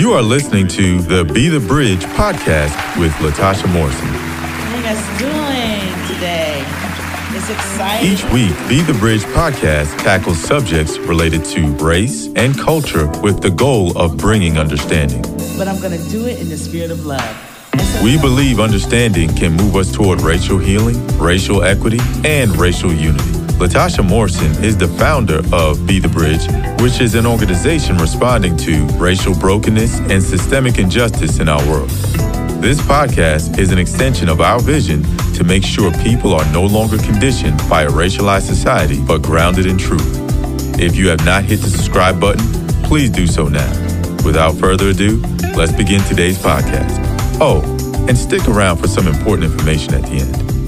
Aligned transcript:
You 0.00 0.14
are 0.14 0.22
listening 0.22 0.66
to 0.68 1.02
the 1.02 1.26
Be 1.26 1.50
the 1.50 1.60
Bridge 1.60 2.00
podcast 2.16 2.98
with 2.98 3.12
Latasha 3.16 3.70
Morrison. 3.70 4.06
You 4.74 4.82
guys 4.82 5.18
doing 5.18 6.14
today? 6.14 6.64
It's 7.36 7.50
exciting. 7.50 8.10
Each 8.10 8.24
week, 8.32 8.56
Be 8.66 8.80
the 8.80 8.98
Bridge 8.98 9.20
podcast 9.24 9.98
tackles 9.98 10.40
subjects 10.40 10.96
related 10.96 11.44
to 11.44 11.66
race 11.84 12.28
and 12.34 12.58
culture 12.58 13.08
with 13.20 13.42
the 13.42 13.50
goal 13.50 13.96
of 13.98 14.16
bringing 14.16 14.56
understanding. 14.56 15.20
But 15.58 15.68
I'm 15.68 15.78
going 15.82 16.00
to 16.00 16.08
do 16.08 16.26
it 16.26 16.40
in 16.40 16.48
the 16.48 16.56
spirit 16.56 16.90
of 16.90 17.04
love. 17.04 18.02
We 18.02 18.18
believe 18.18 18.58
understanding 18.58 19.28
can 19.36 19.52
move 19.52 19.76
us 19.76 19.92
toward 19.92 20.22
racial 20.22 20.56
healing, 20.56 21.06
racial 21.18 21.62
equity, 21.62 22.00
and 22.24 22.56
racial 22.56 22.90
unity. 22.90 23.39
Latasha 23.60 24.02
Morrison 24.02 24.64
is 24.64 24.78
the 24.78 24.88
founder 24.88 25.42
of 25.52 25.86
Be 25.86 25.98
the 25.98 26.08
Bridge, 26.08 26.48
which 26.80 27.02
is 27.02 27.14
an 27.14 27.26
organization 27.26 27.98
responding 27.98 28.56
to 28.56 28.86
racial 28.96 29.34
brokenness 29.34 30.00
and 30.00 30.22
systemic 30.22 30.78
injustice 30.78 31.40
in 31.40 31.46
our 31.46 31.62
world. 31.68 31.90
This 32.62 32.80
podcast 32.80 33.58
is 33.58 33.70
an 33.70 33.78
extension 33.78 34.30
of 34.30 34.40
our 34.40 34.60
vision 34.60 35.02
to 35.34 35.44
make 35.44 35.62
sure 35.62 35.92
people 36.02 36.32
are 36.32 36.52
no 36.54 36.62
longer 36.64 36.96
conditioned 36.96 37.58
by 37.68 37.82
a 37.82 37.90
racialized 37.90 38.46
society, 38.46 38.98
but 39.06 39.20
grounded 39.20 39.66
in 39.66 39.76
truth. 39.76 40.08
If 40.80 40.96
you 40.96 41.08
have 41.08 41.22
not 41.26 41.44
hit 41.44 41.60
the 41.60 41.68
subscribe 41.68 42.18
button, 42.18 42.46
please 42.84 43.10
do 43.10 43.26
so 43.26 43.46
now. 43.48 43.70
Without 44.24 44.54
further 44.54 44.88
ado, 44.88 45.18
let's 45.54 45.72
begin 45.72 46.00
today's 46.04 46.38
podcast. 46.38 46.96
Oh, 47.42 47.60
and 48.08 48.16
stick 48.16 48.48
around 48.48 48.78
for 48.78 48.88
some 48.88 49.06
important 49.06 49.52
information 49.52 49.92
at 49.92 50.04
the 50.04 50.12
end. 50.12 50.59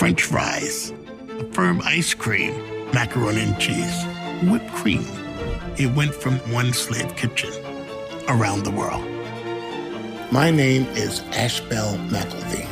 French 0.00 0.22
fries, 0.22 0.94
a 1.38 1.44
firm 1.52 1.82
ice 1.84 2.14
cream, 2.14 2.54
macaroni 2.94 3.42
and 3.42 3.60
cheese, 3.60 4.02
whipped 4.44 4.72
cream. 4.72 5.04
It 5.76 5.94
went 5.94 6.14
from 6.14 6.36
one 6.50 6.72
slave 6.72 7.14
kitchen 7.16 7.50
around 8.26 8.64
the 8.64 8.70
world. 8.70 9.04
My 10.32 10.50
name 10.50 10.86
is 10.96 11.20
Ashbell 11.32 11.98
McElveen. 12.08 12.66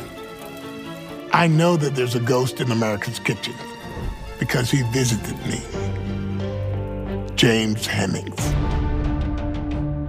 I 1.31 1.45
know 1.45 1.77
that 1.77 1.93
there's 1.93 2.15
a 2.15 2.19
ghost 2.19 2.61
in 2.61 2.71
America's 2.71 3.19
kitchen 3.19 3.53
because 4.39 4.71
he 4.71 4.81
visited 4.91 5.37
me. 5.45 5.61
James 7.35 7.85
Hemings. 7.85 8.41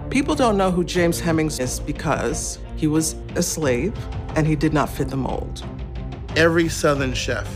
People 0.09 0.35
don't 0.35 0.57
know 0.57 0.71
who 0.71 0.85
James 0.85 1.21
Hemings 1.21 1.61
is 1.61 1.81
because 1.81 2.59
he 2.77 2.87
was 2.87 3.15
a 3.37 3.43
slave 3.43 3.93
and 4.37 4.47
he 4.47 4.57
did 4.57 4.73
not 4.73 4.89
fit 4.89 5.11
the 5.11 5.19
mold. 5.19 5.63
Every 6.37 6.69
Southern 6.69 7.13
chef, 7.13 7.49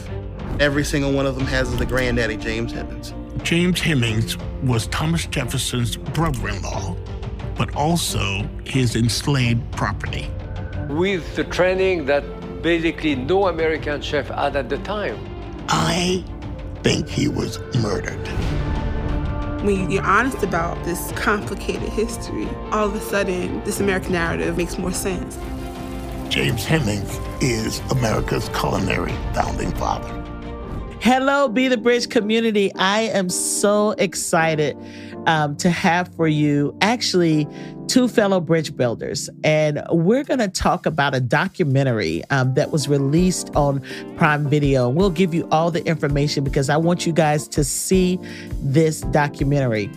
every 0.58 0.82
single 0.82 1.12
one 1.12 1.26
of 1.26 1.36
them 1.36 1.46
has 1.46 1.74
the 1.76 1.86
granddaddy, 1.86 2.36
James 2.36 2.72
Hemings. 2.72 3.14
James 3.44 3.80
Hemings 3.80 4.36
was 4.64 4.88
Thomas 4.88 5.26
Jefferson's 5.26 5.96
brother 5.96 6.48
in 6.48 6.60
law, 6.60 6.96
but 7.56 7.74
also 7.76 8.42
his 8.64 8.96
enslaved 8.96 9.70
property. 9.72 10.28
With 10.88 11.36
the 11.36 11.44
training 11.44 12.06
that 12.06 12.24
basically 12.62 13.14
no 13.14 13.46
American 13.46 14.02
chef 14.02 14.28
had 14.28 14.56
at 14.56 14.68
the 14.68 14.78
time. 14.78 15.18
I 15.68 16.24
think 16.82 17.08
he 17.08 17.28
was 17.28 17.60
murdered. 17.76 18.26
When 19.62 19.88
you're 19.88 20.02
honest 20.02 20.42
about 20.42 20.82
this 20.84 21.12
complicated 21.12 21.90
history, 21.90 22.48
all 22.72 22.88
of 22.88 22.94
a 22.96 23.00
sudden, 23.00 23.62
this 23.64 23.78
American 23.78 24.12
narrative 24.12 24.56
makes 24.56 24.78
more 24.78 24.92
sense. 24.92 25.38
James 26.34 26.64
Hemings 26.64 27.20
is 27.40 27.78
America's 27.92 28.48
culinary 28.48 29.12
founding 29.34 29.70
father. 29.76 30.08
Hello, 31.00 31.46
Be 31.46 31.68
the 31.68 31.76
Bridge 31.76 32.08
community. 32.10 32.74
I 32.74 33.02
am 33.02 33.28
so 33.28 33.92
excited 33.92 34.76
um, 35.28 35.54
to 35.58 35.70
have 35.70 36.12
for 36.16 36.26
you 36.26 36.76
actually 36.80 37.46
two 37.86 38.08
fellow 38.08 38.40
bridge 38.40 38.76
builders. 38.76 39.30
And 39.44 39.80
we're 39.92 40.24
going 40.24 40.40
to 40.40 40.48
talk 40.48 40.86
about 40.86 41.14
a 41.14 41.20
documentary 41.20 42.24
um, 42.30 42.54
that 42.54 42.72
was 42.72 42.88
released 42.88 43.54
on 43.54 43.80
Prime 44.16 44.50
Video. 44.50 44.88
We'll 44.88 45.10
give 45.10 45.34
you 45.34 45.46
all 45.52 45.70
the 45.70 45.86
information 45.86 46.42
because 46.42 46.68
I 46.68 46.78
want 46.78 47.06
you 47.06 47.12
guys 47.12 47.46
to 47.46 47.62
see 47.62 48.18
this 48.60 49.02
documentary. 49.02 49.88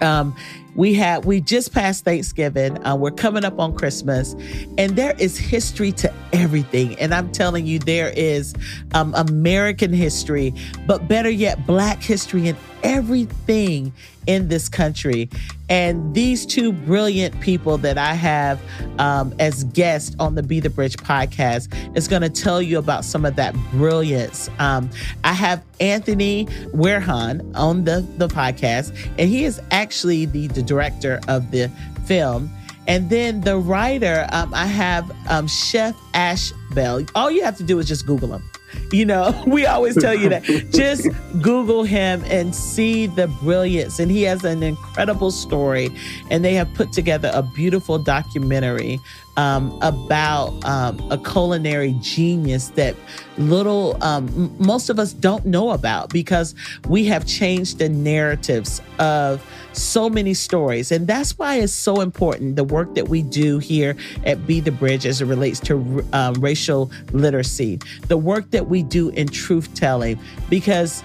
Um, 0.00 0.34
we 0.74 0.94
have 0.94 1.24
we 1.24 1.40
just 1.40 1.72
passed 1.72 2.04
Thanksgiving. 2.04 2.84
Uh, 2.84 2.96
we're 2.96 3.10
coming 3.10 3.44
up 3.44 3.58
on 3.58 3.74
Christmas, 3.74 4.34
and 4.78 4.96
there 4.96 5.14
is 5.18 5.36
history 5.36 5.92
to 5.92 6.12
everything. 6.32 6.98
And 6.98 7.14
I'm 7.14 7.30
telling 7.32 7.66
you, 7.66 7.78
there 7.78 8.12
is 8.16 8.54
um, 8.94 9.14
American 9.14 9.92
history, 9.92 10.54
but 10.86 11.08
better 11.08 11.30
yet, 11.30 11.66
Black 11.66 12.02
history 12.02 12.48
and 12.48 12.58
everything 12.82 13.92
in 14.26 14.48
this 14.48 14.68
country. 14.68 15.28
And 15.68 16.14
these 16.14 16.44
two 16.44 16.72
brilliant 16.72 17.40
people 17.40 17.78
that 17.78 17.96
I 17.96 18.14
have 18.14 18.60
um, 18.98 19.34
as 19.38 19.64
guests 19.64 20.14
on 20.18 20.34
the 20.34 20.42
Be 20.42 20.60
the 20.60 20.70
Bridge 20.70 20.96
podcast 20.98 21.96
is 21.96 22.08
going 22.08 22.22
to 22.22 22.28
tell 22.28 22.60
you 22.60 22.78
about 22.78 23.04
some 23.04 23.24
of 23.24 23.36
that 23.36 23.54
brilliance. 23.72 24.50
Um, 24.58 24.90
I 25.24 25.32
have 25.32 25.64
Anthony 25.80 26.46
Werhun 26.74 27.56
on 27.56 27.84
the, 27.84 28.06
the 28.18 28.28
podcast, 28.28 28.94
and 29.18 29.28
he 29.28 29.44
is 29.44 29.60
actually 29.70 30.26
the, 30.26 30.48
the 30.48 30.62
director 30.62 31.20
of 31.28 31.50
the 31.50 31.70
film. 32.04 32.50
And 32.88 33.08
then 33.10 33.42
the 33.42 33.56
writer, 33.58 34.26
um, 34.32 34.52
I 34.52 34.66
have 34.66 35.10
um, 35.30 35.46
Chef 35.46 35.96
Ash 36.14 36.52
Bell. 36.74 37.04
All 37.14 37.30
you 37.30 37.44
have 37.44 37.56
to 37.58 37.62
do 37.62 37.78
is 37.78 37.86
just 37.86 38.06
Google 38.06 38.34
him. 38.34 38.42
You 38.90 39.06
know, 39.06 39.42
we 39.46 39.66
always 39.66 39.96
tell 39.96 40.14
you 40.14 40.28
that. 40.28 40.44
Just 40.70 41.08
Google 41.40 41.84
him 41.84 42.22
and 42.26 42.54
see 42.54 43.06
the 43.06 43.28
brilliance. 43.28 43.98
And 43.98 44.10
he 44.10 44.22
has 44.22 44.44
an 44.44 44.62
incredible 44.62 45.30
story. 45.30 45.90
And 46.30 46.44
they 46.44 46.54
have 46.54 46.72
put 46.74 46.92
together 46.92 47.30
a 47.34 47.42
beautiful 47.42 47.98
documentary 47.98 49.00
um, 49.36 49.78
about 49.82 50.52
um, 50.64 51.00
a 51.10 51.18
culinary 51.18 51.96
genius 52.00 52.68
that 52.70 52.94
little, 53.38 53.96
um, 54.02 54.54
most 54.58 54.90
of 54.90 54.98
us 54.98 55.12
don't 55.12 55.46
know 55.46 55.70
about 55.70 56.10
because 56.10 56.54
we 56.88 57.06
have 57.06 57.26
changed 57.26 57.78
the 57.78 57.88
narratives 57.88 58.82
of 58.98 59.44
so 59.72 60.10
many 60.10 60.34
stories. 60.34 60.92
And 60.92 61.06
that's 61.06 61.38
why 61.38 61.56
it's 61.56 61.72
so 61.72 62.00
important 62.00 62.56
the 62.56 62.64
work 62.64 62.94
that 62.94 63.08
we 63.08 63.22
do 63.22 63.58
here 63.58 63.96
at 64.24 64.46
Be 64.46 64.60
the 64.60 64.72
Bridge 64.72 65.06
as 65.06 65.22
it 65.22 65.26
relates 65.26 65.60
to 65.60 66.04
um, 66.12 66.34
racial 66.34 66.90
literacy, 67.12 67.80
the 68.08 68.18
work 68.18 68.50
that 68.50 68.68
we 68.68 68.82
do 68.82 69.08
in 69.10 69.28
truth 69.28 69.72
telling, 69.74 70.18
because 70.50 71.02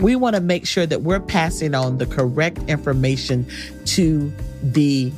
we 0.00 0.16
want 0.16 0.36
to 0.36 0.40
make 0.40 0.66
sure 0.66 0.86
that 0.86 1.02
we're 1.02 1.20
passing 1.20 1.74
on 1.74 1.98
the 1.98 2.06
correct 2.06 2.58
information 2.68 3.46
to 3.86 4.32
the 4.62 5.12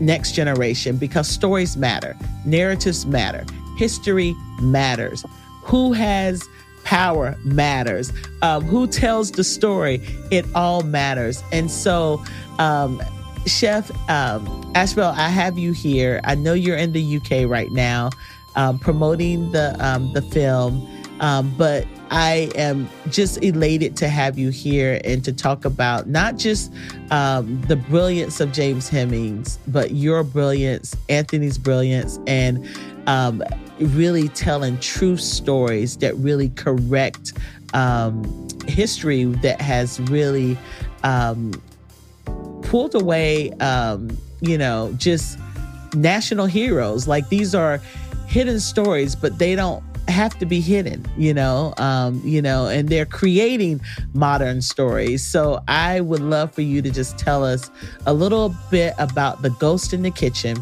next 0.00 0.32
generation 0.32 0.96
because 0.96 1.28
stories 1.28 1.76
matter, 1.76 2.16
narratives 2.44 3.06
matter, 3.06 3.44
history 3.76 4.34
matters. 4.60 5.24
Who 5.62 5.92
has 5.92 6.48
power 6.84 7.36
matters. 7.44 8.12
Um, 8.42 8.64
who 8.64 8.86
tells 8.86 9.30
the 9.30 9.44
story? 9.44 10.00
It 10.30 10.44
all 10.54 10.82
matters. 10.82 11.42
And 11.52 11.70
so, 11.70 12.22
um, 12.58 13.02
Chef 13.46 13.90
um, 14.08 14.72
I 14.74 15.28
have 15.28 15.58
you 15.58 15.72
here. 15.72 16.20
I 16.24 16.34
know 16.36 16.52
you're 16.52 16.76
in 16.76 16.92
the 16.92 17.16
UK 17.16 17.48
right 17.48 17.70
now, 17.72 18.10
um, 18.54 18.78
promoting 18.78 19.50
the 19.50 19.74
um, 19.84 20.12
the 20.12 20.22
film, 20.22 20.86
um, 21.22 21.54
but 21.56 21.86
I 22.10 22.50
am 22.56 22.88
just 23.08 23.42
elated 23.42 23.96
to 23.98 24.08
have 24.08 24.38
you 24.38 24.50
here 24.50 25.00
and 25.04 25.24
to 25.24 25.32
talk 25.32 25.64
about 25.64 26.08
not 26.08 26.36
just 26.36 26.72
um, 27.12 27.60
the 27.68 27.76
brilliance 27.76 28.40
of 28.40 28.52
James 28.52 28.90
Hemings, 28.90 29.58
but 29.68 29.92
your 29.92 30.24
brilliance, 30.24 30.96
Anthony's 31.08 31.58
brilliance, 31.58 32.18
and 32.26 32.68
um, 33.06 33.42
really 33.78 34.28
telling 34.30 34.78
true 34.80 35.16
stories 35.16 35.96
that 35.98 36.16
really 36.16 36.48
correct 36.50 37.34
um, 37.72 38.48
history 38.66 39.24
that 39.24 39.60
has 39.60 40.00
really 40.00 40.58
um, 41.04 41.52
pulled 42.62 42.96
away, 42.96 43.52
um, 43.60 44.10
you 44.40 44.58
know, 44.58 44.92
just 44.96 45.38
national 45.94 46.46
heroes. 46.46 47.06
Like 47.06 47.28
these 47.28 47.54
are 47.54 47.78
hidden 48.26 48.58
stories, 48.58 49.14
but 49.14 49.38
they 49.38 49.54
don't 49.54 49.84
have 50.08 50.38
to 50.38 50.46
be 50.46 50.60
hidden, 50.60 51.04
you 51.16 51.32
know, 51.32 51.74
um, 51.78 52.20
you 52.24 52.42
know, 52.42 52.66
and 52.66 52.88
they're 52.88 53.06
creating 53.06 53.80
modern 54.14 54.60
stories. 54.60 55.24
So 55.24 55.62
I 55.68 56.00
would 56.00 56.20
love 56.20 56.52
for 56.52 56.62
you 56.62 56.82
to 56.82 56.90
just 56.90 57.18
tell 57.18 57.44
us 57.44 57.70
a 58.06 58.12
little 58.12 58.54
bit 58.70 58.94
about 58.98 59.42
the 59.42 59.50
ghost 59.50 59.92
in 59.92 60.02
the 60.02 60.10
kitchen 60.10 60.56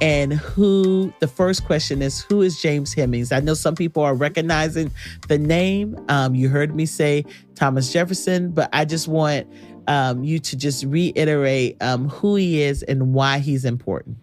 and 0.00 0.34
who 0.34 1.12
the 1.20 1.28
first 1.28 1.64
question 1.64 2.02
is 2.02 2.22
who 2.22 2.42
is 2.42 2.60
James 2.60 2.92
Hemings? 2.94 3.32
I 3.32 3.40
know 3.40 3.54
some 3.54 3.74
people 3.74 4.02
are 4.02 4.14
recognizing 4.14 4.90
the 5.28 5.38
name. 5.38 5.98
Um, 6.08 6.34
you 6.34 6.48
heard 6.48 6.74
me 6.74 6.84
say 6.86 7.24
Thomas 7.54 7.92
Jefferson, 7.92 8.50
but 8.50 8.68
I 8.72 8.84
just 8.84 9.08
want 9.08 9.46
um, 9.86 10.24
you 10.24 10.38
to 10.40 10.56
just 10.56 10.84
reiterate 10.84 11.76
um, 11.80 12.08
who 12.08 12.36
he 12.36 12.62
is 12.62 12.82
and 12.82 13.14
why 13.14 13.38
he's 13.38 13.64
important. 13.64 14.16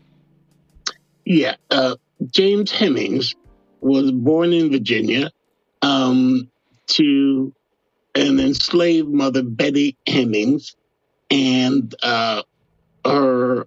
Yeah, 1.25 1.55
uh, 1.69 1.95
James 2.29 2.71
Hemings 2.71 3.35
was 3.81 4.11
born 4.11 4.53
in 4.53 4.71
Virginia 4.71 5.31
um, 5.81 6.49
to 6.87 7.53
an 8.15 8.39
enslaved 8.39 9.09
mother, 9.09 9.43
Betty 9.43 9.97
Hemings, 10.07 10.75
and 11.29 11.93
uh, 12.03 12.43
her 13.05 13.65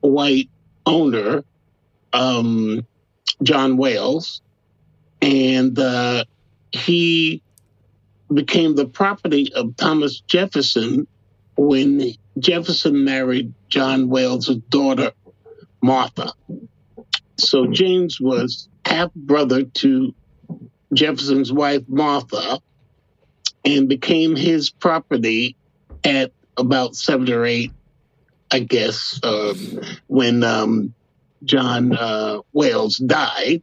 white 0.00 0.48
owner, 0.86 1.44
um, 2.12 2.86
John 3.42 3.76
Wayles, 3.76 4.40
and 5.20 5.78
uh, 5.78 6.24
he 6.72 7.42
became 8.32 8.76
the 8.76 8.86
property 8.86 9.52
of 9.54 9.76
Thomas 9.76 10.20
Jefferson 10.20 11.06
when 11.56 12.12
Jefferson 12.38 13.04
married 13.04 13.52
John 13.68 14.08
Wayles' 14.08 14.62
daughter, 14.70 15.12
Martha. 15.82 16.32
So 17.36 17.66
James 17.66 18.20
was 18.20 18.69
half 18.84 19.12
brother 19.14 19.64
to 19.64 20.14
Jefferson's 20.92 21.52
wife, 21.52 21.82
Martha, 21.88 22.60
and 23.64 23.88
became 23.88 24.36
his 24.36 24.70
property 24.70 25.56
at 26.04 26.32
about 26.56 26.96
seven 26.96 27.30
or 27.32 27.44
eight, 27.44 27.72
I 28.50 28.60
guess, 28.60 29.20
uh, 29.22 29.54
when 30.06 30.42
um, 30.42 30.94
John 31.44 31.94
uh, 31.94 32.38
Wayles 32.54 33.04
died. 33.06 33.62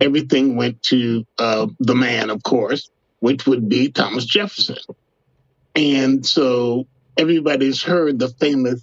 Everything 0.00 0.56
went 0.56 0.82
to 0.84 1.24
uh, 1.38 1.68
the 1.78 1.94
man, 1.94 2.30
of 2.30 2.42
course, 2.42 2.90
which 3.20 3.46
would 3.46 3.68
be 3.68 3.90
Thomas 3.90 4.24
Jefferson. 4.24 4.76
And 5.76 6.26
so 6.26 6.86
everybody's 7.16 7.82
heard 7.82 8.18
the 8.18 8.28
famous 8.28 8.82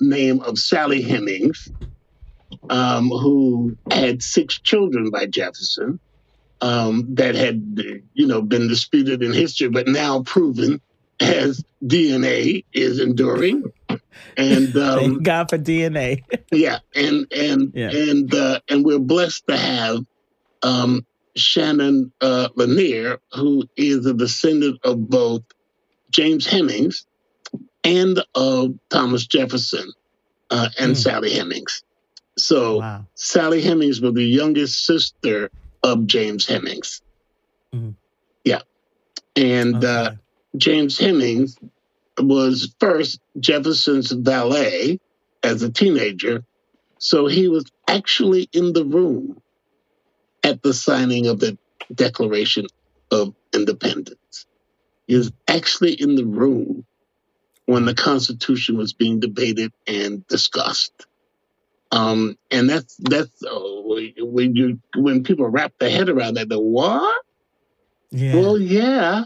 name 0.00 0.40
of 0.40 0.58
Sally 0.58 1.02
Hemings, 1.02 1.70
um, 2.70 3.08
who 3.08 3.76
had 3.90 4.22
six 4.22 4.60
children 4.60 5.10
by 5.10 5.26
Jefferson 5.26 6.00
um, 6.60 7.14
that 7.14 7.34
had, 7.34 7.62
you 8.14 8.26
know, 8.26 8.42
been 8.42 8.68
disputed 8.68 9.22
in 9.22 9.32
history, 9.32 9.68
but 9.68 9.86
now 9.88 10.22
proven 10.22 10.80
as 11.20 11.62
DNA 11.84 12.64
is 12.72 13.00
enduring. 13.00 13.64
And 14.36 14.76
um, 14.76 14.98
Thank 14.98 15.22
God 15.22 15.50
for 15.50 15.58
DNA. 15.58 16.24
yeah, 16.52 16.78
and 16.94 17.26
and 17.32 17.72
Yeah. 17.74 17.90
and 17.90 18.34
uh, 18.34 18.60
and 18.68 18.84
we're 18.84 18.98
blessed 18.98 19.44
to 19.48 19.56
have 19.56 19.98
um, 20.62 21.06
Shannon 21.36 22.12
uh, 22.20 22.48
Lanier, 22.56 23.18
who 23.32 23.64
is 23.76 24.06
a 24.06 24.14
descendant 24.14 24.78
of 24.84 25.08
both 25.08 25.42
James 26.10 26.46
Hemings 26.46 27.06
and 27.82 28.22
of 28.34 28.70
Thomas 28.90 29.26
Jefferson 29.26 29.92
uh, 30.50 30.68
and 30.78 30.92
Mm. 30.92 30.96
Sally 30.96 31.30
Hemings. 31.30 31.82
So 32.38 32.78
Wow. 32.78 33.06
Sally 33.14 33.62
Hemings 33.62 34.00
was 34.00 34.14
the 34.14 34.24
youngest 34.24 34.84
sister 34.84 35.50
of 35.82 36.06
James 36.06 36.46
Hemings. 36.46 37.00
Mhm. 37.74 37.94
Yeah, 38.44 38.62
and 39.36 39.84
uh, 39.84 40.12
James 40.56 40.98
Hemings 40.98 41.56
was 42.18 42.74
first 42.80 43.20
Jefferson's 43.38 44.10
valet 44.12 44.98
as 45.42 45.62
a 45.62 45.70
teenager. 45.70 46.44
So 46.98 47.26
he 47.26 47.48
was 47.48 47.64
actually 47.88 48.48
in 48.52 48.72
the 48.72 48.84
room 48.84 49.40
at 50.42 50.62
the 50.62 50.72
signing 50.72 51.26
of 51.26 51.40
the 51.40 51.58
Declaration 51.92 52.66
of 53.10 53.34
Independence. 53.52 54.46
He 55.06 55.16
was 55.16 55.32
actually 55.48 55.94
in 55.94 56.14
the 56.14 56.24
room 56.24 56.86
when 57.66 57.84
the 57.84 57.94
Constitution 57.94 58.76
was 58.76 58.92
being 58.92 59.20
debated 59.20 59.72
and 59.86 60.26
discussed. 60.28 61.06
Um, 61.90 62.36
and 62.50 62.68
that's 62.68 62.96
that's 62.98 63.42
oh, 63.46 63.98
when 64.18 64.56
you 64.56 64.80
when 64.96 65.22
people 65.22 65.48
wrap 65.48 65.72
their 65.78 65.90
head 65.90 66.08
around 66.08 66.34
that, 66.34 66.48
the 66.48 66.60
what? 66.60 67.22
Yeah. 68.10 68.34
Well, 68.34 68.58
yeah, 68.58 69.24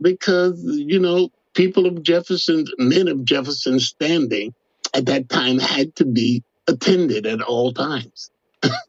because 0.00 0.60
you 0.64 0.98
know 0.98 1.30
people 1.54 1.86
of 1.86 2.02
Jefferson's 2.02 2.70
men 2.78 3.08
of 3.08 3.24
Jefferson's 3.24 3.86
standing 3.86 4.54
at 4.92 5.06
that 5.06 5.28
time 5.28 5.58
had 5.58 5.94
to 5.96 6.04
be 6.04 6.42
attended 6.66 7.26
at 7.26 7.40
all 7.40 7.72
times. 7.72 8.30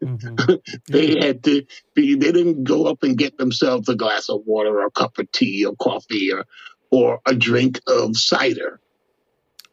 Mhm. 0.01 0.59
They 0.87 1.19
had 1.19 1.43
to 1.45 1.65
be. 1.93 2.15
They 2.15 2.31
didn't 2.31 2.63
go 2.63 2.85
up 2.85 3.03
and 3.03 3.17
get 3.17 3.37
themselves 3.37 3.89
a 3.89 3.95
glass 3.95 4.29
of 4.29 4.41
water 4.45 4.79
or 4.79 4.85
a 4.85 4.91
cup 4.91 5.17
of 5.17 5.31
tea 5.31 5.65
or 5.65 5.75
coffee 5.75 6.31
or 6.31 6.45
or 6.91 7.19
a 7.25 7.35
drink 7.35 7.81
of 7.87 8.15
cider. 8.15 8.79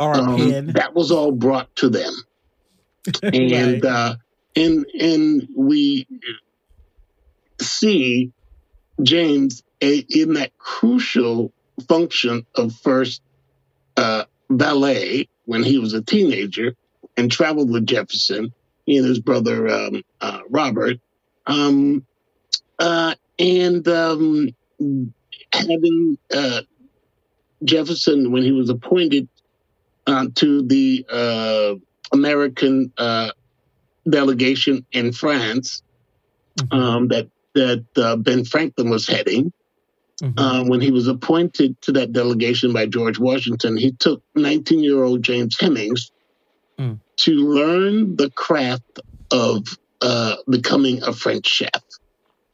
Or 0.01 0.13
a 0.13 0.19
Um, 0.19 0.73
that 0.73 0.95
was 0.95 1.13
all 1.13 1.33
brought 1.33 1.75
to 1.77 1.89
them 1.89 2.13
and 3.23 3.83
Right. 3.83 3.85
uh, 3.85 4.17
and 4.57 4.87
and 4.99 5.49
we 5.57 6.07
see 7.61 8.33
James 9.03 9.63
a, 9.83 9.99
in 10.09 10.35
that 10.35 10.57
crucial 10.59 11.53
function 11.89 12.47
of 12.55 12.73
first 12.83 13.23
uh, 13.97 14.25
valet 14.51 15.29
when 15.45 15.63
he 15.63 15.79
was 15.79 15.95
a 15.95 16.03
teenager 16.03 16.75
and 17.17 17.31
traveled 17.31 17.71
with 17.71 17.87
Jefferson, 17.87 18.55
he 18.87 18.97
and 18.99 19.07
his 19.07 19.21
brother 19.21 19.69
um, 19.69 20.03
uh, 20.21 20.41
Robert, 20.49 20.99
um, 21.47 22.07
uh, 22.79 23.15
and 23.39 23.87
um, 23.89 24.55
having 25.53 26.19
uh, 26.35 26.61
Jefferson 27.65 28.33
when 28.33 28.43
he 28.43 28.53
was 28.53 28.71
appointed 28.71 29.29
uh, 30.07 30.27
to 30.37 30.63
the 30.63 31.05
uh, 31.11 31.75
American 32.13 32.93
uh, 32.99 33.31
delegation 34.09 34.85
in 34.93 35.13
France 35.13 35.83
Mhm. 36.59 36.73
um, 36.79 37.09
that 37.09 37.29
that 37.55 37.85
uh, 37.97 38.17
Ben 38.17 38.45
Franklin 38.45 38.91
was 38.91 39.07
heading. 39.07 39.53
Mhm. 40.23 40.35
Uh, 40.37 40.65
when 40.65 40.81
he 40.81 40.91
was 40.91 41.07
appointed 41.09 41.81
to 41.83 41.93
that 41.93 42.13
delegation 42.13 42.73
by 42.73 42.87
George 42.87 43.19
Washington, 43.19 43.77
he 43.77 43.93
took 43.93 44.23
19-year-old 44.37 45.23
James 45.23 45.57
Hemings 45.59 46.11
Mm. 46.79 46.99
to 47.19 47.33
learn 47.33 48.17
the 48.17 48.31
craft 48.31 49.01
of 49.31 49.67
uh, 50.01 50.37
becoming 50.49 51.03
a 51.03 51.13
French 51.13 51.47
chef. 51.47 51.83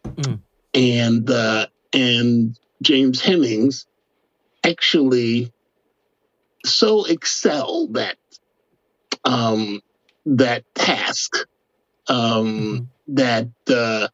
Mm. 0.04 0.40
And 0.74 1.30
uh, 1.30 1.66
and 1.92 2.58
James 2.82 3.20
Hemings 3.20 3.86
actually 4.64 5.52
so 6.66 7.04
excelled 7.04 7.94
that 7.94 8.16
um, 9.28 9.80
that 10.24 10.64
task 10.74 11.46
um, 12.08 12.88
that 13.08 13.48
uh, 13.68 14.08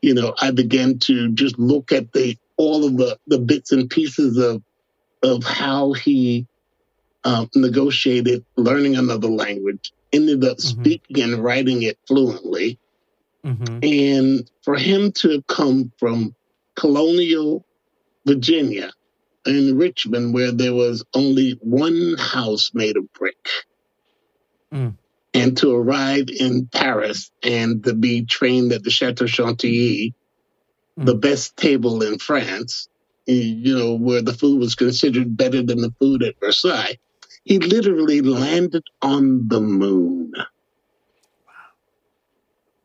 you 0.00 0.14
know 0.14 0.34
I 0.40 0.52
began 0.52 0.98
to 1.00 1.32
just 1.32 1.58
look 1.58 1.92
at 1.92 2.12
the 2.12 2.36
all 2.56 2.84
of 2.84 2.96
the 2.96 3.18
the 3.26 3.38
bits 3.38 3.72
and 3.72 3.90
pieces 3.90 4.38
of 4.38 4.62
of 5.22 5.42
how 5.42 5.92
he 5.92 6.46
um, 7.24 7.48
negotiated 7.56 8.44
learning 8.56 8.96
another 8.96 9.28
language, 9.28 9.92
ended 10.12 10.44
up 10.44 10.58
Mhm. 10.58 10.60
speaking 10.60 11.22
and 11.24 11.42
writing 11.42 11.82
it 11.82 11.98
fluently, 12.06 12.78
Mhm. 13.44 13.80
and 13.82 14.50
for 14.62 14.76
him 14.76 15.10
to 15.12 15.42
come 15.48 15.92
from 15.98 16.34
colonial 16.76 17.64
Virginia 18.26 18.92
in 19.44 19.76
Richmond, 19.76 20.34
where 20.34 20.52
there 20.52 20.74
was 20.74 21.04
only 21.14 21.52
one 21.60 22.16
house 22.18 22.70
made 22.74 22.96
of 22.96 23.12
brick, 23.12 23.48
Mm. 24.72 24.94
and 25.32 25.56
to 25.58 25.74
arrive 25.74 26.28
in 26.28 26.66
Paris 26.66 27.30
and 27.42 27.84
to 27.84 27.94
be 27.94 28.24
trained 28.24 28.72
at 28.72 28.82
the 28.82 28.90
Chateau 28.90 29.26
Chantilly, 29.26 30.14
the 30.96 31.14
best 31.14 31.56
table 31.56 32.02
in 32.02 32.18
France, 32.18 32.88
you 33.26 33.76
know, 33.76 33.94
where 33.94 34.22
the 34.22 34.32
food 34.32 34.58
was 34.58 34.74
considered 34.74 35.36
better 35.36 35.62
than 35.62 35.82
the 35.82 35.92
food 36.00 36.22
at 36.22 36.40
Versailles. 36.40 36.98
He 37.44 37.58
literally 37.58 38.22
landed 38.22 38.82
on 39.02 39.46
the 39.48 39.60
moon. 39.60 40.32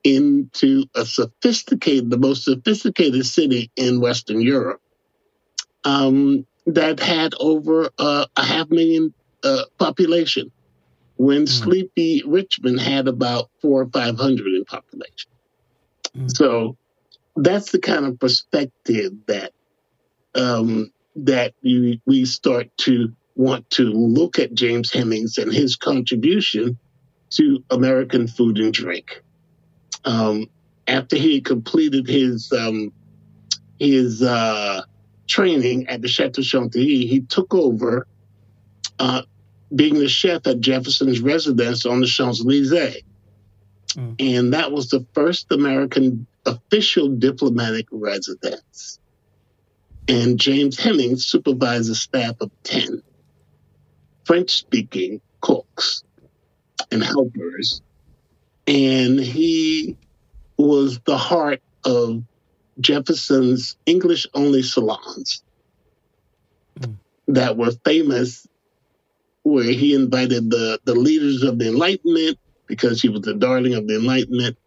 Into 0.04 0.86
a 0.96 1.06
sophisticated, 1.06 2.10
the 2.10 2.18
most 2.18 2.44
sophisticated 2.44 3.26
city 3.26 3.72
in 3.76 4.02
Western 4.02 4.42
Europe. 4.42 4.82
Um, 5.84 6.46
that 6.66 7.00
had 7.00 7.34
over 7.40 7.90
uh, 7.98 8.26
a 8.36 8.44
half 8.44 8.70
million 8.70 9.14
uh, 9.44 9.64
population 9.80 10.52
when 11.22 11.44
Mm. 11.44 11.50
sleepy 11.50 12.24
Richmond 12.26 12.80
had 12.80 13.08
about 13.08 13.52
four 13.62 13.84
or 13.84 13.90
500 13.90 14.48
in 14.48 14.66
population. 14.66 15.30
Mm. 16.18 16.36
So 16.36 16.78
that's 17.36 17.72
the 17.72 17.78
kind 17.78 18.06
of 18.08 18.20
perspective 18.20 19.14
that 19.28 19.52
um, 20.34 20.92
that 21.16 21.54
you, 21.62 22.00
we 22.08 22.26
start 22.26 22.70
to 22.78 23.14
want 23.36 23.70
to 23.72 23.84
look 23.84 24.40
at 24.40 24.56
James 24.56 24.92
Hemings 24.92 25.38
and 25.38 25.54
his 25.54 25.76
contribution 25.76 26.80
to 27.32 27.64
American 27.70 28.28
food 28.28 28.58
and 28.58 28.74
drink. 28.74 29.22
Um, 30.06 30.48
after 30.88 31.18
he 31.18 31.40
completed 31.42 32.08
his 32.08 32.52
um, 32.52 32.92
his 33.78 34.24
uh, 34.24 34.82
training 35.30 35.88
at 35.88 36.02
the 36.02 36.08
Chateau 36.08 36.42
Chantilly, 36.42 37.06
he 37.06 37.22
took 37.22 37.54
over 37.54 38.08
uh, 38.98 39.22
being 39.74 39.96
the 39.96 40.10
chef 40.10 40.46
at 40.48 40.60
Jefferson's 40.60 41.22
residence 41.22 41.86
on 41.86 42.02
the 42.02 42.08
Champs 42.08 42.42
Elysees. 42.42 43.04
Mm. 43.90 44.16
And 44.20 44.54
that 44.54 44.72
was 44.72 44.90
the 44.90 45.06
first 45.14 45.52
American 45.52 46.28
official 46.46 47.10
diplomatic 47.10 47.88
residence. 47.92 49.00
And 50.08 50.40
James 50.40 50.78
Hemings 50.78 51.26
supervised 51.26 51.90
a 51.90 51.96
staff 51.96 52.36
of 52.42 52.52
10 52.64 53.02
French 54.26 54.52
speaking 54.52 55.22
cooks 55.42 56.04
and 56.92 57.04
helpers. 57.04 57.82
And 58.68 59.20
he 59.20 59.98
was 60.58 61.00
the 61.06 61.18
heart 61.18 61.62
of 61.86 62.24
Jefferson's 62.80 63.78
English 63.86 64.28
only 64.34 64.64
salons 64.64 65.44
mm. 66.80 66.96
that 67.28 67.58
were 67.58 67.72
famous, 67.86 68.48
where 69.44 69.64
he 69.64 69.96
invited 69.96 70.50
the, 70.50 70.80
the 70.86 70.96
leaders 70.96 71.44
of 71.44 71.60
the 71.60 71.68
Enlightenment 71.68 72.38
because 72.68 73.02
he 73.02 73.10
was 73.10 73.22
the 73.22 73.34
darling 73.34 73.74
of 73.74 73.88
the 73.88 73.96
Enlightenment. 73.96 74.58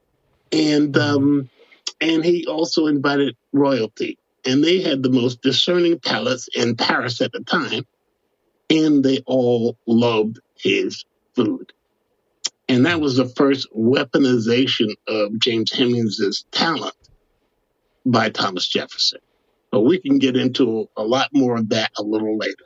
And, 0.53 0.95
hmm. 0.95 1.01
um, 1.01 1.51
and 2.01 2.25
he 2.25 2.47
also 2.47 2.87
invited 2.87 3.37
royalty. 3.53 4.19
And 4.47 4.63
they 4.63 4.83
had 4.83 5.03
the 5.03 5.11
most 5.11 5.41
discerning 5.43 5.99
palates 5.99 6.49
in 6.55 6.77
Paris 6.77 7.21
at 7.21 7.33
the 7.33 7.41
time. 7.41 7.87
And 8.69 9.05
they 9.05 9.23
all 9.27 9.79
loved 9.87 10.41
his 10.57 11.05
food. 11.35 11.73
And 12.69 12.87
that 12.87 13.01
was 13.01 13.17
the 13.17 13.29
first 13.29 13.69
weaponization 13.75 14.89
of 15.07 15.39
James 15.39 15.71
Hemings's 15.71 16.45
talent 16.51 16.95
by 18.07 18.31
Thomas 18.31 18.67
Jefferson. 18.67 19.21
But 19.71 19.81
we 19.81 19.99
can 19.99 20.19
get 20.19 20.37
into 20.37 20.89
a 20.97 21.03
lot 21.03 21.29
more 21.33 21.57
of 21.57 21.69
that 21.71 21.91
a 21.99 22.03
little 22.03 22.39
later. 22.39 22.65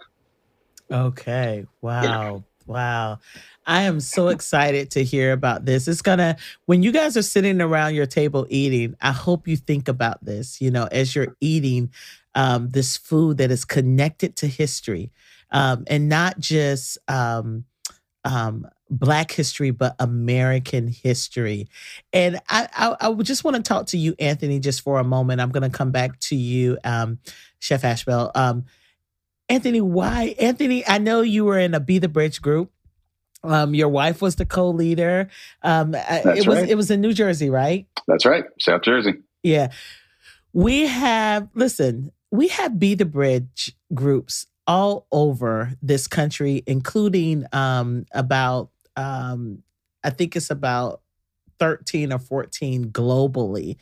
Okay. 0.90 1.66
Wow. 1.80 2.02
Yeah. 2.02 2.38
Wow. 2.66 3.18
I 3.66 3.83
am 3.83 4.00
so 4.00 4.28
excited 4.28 4.90
to 4.92 5.04
hear 5.04 5.33
about 5.33 5.64
this. 5.64 5.88
It's 5.88 6.02
gonna, 6.02 6.37
when 6.66 6.83
you 6.83 6.92
guys 6.92 7.16
are 7.16 7.23
sitting 7.23 7.61
around 7.61 7.95
your 7.95 8.07
table 8.07 8.47
eating, 8.50 8.95
I 9.00 9.12
hope 9.12 9.49
you 9.49 9.57
think 9.57 9.88
about 9.88 10.25
this, 10.25 10.61
you 10.61 10.71
know, 10.71 10.88
as 10.90 11.14
you're 11.14 11.37
eating 11.40 11.90
um, 12.35 12.68
this 12.71 12.97
food 12.97 13.38
that 13.38 13.50
is 13.50 13.64
connected 13.64 14.37
to 14.37 14.47
history 14.47 15.11
um, 15.50 15.85
and 15.87 16.09
not 16.09 16.38
just 16.38 16.99
um, 17.09 17.64
um, 18.25 18.66
Black 18.90 19.33
history, 19.33 19.71
but 19.71 19.95
American 19.99 20.88
history. 20.88 21.68
And 22.12 22.40
I, 22.49 22.68
I, 22.75 23.09
I 23.09 23.14
just 23.16 23.45
want 23.45 23.57
to 23.57 23.62
talk 23.62 23.87
to 23.88 23.99
you, 23.99 24.14
Anthony, 24.18 24.61
just 24.61 24.80
for 24.83 24.99
a 24.99 25.04
moment. 25.04 25.40
I'm 25.40 25.50
going 25.50 25.71
to 25.71 25.76
come 25.76 25.90
back 25.90 26.18
to 26.21 26.37
you, 26.37 26.78
um, 26.85 27.18
Chef 27.59 27.85
Ashbell. 27.85 28.33
Anthony, 29.49 29.81
why? 29.81 30.35
Anthony, 30.38 30.87
I 30.87 30.99
know 30.99 31.23
you 31.23 31.45
were 31.45 31.59
in 31.59 31.75
a 31.75 31.81
Be 31.81 31.99
the 31.99 32.09
Bridge 32.09 32.43
group. 32.43 32.71
Um, 33.43 33.75
your 33.75 33.88
wife 33.88 34.21
was 34.21 34.37
the 34.37 34.45
co-leader. 34.45 35.28
Um, 35.62 35.93
That's 35.93 36.26
it 36.26 36.47
was 36.47 36.59
right. 36.59 36.69
it 36.69 36.75
was 36.75 36.90
in 36.90 37.00
New 37.00 37.12
Jersey, 37.12 37.50
right? 37.50 37.87
That's 38.07 38.26
right, 38.26 38.45
South 38.59 38.83
Jersey. 38.83 39.14
Yeah, 39.43 39.71
we 40.52 40.87
have. 40.87 41.49
Listen, 41.55 42.12
we 42.31 42.49
have 42.49 42.78
Be 42.78 42.95
the 42.95 43.05
Bridge 43.05 43.76
groups 43.95 44.47
all 44.67 45.07
over 45.12 45.73
this 45.81 46.07
country, 46.07 46.62
including 46.67 47.47
um, 47.52 48.07
about 48.12 48.71
um, 48.97 49.62
I 50.05 50.11
think 50.11 50.37
it's 50.37 50.50
about 50.50 51.00
13 51.59 52.12
or 52.12 52.19
14 52.19 52.90
globally. 52.90 53.76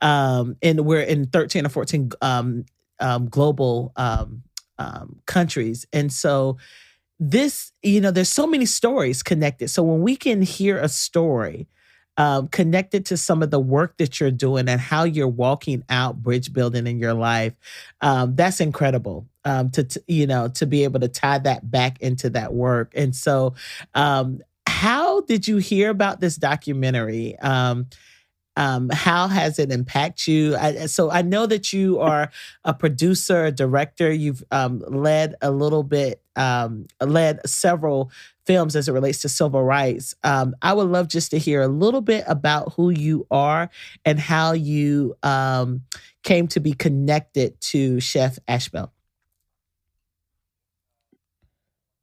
Um, 0.00 0.56
and 0.62 0.80
we're 0.86 1.02
in 1.02 1.26
13 1.26 1.66
or 1.66 1.68
14 1.68 2.12
um, 2.20 2.64
um, 3.00 3.28
global 3.28 3.92
um, 3.96 4.42
um, 4.78 5.20
countries. 5.26 5.86
And 5.92 6.12
so 6.12 6.58
this, 7.20 7.72
you 7.82 8.00
know, 8.00 8.10
there's 8.10 8.32
so 8.32 8.46
many 8.46 8.66
stories 8.66 9.22
connected. 9.22 9.68
So 9.68 9.82
when 9.82 10.02
we 10.02 10.16
can 10.16 10.42
hear 10.42 10.78
a 10.78 10.88
story 10.88 11.66
um, 12.16 12.48
connected 12.48 13.06
to 13.06 13.16
some 13.16 13.42
of 13.42 13.50
the 13.50 13.60
work 13.60 13.96
that 13.98 14.18
you're 14.18 14.32
doing 14.32 14.68
and 14.68 14.80
how 14.80 15.04
you're 15.04 15.28
walking 15.28 15.84
out 15.88 16.20
bridge 16.22 16.52
building 16.52 16.86
in 16.86 16.98
your 16.98 17.14
life, 17.14 17.54
um, 18.00 18.34
that's 18.34 18.60
incredible. 18.60 19.26
Um, 19.44 19.70
to, 19.70 19.84
to, 19.84 20.02
you 20.08 20.26
know 20.26 20.48
to 20.48 20.66
be 20.66 20.84
able 20.84 21.00
to 21.00 21.08
tie 21.08 21.38
that 21.38 21.70
back 21.70 22.02
into 22.02 22.28
that 22.30 22.52
work, 22.52 22.92
and 22.94 23.16
so 23.16 23.54
um, 23.94 24.42
how 24.66 25.22
did 25.22 25.48
you 25.48 25.56
hear 25.56 25.88
about 25.88 26.20
this 26.20 26.36
documentary? 26.36 27.38
Um, 27.38 27.86
um, 28.58 28.90
how 28.92 29.28
has 29.28 29.60
it 29.60 29.70
impacted 29.70 30.26
you? 30.26 30.56
I, 30.56 30.86
so 30.86 31.12
I 31.12 31.22
know 31.22 31.46
that 31.46 31.72
you 31.72 32.00
are 32.00 32.32
a 32.64 32.74
producer, 32.74 33.44
a 33.44 33.52
director. 33.52 34.10
You've 34.10 34.42
um, 34.50 34.82
led 34.88 35.36
a 35.40 35.52
little 35.52 35.84
bit, 35.84 36.20
um, 36.34 36.88
led 37.00 37.48
several 37.48 38.10
films 38.46 38.74
as 38.74 38.88
it 38.88 38.92
relates 38.92 39.20
to 39.20 39.28
civil 39.28 39.62
rights. 39.62 40.16
Um, 40.24 40.56
I 40.60 40.72
would 40.72 40.88
love 40.88 41.06
just 41.06 41.30
to 41.30 41.38
hear 41.38 41.62
a 41.62 41.68
little 41.68 42.00
bit 42.00 42.24
about 42.26 42.72
who 42.72 42.90
you 42.90 43.28
are 43.30 43.70
and 44.04 44.18
how 44.18 44.54
you 44.54 45.14
um, 45.22 45.82
came 46.24 46.48
to 46.48 46.58
be 46.58 46.72
connected 46.72 47.60
to 47.60 48.00
Chef 48.00 48.40
Ashbell. 48.48 48.92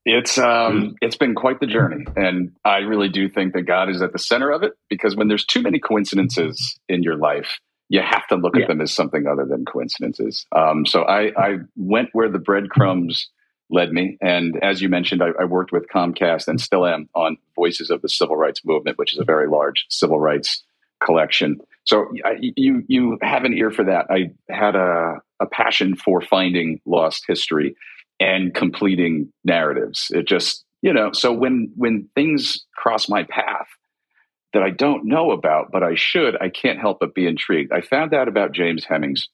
It's 0.05 0.37
um 0.37 0.95
it's 1.01 1.17
been 1.17 1.33
quite 1.33 1.59
the 1.59 1.67
journey 1.67 2.05
and 2.15 2.51
I 2.63 2.77
really 2.77 3.09
do 3.09 3.27
think 3.27 3.53
that 3.53 3.63
God 3.63 3.89
is 3.89 4.01
at 4.01 4.13
the 4.13 4.19
center 4.19 4.51
of 4.51 4.61
it 4.61 4.73
because 4.89 5.15
when 5.15 5.27
there's 5.27 5.45
too 5.45 5.61
many 5.61 5.79
coincidences 5.79 6.79
in 6.87 7.01
your 7.01 7.15
life 7.15 7.59
you 7.89 8.01
have 8.01 8.27
to 8.27 8.35
look 8.35 8.55
yeah. 8.55 8.63
at 8.63 8.67
them 8.67 8.81
as 8.81 8.91
something 8.91 9.27
other 9.27 9.45
than 9.45 9.65
coincidences. 9.65 10.45
Um, 10.51 10.85
so 10.85 11.03
I, 11.03 11.31
I 11.37 11.57
went 11.75 12.09
where 12.13 12.29
the 12.29 12.39
breadcrumbs 12.39 13.29
led 13.69 13.91
me. 13.91 14.17
And 14.21 14.61
as 14.63 14.81
you 14.81 14.89
mentioned, 14.89 15.21
I, 15.23 15.29
I, 15.39 15.45
worked 15.45 15.71
with 15.71 15.87
Comcast 15.93 16.47
and 16.47 16.61
still 16.61 16.85
am 16.85 17.09
on 17.15 17.37
Voices 17.55 17.89
of 17.89 18.01
the 18.01 18.09
Civil 18.09 18.35
Rights 18.35 18.61
Movement, 18.63 18.97
which 18.97 19.13
is 19.13 19.19
a 19.19 19.23
very 19.23 19.47
large 19.47 19.85
civil 19.89 20.19
rights 20.19 20.63
collection. 21.03 21.59
So 21.83 22.07
I, 22.23 22.37
you 22.39 22.83
you 22.87 23.17
have 23.21 23.43
an 23.43 23.53
ear 23.53 23.71
for 23.71 23.83
that. 23.85 24.05
I 24.09 24.31
had 24.49 24.75
a, 24.75 25.21
a 25.39 25.45
passion 25.45 25.95
for 25.95 26.21
finding 26.21 26.79
lost 26.85 27.25
history 27.27 27.75
and 28.19 28.53
completing 28.53 29.31
narratives. 29.43 30.07
It 30.11 30.27
just, 30.27 30.63
you 30.81 30.93
know, 30.93 31.11
so 31.11 31.31
when 31.31 31.71
when 31.75 32.09
things 32.15 32.65
cross 32.75 33.09
my 33.09 33.23
path 33.23 33.67
that 34.53 34.63
I 34.63 34.69
don't 34.69 35.05
know 35.05 35.31
about, 35.31 35.71
but 35.71 35.83
I 35.83 35.95
should, 35.95 36.41
I 36.41 36.49
can't 36.49 36.79
help 36.79 36.99
but 37.01 37.13
be 37.13 37.27
intrigued. 37.27 37.73
I 37.73 37.81
found 37.81 38.13
out 38.13 38.29
about 38.29 38.53
James 38.53 38.85
Hemings 38.85 39.27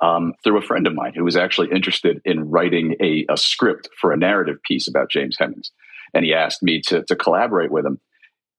um, 0.00 0.34
through 0.44 0.58
a 0.58 0.62
friend 0.62 0.86
of 0.86 0.94
mine 0.94 1.12
who 1.14 1.24
was 1.24 1.36
actually 1.36 1.70
interested 1.72 2.20
in 2.24 2.50
writing 2.50 2.94
a, 3.02 3.26
a 3.28 3.36
script 3.36 3.88
for 4.00 4.12
a 4.12 4.16
narrative 4.16 4.58
piece 4.66 4.86
about 4.86 5.10
James 5.10 5.36
Hemings. 5.38 5.72
And 6.14 6.24
he 6.24 6.34
asked 6.34 6.62
me 6.62 6.80
to, 6.82 7.02
to 7.02 7.16
collaborate 7.16 7.72
with 7.72 7.84
him. 7.84 7.98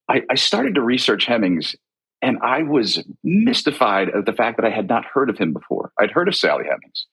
I, 0.10 0.22
I 0.30 0.36
started 0.36 0.76
to 0.76 0.82
research 0.82 1.26
Hemings 1.26 1.76
and 2.22 2.40
I 2.42 2.64
was 2.64 3.04
mystified 3.24 4.10
at 4.10 4.26
the 4.26 4.34
fact 4.34 4.58
that 4.58 4.66
I 4.66 4.70
had 4.70 4.90
not 4.90 5.06
heard 5.06 5.30
of 5.30 5.38
him 5.38 5.54
before. 5.54 5.92
I'd 6.00 6.12
heard 6.12 6.28
of 6.28 6.36
Sally 6.36 6.66
Hemings, 6.66 7.06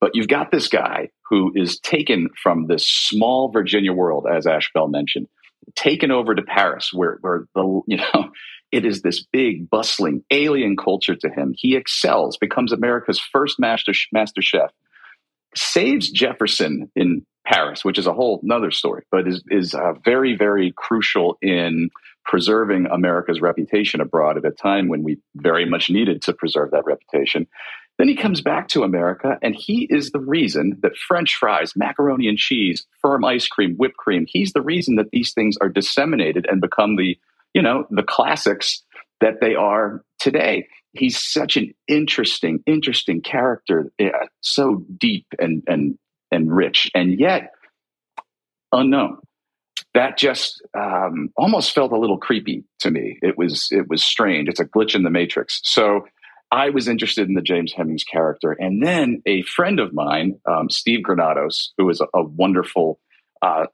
but 0.00 0.12
you've 0.14 0.28
got 0.28 0.50
this 0.50 0.68
guy 0.68 1.08
who 1.28 1.52
is 1.54 1.78
taken 1.80 2.28
from 2.42 2.66
this 2.66 2.88
small 2.88 3.50
Virginia 3.50 3.92
world, 3.92 4.26
as 4.30 4.46
Ashbell 4.46 4.88
mentioned, 4.88 5.26
taken 5.74 6.10
over 6.10 6.34
to 6.34 6.42
Paris, 6.42 6.90
where, 6.92 7.18
where 7.20 7.46
the 7.54 7.80
you 7.86 7.98
know 7.98 8.30
it 8.72 8.84
is 8.84 9.02
this 9.02 9.24
big, 9.32 9.70
bustling 9.70 10.22
alien 10.30 10.76
culture 10.76 11.16
to 11.16 11.30
him. 11.30 11.54
He 11.56 11.74
excels, 11.76 12.36
becomes 12.36 12.72
America's 12.72 13.20
first 13.20 13.58
master 13.58 13.92
master 14.12 14.42
chef, 14.42 14.70
saves 15.54 16.10
Jefferson 16.10 16.90
in 16.94 17.24
Paris, 17.46 17.84
which 17.84 17.98
is 17.98 18.06
a 18.06 18.12
whole 18.12 18.40
another 18.42 18.70
story, 18.70 19.04
but 19.10 19.26
is 19.26 19.42
is 19.50 19.74
uh, 19.74 19.92
very 20.04 20.36
very 20.36 20.72
crucial 20.76 21.38
in 21.42 21.90
preserving 22.24 22.86
America's 22.86 23.40
reputation 23.40 24.02
abroad 24.02 24.36
at 24.36 24.44
a 24.44 24.50
time 24.50 24.88
when 24.88 25.02
we 25.02 25.16
very 25.36 25.64
much 25.64 25.88
needed 25.88 26.20
to 26.20 26.34
preserve 26.34 26.70
that 26.70 26.84
reputation. 26.84 27.46
Then 27.98 28.08
he 28.08 28.14
comes 28.14 28.40
back 28.40 28.68
to 28.68 28.84
America 28.84 29.38
and 29.42 29.56
he 29.56 29.88
is 29.90 30.10
the 30.10 30.20
reason 30.20 30.78
that 30.82 30.96
French 30.96 31.34
fries, 31.34 31.72
macaroni 31.74 32.28
and 32.28 32.38
cheese, 32.38 32.86
firm 33.02 33.24
ice 33.24 33.48
cream, 33.48 33.74
whipped 33.74 33.96
cream, 33.96 34.24
he's 34.28 34.52
the 34.52 34.62
reason 34.62 34.94
that 34.96 35.10
these 35.10 35.32
things 35.32 35.56
are 35.60 35.68
disseminated 35.68 36.46
and 36.48 36.60
become 36.60 36.96
the, 36.96 37.18
you 37.54 37.62
know, 37.62 37.86
the 37.90 38.04
classics 38.04 38.82
that 39.20 39.40
they 39.40 39.56
are 39.56 40.02
today. 40.20 40.66
He's 40.92 41.20
such 41.20 41.56
an 41.56 41.74
interesting, 41.88 42.60
interesting 42.66 43.20
character, 43.20 43.92
so 44.40 44.84
deep 44.96 45.26
and 45.38 45.62
and 45.66 45.98
and 46.30 46.54
rich, 46.54 46.90
and 46.94 47.18
yet 47.18 47.52
unknown. 48.72 49.18
That 49.94 50.18
just 50.18 50.62
um, 50.78 51.30
almost 51.36 51.74
felt 51.74 51.92
a 51.92 51.98
little 51.98 52.18
creepy 52.18 52.64
to 52.80 52.90
me. 52.90 53.18
It 53.22 53.36
was 53.36 53.68
it 53.70 53.88
was 53.88 54.02
strange. 54.02 54.48
It's 54.48 54.60
a 54.60 54.64
glitch 54.64 54.94
in 54.94 55.02
the 55.02 55.10
matrix. 55.10 55.60
So 55.62 56.06
I 56.50 56.70
was 56.70 56.88
interested 56.88 57.28
in 57.28 57.34
the 57.34 57.42
James 57.42 57.72
Hemings 57.72 58.04
character. 58.04 58.52
And 58.52 58.82
then 58.82 59.22
a 59.26 59.42
friend 59.42 59.80
of 59.80 59.92
mine, 59.92 60.40
um, 60.46 60.70
Steve 60.70 61.02
Granados, 61.02 61.72
who 61.76 61.88
is 61.90 62.00
a, 62.00 62.06
a 62.14 62.22
wonderful 62.22 62.98
uh, 63.42 63.66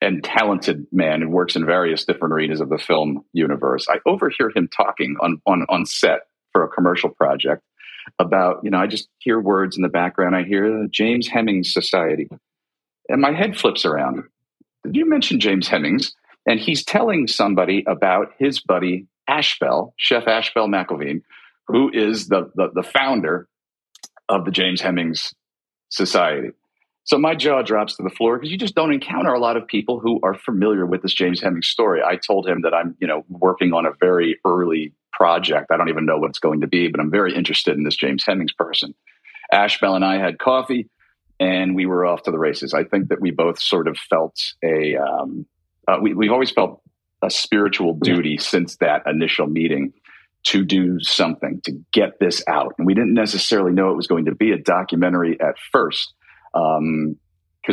and 0.00 0.22
talented 0.22 0.86
man 0.92 1.22
who 1.22 1.28
works 1.28 1.56
in 1.56 1.66
various 1.66 2.04
different 2.04 2.32
arenas 2.32 2.60
of 2.60 2.68
the 2.68 2.78
film 2.78 3.24
universe, 3.32 3.86
I 3.88 3.98
overhear 4.06 4.50
him 4.54 4.68
talking 4.68 5.16
on, 5.20 5.40
on, 5.46 5.66
on 5.68 5.86
set 5.86 6.20
for 6.52 6.64
a 6.64 6.68
commercial 6.68 7.10
project 7.10 7.62
about, 8.18 8.60
you 8.62 8.70
know, 8.70 8.78
I 8.78 8.86
just 8.86 9.08
hear 9.18 9.40
words 9.40 9.76
in 9.76 9.82
the 9.82 9.88
background. 9.88 10.36
I 10.36 10.44
hear 10.44 10.70
the 10.70 10.88
James 10.88 11.28
Hemings 11.28 11.72
Society. 11.72 12.28
And 13.08 13.20
my 13.20 13.32
head 13.32 13.56
flips 13.56 13.84
around. 13.84 14.22
Did 14.84 14.96
you 14.96 15.08
mention 15.08 15.40
James 15.40 15.68
Hemings? 15.68 16.12
And 16.46 16.60
he's 16.60 16.84
telling 16.84 17.26
somebody 17.26 17.82
about 17.88 18.28
his 18.38 18.60
buddy 18.60 19.08
Ashbell, 19.28 19.94
Chef 19.96 20.28
Ashbell 20.28 20.68
McElveen, 20.68 21.22
who 21.68 21.90
is 21.92 22.28
the, 22.28 22.50
the, 22.54 22.68
the 22.74 22.82
founder 22.82 23.48
of 24.28 24.44
the 24.44 24.50
James 24.50 24.80
Hemings 24.80 25.34
Society. 25.88 26.50
So 27.04 27.18
my 27.18 27.36
jaw 27.36 27.62
drops 27.62 27.96
to 27.96 28.02
the 28.02 28.10
floor 28.10 28.36
because 28.36 28.50
you 28.50 28.58
just 28.58 28.74
don't 28.74 28.92
encounter 28.92 29.32
a 29.32 29.38
lot 29.38 29.56
of 29.56 29.68
people 29.68 30.00
who 30.00 30.18
are 30.24 30.34
familiar 30.34 30.84
with 30.84 31.02
this 31.02 31.14
James 31.14 31.40
Hemings 31.40 31.68
story. 31.68 32.00
I 32.04 32.16
told 32.16 32.48
him 32.48 32.62
that 32.62 32.74
I'm, 32.74 32.96
you 33.00 33.06
know, 33.06 33.24
working 33.28 33.72
on 33.72 33.86
a 33.86 33.90
very 34.00 34.40
early 34.44 34.92
project. 35.12 35.70
I 35.70 35.76
don't 35.76 35.88
even 35.88 36.04
know 36.04 36.18
what 36.18 36.30
it's 36.30 36.40
going 36.40 36.62
to 36.62 36.66
be, 36.66 36.88
but 36.88 36.98
I'm 36.98 37.10
very 37.10 37.34
interested 37.34 37.76
in 37.76 37.84
this 37.84 37.94
James 37.94 38.24
Hemings 38.26 38.52
person. 38.52 38.94
Ashbell 39.52 39.94
and 39.94 40.04
I 40.04 40.18
had 40.18 40.40
coffee 40.40 40.88
and 41.38 41.76
we 41.76 41.86
were 41.86 42.04
off 42.04 42.24
to 42.24 42.32
the 42.32 42.38
races. 42.38 42.74
I 42.74 42.82
think 42.82 43.08
that 43.10 43.20
we 43.20 43.30
both 43.30 43.60
sort 43.60 43.86
of 43.86 43.96
felt 43.96 44.40
a, 44.64 44.96
um, 44.96 45.46
uh, 45.86 45.98
we, 46.02 46.12
we've 46.12 46.32
always 46.32 46.50
felt 46.50 46.82
a 47.22 47.30
spiritual 47.30 47.94
duty 47.94 48.36
since 48.36 48.76
that 48.78 49.02
initial 49.06 49.46
meeting 49.46 49.92
to 50.46 50.64
do 50.64 50.98
something 51.00 51.60
to 51.64 51.72
get 51.92 52.18
this 52.20 52.42
out. 52.46 52.74
And 52.78 52.86
we 52.86 52.94
didn't 52.94 53.14
necessarily 53.14 53.72
know 53.72 53.90
it 53.90 53.96
was 53.96 54.06
going 54.06 54.26
to 54.26 54.34
be 54.34 54.52
a 54.52 54.58
documentary 54.58 55.40
at 55.40 55.56
first, 55.72 56.14
because 56.52 56.78
um, 56.78 57.16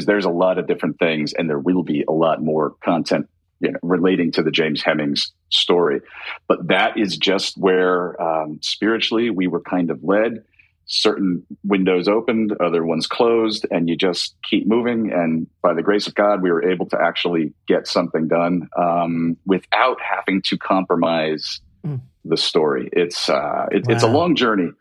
there's 0.06 0.25
a 0.25 0.30
lot 0.30 0.58
of 0.58 0.68
different 0.68 0.98
things, 1.00 1.34
and 1.34 1.50
there 1.50 1.60
will 1.60 1.84
be 1.84 2.03
a 2.08 2.12
lot 2.12 2.42
more 2.42 2.75
content 2.84 3.30
you 3.60 3.72
know, 3.72 3.80
relating 3.82 4.32
to 4.34 4.44
the 4.44 4.51
James 4.51 4.82
Hemings 4.82 5.32
story. 5.50 6.01
But 6.48 6.68
that 6.68 6.98
is 6.98 7.18
just 7.18 7.58
where 7.58 8.22
um, 8.22 8.60
spiritually 8.62 9.30
we 9.30 9.48
were 9.48 9.62
kind 9.62 9.89
of 9.89 10.03
led. 10.03 10.44
Certain 10.86 11.46
windows 11.63 12.10
opened, 12.10 12.51
other 12.60 12.84
ones 12.84 13.08
closed, 13.08 13.65
and 13.72 13.88
you 13.88 13.96
just 13.96 14.36
keep 14.44 14.68
moving. 14.68 15.13
And 15.13 15.48
by 15.62 15.74
the 15.74 15.82
grace 15.82 16.08
of 16.08 16.15
God, 16.15 16.42
we 16.42 16.51
were 16.51 16.70
able 16.70 16.88
to 16.88 16.98
actually 17.00 17.53
get 17.68 17.88
something 17.88 18.27
done 18.27 18.68
um, 18.77 19.38
without 19.46 19.98
having 20.01 20.42
to 20.48 20.58
compromise 20.58 21.62
mm 21.85 22.01
the 22.25 22.37
story. 22.37 22.89
It's 22.91 23.29
uh, 23.29 23.67
it, 23.71 23.85
wow. 23.85 23.93
it's 23.93 24.03
a 24.03 24.07
long 24.07 24.35
journey 24.35 24.71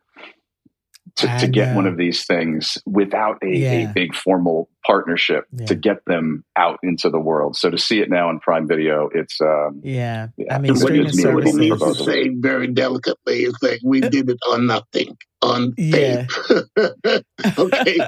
to, 1.16 1.38
to 1.40 1.48
get 1.48 1.74
one 1.76 1.86
of 1.86 1.96
these 1.96 2.24
things 2.24 2.78
without 2.86 3.38
a, 3.42 3.48
yeah. 3.48 3.72
a 3.72 3.92
big 3.92 4.14
formal 4.14 4.70
partnership 4.86 5.44
yeah. 5.52 5.66
to 5.66 5.74
get 5.74 6.04
them 6.06 6.44
out 6.56 6.78
into 6.82 7.10
the 7.10 7.18
world. 7.20 7.56
So 7.56 7.70
to 7.70 7.78
see 7.78 8.00
it 8.00 8.08
now 8.08 8.30
in 8.30 8.40
Prime 8.40 8.66
Video, 8.66 9.10
it's 9.12 9.40
um, 9.40 9.80
yeah. 9.84 10.28
yeah. 10.36 10.54
I 10.54 10.58
mean, 10.58 10.76
streaming 10.76 11.12
services. 11.12 11.70
What 11.80 11.96
to 11.96 12.04
say 12.04 12.28
very 12.28 12.68
delicately 12.68 13.40
is 13.42 13.54
that 13.60 13.80
we 13.84 14.00
did 14.00 14.30
it 14.30 14.38
on 14.50 14.66
nothing, 14.66 15.16
on 15.42 15.74
faith. 15.74 16.30
okay, 17.58 17.98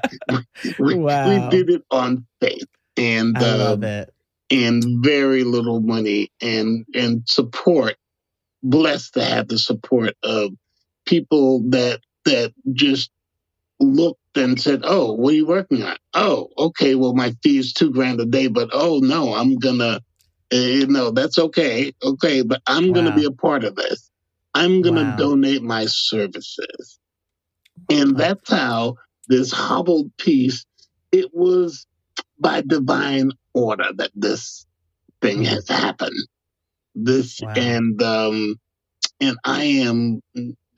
we, 0.78 0.94
wow. 0.94 1.28
we 1.28 1.50
did 1.50 1.70
it 1.70 1.82
on 1.90 2.26
faith, 2.40 2.68
and 2.96 3.36
I 3.36 3.56
love 3.56 3.78
um, 3.78 3.84
it. 3.84 4.10
And 4.50 4.84
very 5.02 5.42
little 5.42 5.80
money 5.80 6.30
and 6.40 6.84
and 6.94 7.26
support 7.26 7.96
blessed 8.64 9.14
to 9.14 9.24
have 9.24 9.48
the 9.48 9.58
support 9.58 10.14
of 10.22 10.52
people 11.06 11.62
that 11.70 12.00
that 12.24 12.52
just 12.72 13.10
looked 13.78 14.20
and 14.36 14.60
said, 14.60 14.80
"Oh, 14.84 15.12
what 15.12 15.34
are 15.34 15.36
you 15.36 15.46
working 15.46 15.82
on? 15.82 15.96
Oh, 16.14 16.48
okay. 16.58 16.94
Well, 16.94 17.14
my 17.14 17.34
fee 17.42 17.58
is 17.58 17.72
two 17.72 17.90
grand 17.90 18.20
a 18.20 18.24
day, 18.24 18.48
but 18.48 18.70
oh 18.72 19.00
no, 19.00 19.34
I'm 19.34 19.56
gonna, 19.56 20.00
uh, 20.52 20.86
no, 20.88 21.10
that's 21.10 21.38
okay, 21.38 21.92
okay, 22.02 22.42
but 22.42 22.62
I'm 22.66 22.88
wow. 22.88 22.94
gonna 22.94 23.12
be 23.12 23.26
a 23.26 23.30
part 23.30 23.64
of 23.64 23.76
this. 23.76 24.10
I'm 24.54 24.82
gonna 24.82 25.04
wow. 25.04 25.16
donate 25.16 25.62
my 25.62 25.86
services, 25.86 26.98
and 27.90 28.16
that's 28.16 28.50
how 28.50 28.96
this 29.28 29.52
hobbled 29.52 30.16
piece. 30.16 30.64
It 31.12 31.30
was 31.32 31.86
by 32.38 32.62
divine 32.62 33.32
order 33.52 33.90
that 33.96 34.10
this 34.14 34.66
thing 35.20 35.44
has 35.44 35.68
happened 35.68 36.26
this 36.94 37.40
wow. 37.40 37.52
and 37.56 38.02
um 38.02 38.56
and 39.20 39.36
I 39.44 39.64
am 39.64 40.20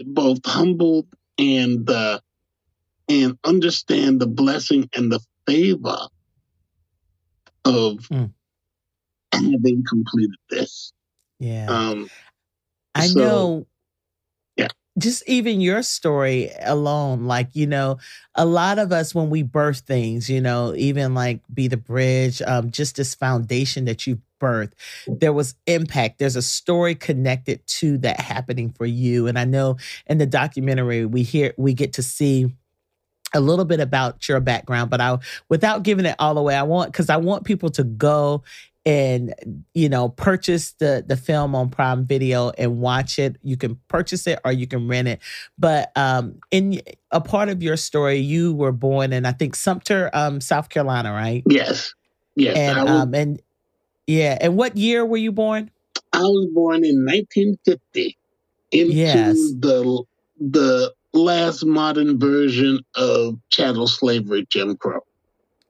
both 0.00 0.38
humbled 0.44 1.06
and 1.38 1.88
uh 1.88 2.20
and 3.08 3.38
understand 3.44 4.20
the 4.20 4.26
blessing 4.26 4.88
and 4.94 5.12
the 5.12 5.20
favor 5.46 5.99
of 7.64 7.99
mm. 8.11 8.32
having 9.32 9.85
completed 9.88 10.37
this. 10.50 10.92
Yeah. 11.38 11.66
Um 11.68 12.09
I 12.94 13.09
so, 13.09 13.20
know 13.20 13.66
just 14.98 15.29
even 15.29 15.61
your 15.61 15.83
story 15.83 16.50
alone, 16.62 17.26
like, 17.26 17.48
you 17.52 17.66
know, 17.66 17.98
a 18.35 18.46
lot 18.46 18.79
of 18.79 18.92
us, 18.92 19.14
when 19.14 19.29
we 19.29 19.42
birth 19.42 19.81
things, 19.81 20.31
you 20.31 20.40
know, 20.40 20.74
even 20.74 21.14
like 21.14 21.40
Be 21.52 21.68
the 21.68 21.76
Bridge, 21.76 22.40
um, 22.42 22.70
just 22.70 22.96
this 22.96 23.14
foundation 23.14 23.85
that 23.85 24.07
you 24.07 24.20
birth, 24.38 24.75
there 25.07 25.33
was 25.33 25.55
impact. 25.66 26.18
There's 26.18 26.37
a 26.37 26.42
story 26.42 26.94
connected 26.94 27.66
to 27.66 27.99
that 27.99 28.20
happening 28.20 28.70
for 28.70 28.87
you. 28.87 29.27
And 29.27 29.38
I 29.38 29.44
know 29.44 29.77
in 30.07 30.18
the 30.18 30.27
documentary, 30.27 31.05
we 31.07 31.22
hear, 31.22 31.55
we 31.57 31.75
get 31.75 31.94
to 31.94 32.03
see 32.03 32.55
a 33.35 33.40
little 33.40 33.64
bit 33.64 33.81
about 33.81 34.29
your 34.29 34.40
background, 34.40 34.90
but 34.90 35.01
I, 35.01 35.18
without 35.49 35.83
giving 35.83 36.07
it 36.07 36.16
all 36.18 36.38
away, 36.38 36.55
I 36.55 36.62
want, 36.62 36.92
because 36.92 37.11
I 37.11 37.16
want 37.16 37.44
people 37.44 37.70
to 37.70 37.85
go 37.85 38.42
and 38.87 39.35
you 39.75 39.88
know 39.88 40.09
purchase 40.09 40.72
the 40.79 41.05
the 41.07 41.16
film 41.16 41.57
on 41.57 41.68
prime 41.68 42.07
video 42.07 42.51
and 42.51 42.79
watch 42.79 43.18
it 43.18 43.37
you 43.42 43.57
can 43.57 43.79
purchase 43.88 44.29
it 44.29 44.38
or 44.44 44.53
you 44.53 44.66
can 44.66 44.87
rent 44.87 45.09
it 45.09 45.20
but 45.59 45.90
um 45.96 46.38
in 46.53 46.81
a 47.11 47.20
part 47.20 47.49
of 47.49 47.62
your 47.64 47.77
story 47.77 48.18
you 48.18 48.55
were 48.55 48.70
born 48.70 49.12
in 49.12 49.27
i 49.27 49.33
think 49.33 49.57
sumter 49.57 50.09
um 50.14 50.40
south 50.40 50.68
carolina 50.68 51.12
right 51.12 51.42
yes 51.49 51.94
yes 52.37 52.57
and 52.57 52.79
um 52.88 53.12
and 53.12 53.42
yeah 54.07 54.38
and 54.40 54.57
what 54.57 54.77
year 54.77 55.05
were 55.05 55.16
you 55.16 55.33
born 55.33 55.71
i 56.12 56.21
was 56.21 56.49
born 56.53 56.85
in 56.85 57.05
1950 57.05 58.16
into 58.73 58.92
yes. 58.92 59.37
the 59.59 60.03
the 60.38 60.92
last 61.12 61.64
modern 61.64 62.19
version 62.19 62.81
of 62.95 63.38
chattel 63.51 63.87
slavery 63.87 64.47
jim 64.51 64.77
crow 64.77 65.01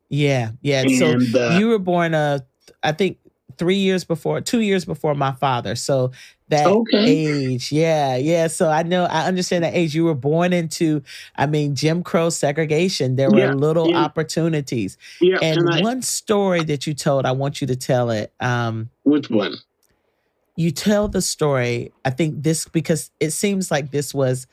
yeah 0.09 0.51
yeah 0.63 0.83
and, 0.83 0.93
so 0.93 1.41
uh, 1.41 1.59
you 1.59 1.69
were 1.69 1.79
born 1.79 2.15
uh 2.15 2.39
I 2.83 2.93
think 2.93 3.19
three 3.59 3.77
years 3.77 4.05
before, 4.05 4.41
two 4.41 4.61
years 4.61 4.85
before 4.85 5.15
my 5.15 5.33
father. 5.33 5.75
So 5.75 6.13
that 6.49 6.67
okay. 6.67 7.05
age, 7.05 7.73
yeah, 7.73 8.17
yeah. 8.17 8.47
So 8.47 8.71
I 8.71 8.83
know, 8.83 9.05
I 9.05 9.27
understand 9.27 9.65
that 9.65 9.75
age. 9.75 9.95
You 9.95 10.05
were 10.05 10.15
born 10.15 10.53
into, 10.53 11.03
I 11.37 11.47
mean, 11.47 11.75
Jim 11.75 12.03
Crow 12.03 12.31
segregation. 12.31 13.17
There 13.17 13.31
were 13.31 13.39
yeah, 13.39 13.53
little 13.53 13.91
yeah. 13.91 14.05
opportunities. 14.05 14.97
Yeah, 15.21 15.39
and, 15.43 15.59
and 15.59 15.71
I, 15.71 15.81
one 15.81 16.03
story 16.03 16.63
that 16.65 16.87
you 16.87 16.95
told, 16.95 17.27
I 17.27 17.33
want 17.33 17.61
you 17.61 17.67
to 17.67 17.77
tell 17.77 18.11
it. 18.11 18.33
Um, 18.41 18.91
which 19.03 19.29
one? 19.29 19.57
You 20.55 20.71
tell 20.71 21.09
the 21.09 21.21
story. 21.21 21.93
I 22.05 22.11
think 22.11 22.43
this 22.43 22.67
because 22.67 23.11
it 23.21 23.31
seems 23.31 23.71
like 23.71 23.91
this 23.91 24.15
was 24.15 24.47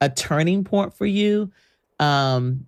a 0.00 0.08
turning 0.08 0.62
point 0.62 0.94
for 0.94 1.06
you. 1.06 1.50
Um, 1.98 2.66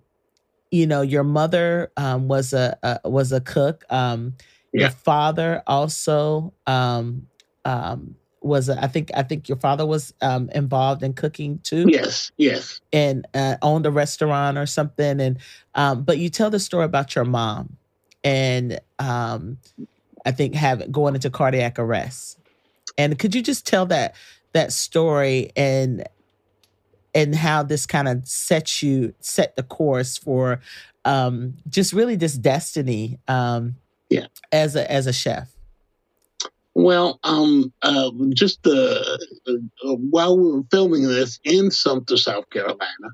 you 0.71 0.87
know, 0.87 1.01
your 1.01 1.23
mother 1.23 1.91
um, 1.97 2.27
was 2.27 2.53
a, 2.53 2.77
a 2.81 3.09
was 3.09 3.31
a 3.31 3.39
cook. 3.39 3.85
Um, 3.89 4.35
yeah. 4.73 4.81
Your 4.81 4.89
father 4.89 5.61
also 5.67 6.53
um, 6.65 7.27
um, 7.63 8.15
was 8.43 8.69
a, 8.69 8.81
I 8.83 8.87
think 8.87 9.11
I 9.15 9.23
think 9.23 9.47
your 9.47 9.57
father 9.57 9.85
was 9.85 10.13
um, 10.21 10.49
involved 10.53 11.03
in 11.03 11.13
cooking 11.13 11.59
too. 11.63 11.85
Yes, 11.87 12.31
yes, 12.37 12.81
and 12.91 13.27
uh, 13.33 13.57
owned 13.61 13.85
a 13.85 13.91
restaurant 13.91 14.57
or 14.57 14.65
something. 14.65 15.19
And 15.19 15.39
um, 15.75 16.03
but 16.03 16.17
you 16.17 16.29
tell 16.29 16.49
the 16.49 16.59
story 16.59 16.85
about 16.85 17.15
your 17.15 17.25
mom, 17.25 17.77
and 18.23 18.79
um, 18.99 19.57
I 20.25 20.31
think 20.31 20.55
having 20.55 20.91
going 20.91 21.15
into 21.15 21.29
cardiac 21.29 21.79
arrest. 21.79 22.39
And 22.97 23.17
could 23.17 23.33
you 23.33 23.41
just 23.41 23.65
tell 23.65 23.85
that 23.87 24.15
that 24.53 24.71
story 24.71 25.51
and 25.55 26.07
and 27.15 27.35
how 27.35 27.63
this 27.63 27.85
kind 27.85 28.07
of 28.07 28.27
set 28.27 28.81
you 28.81 29.13
set 29.19 29.55
the 29.55 29.63
course 29.63 30.17
for 30.17 30.61
um, 31.05 31.55
just 31.69 31.93
really 31.93 32.15
this 32.15 32.33
destiny 32.35 33.19
um, 33.27 33.75
yeah. 34.13 34.27
As 34.51 34.75
a 34.75 34.89
as 34.91 35.07
a 35.07 35.13
chef. 35.13 35.52
Well, 36.75 37.19
um, 37.23 37.71
uh, 37.81 38.11
just 38.29 38.65
uh, 38.65 39.17
uh, 39.47 39.53
while 39.83 40.37
we 40.37 40.51
were 40.51 40.63
filming 40.71 41.03
this 41.03 41.39
in 41.43 41.69
Sumter, 41.69 42.17
South 42.17 42.49
Carolina, 42.49 43.09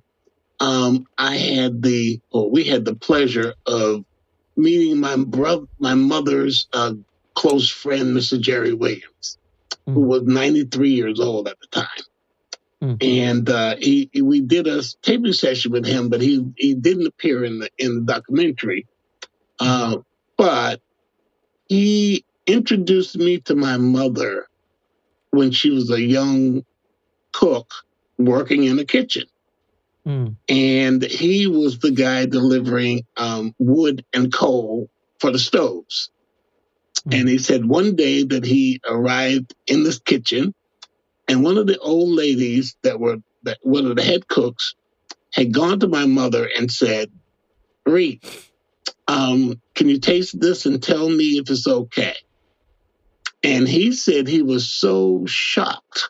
um, 0.62 1.06
I 1.17 1.36
had 1.36 1.82
the, 1.82 2.22
or 2.32 2.50
we 2.50 2.63
had 2.63 2.86
the 2.86 2.95
pleasure 2.95 3.56
of 3.65 4.06
meeting 4.56 5.00
my 5.00 5.17
brother, 5.17 5.65
my 5.80 5.93
mother's 5.93 6.67
uh, 6.74 6.93
close 7.34 7.69
friend, 7.69 8.15
Mr. 8.15 8.39
Jerry 8.39 8.74
Williams, 8.74 9.38
mm. 9.88 9.93
who 9.93 10.02
was 10.02 10.24
93 10.24 10.91
years 10.91 11.19
old 11.19 11.48
at 11.48 11.60
the 11.60 11.67
time. 11.67 12.04
Mm. 12.82 12.98
And 13.04 13.50
uh, 13.50 13.76
he, 13.78 14.10
we 14.22 14.39
did 14.39 14.67
a 14.67 14.82
taping 15.02 15.34
session 15.34 15.74
with 15.74 15.86
him, 15.86 16.08
but 16.08 16.22
he, 16.22 16.45
he 16.56 16.76
didn't 16.76 17.08
appear 17.08 17.43
in 17.43 17.60
the 17.60 17.69
in 17.78 17.95
the 17.95 18.13
documentary. 18.13 18.88
Uh, 19.60 19.98
but 20.38 20.80
he 21.67 22.24
introduced 22.50 23.18
me 23.18 23.40
to 23.42 23.56
my 23.56 23.78
mother 23.78 24.48
when 25.32 25.52
she 25.52 25.70
was 25.70 25.92
a 25.92 26.02
young 26.02 26.64
cook 27.32 27.72
working 28.18 28.64
in 28.64 28.76
the 28.76 28.86
kitchen. 28.86 29.26
Mm. 30.06 30.36
And 30.48 31.04
he 31.04 31.48
was 31.48 31.80
the 31.80 31.92
guy 31.92 32.26
delivering 32.26 33.06
um, 33.16 33.54
wood 33.60 34.04
and 34.14 34.34
coal 34.34 34.90
for 35.20 35.32
the 35.32 35.40
stoves. 35.40 36.10
Mm. 37.08 37.20
And 37.20 37.30
he 37.30 37.38
said 37.38 37.66
one 37.66 37.96
day 37.96 38.24
that 38.24 38.46
he 38.46 38.82
arrived 38.88 39.54
in 39.68 39.84
this 39.84 40.00
kitchen, 40.00 40.54
and 41.28 41.44
one 41.44 41.58
of 41.58 41.68
the 41.68 41.78
old 41.78 42.10
ladies 42.10 42.76
that 42.82 43.00
were 43.00 43.18
that 43.44 43.60
one 43.62 43.86
of 43.86 43.96
the 43.96 44.04
head 44.04 44.28
cooks 44.28 44.76
had 45.34 45.54
gone 45.54 45.80
to 45.80 45.88
my 45.88 46.06
mother 46.06 46.50
and 46.58 46.72
said, 46.72 47.12
Reed, 47.86 48.22
um, 49.08 49.62
can 49.76 49.88
you 49.88 50.00
taste 50.00 50.40
this 50.40 50.66
and 50.66 50.82
tell 50.82 51.08
me 51.08 51.38
if 51.38 51.50
it's 51.50 51.68
okay? 51.68 52.16
And 53.43 53.67
he 53.67 53.91
said 53.93 54.28
he 54.28 54.41
was 54.41 54.69
so 54.69 55.25
shocked 55.25 56.10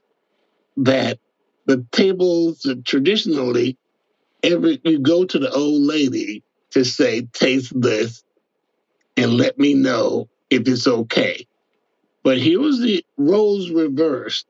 that 0.77 1.19
the 1.65 1.85
tables 1.91 2.65
traditionally, 2.85 3.77
every 4.41 4.81
you 4.83 4.99
go 4.99 5.25
to 5.25 5.39
the 5.39 5.51
old 5.51 5.81
lady 5.81 6.43
to 6.71 6.83
say, 6.83 7.21
taste 7.33 7.79
this 7.79 8.23
and 9.17 9.33
let 9.33 9.59
me 9.59 9.73
know 9.73 10.29
if 10.49 10.67
it's 10.67 10.87
okay. 10.87 11.45
But 12.23 12.37
here 12.37 12.59
was 12.59 12.79
the 12.79 13.05
roles 13.17 13.69
reversed, 13.71 14.47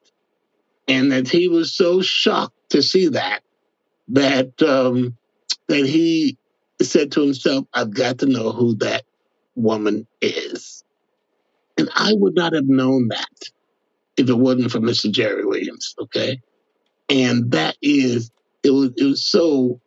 and 0.87 1.11
that 1.11 1.29
he 1.29 1.47
was 1.47 1.73
so 1.73 2.01
shocked 2.01 2.55
to 2.71 2.81
see 2.81 3.09
that 3.09 3.41
that 4.09 4.61
um, 4.61 5.17
that 5.67 5.85
he 5.85 6.37
said 6.81 7.11
to 7.13 7.21
himself, 7.21 7.65
"I've 7.73 7.93
got 7.93 8.19
to 8.19 8.25
know 8.25 8.51
who 8.51 8.75
that 8.75 9.05
woman 9.55 10.07
is," 10.21 10.83
and 11.79 11.89
I 11.95 12.13
would 12.13 12.35
not 12.35 12.51
have 12.53 12.67
known 12.67 13.07
that 13.07 13.49
if 14.17 14.29
it 14.29 14.37
wasn't 14.37 14.69
for 14.69 14.79
Mr. 14.79 15.09
Jerry 15.09 15.45
Williams. 15.45 15.95
Okay, 16.01 16.41
and 17.07 17.51
that 17.51 17.77
is 17.81 18.31
it 18.63 18.71
was 18.71 18.91
it 18.97 19.05
was 19.05 19.23
so 19.23 19.79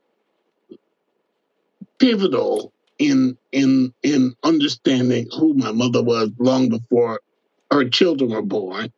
pivotal 1.99 2.73
in 2.99 3.37
in 3.53 3.93
in 4.03 4.35
understanding 4.43 5.29
who 5.39 5.53
my 5.53 5.71
mother 5.71 6.03
was 6.03 6.31
long 6.39 6.71
before 6.71 7.21
her 7.71 7.85
children 7.91 8.31
were 8.31 8.41
born, 8.41 8.91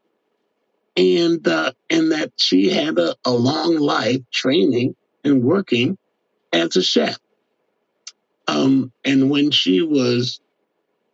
and 0.96 1.46
uh, 1.48 1.72
and 1.90 2.12
that 2.12 2.32
she 2.36 2.70
had 2.70 2.96
a, 2.98 3.16
a 3.24 3.32
long 3.32 3.76
life 3.76 4.20
training 4.32 4.94
and 5.24 5.42
working 5.42 5.98
as 6.52 6.76
a 6.76 6.82
chef. 6.82 7.18
Um, 8.46 8.92
and 9.04 9.30
when 9.30 9.50
she 9.50 9.82
was 9.82 10.38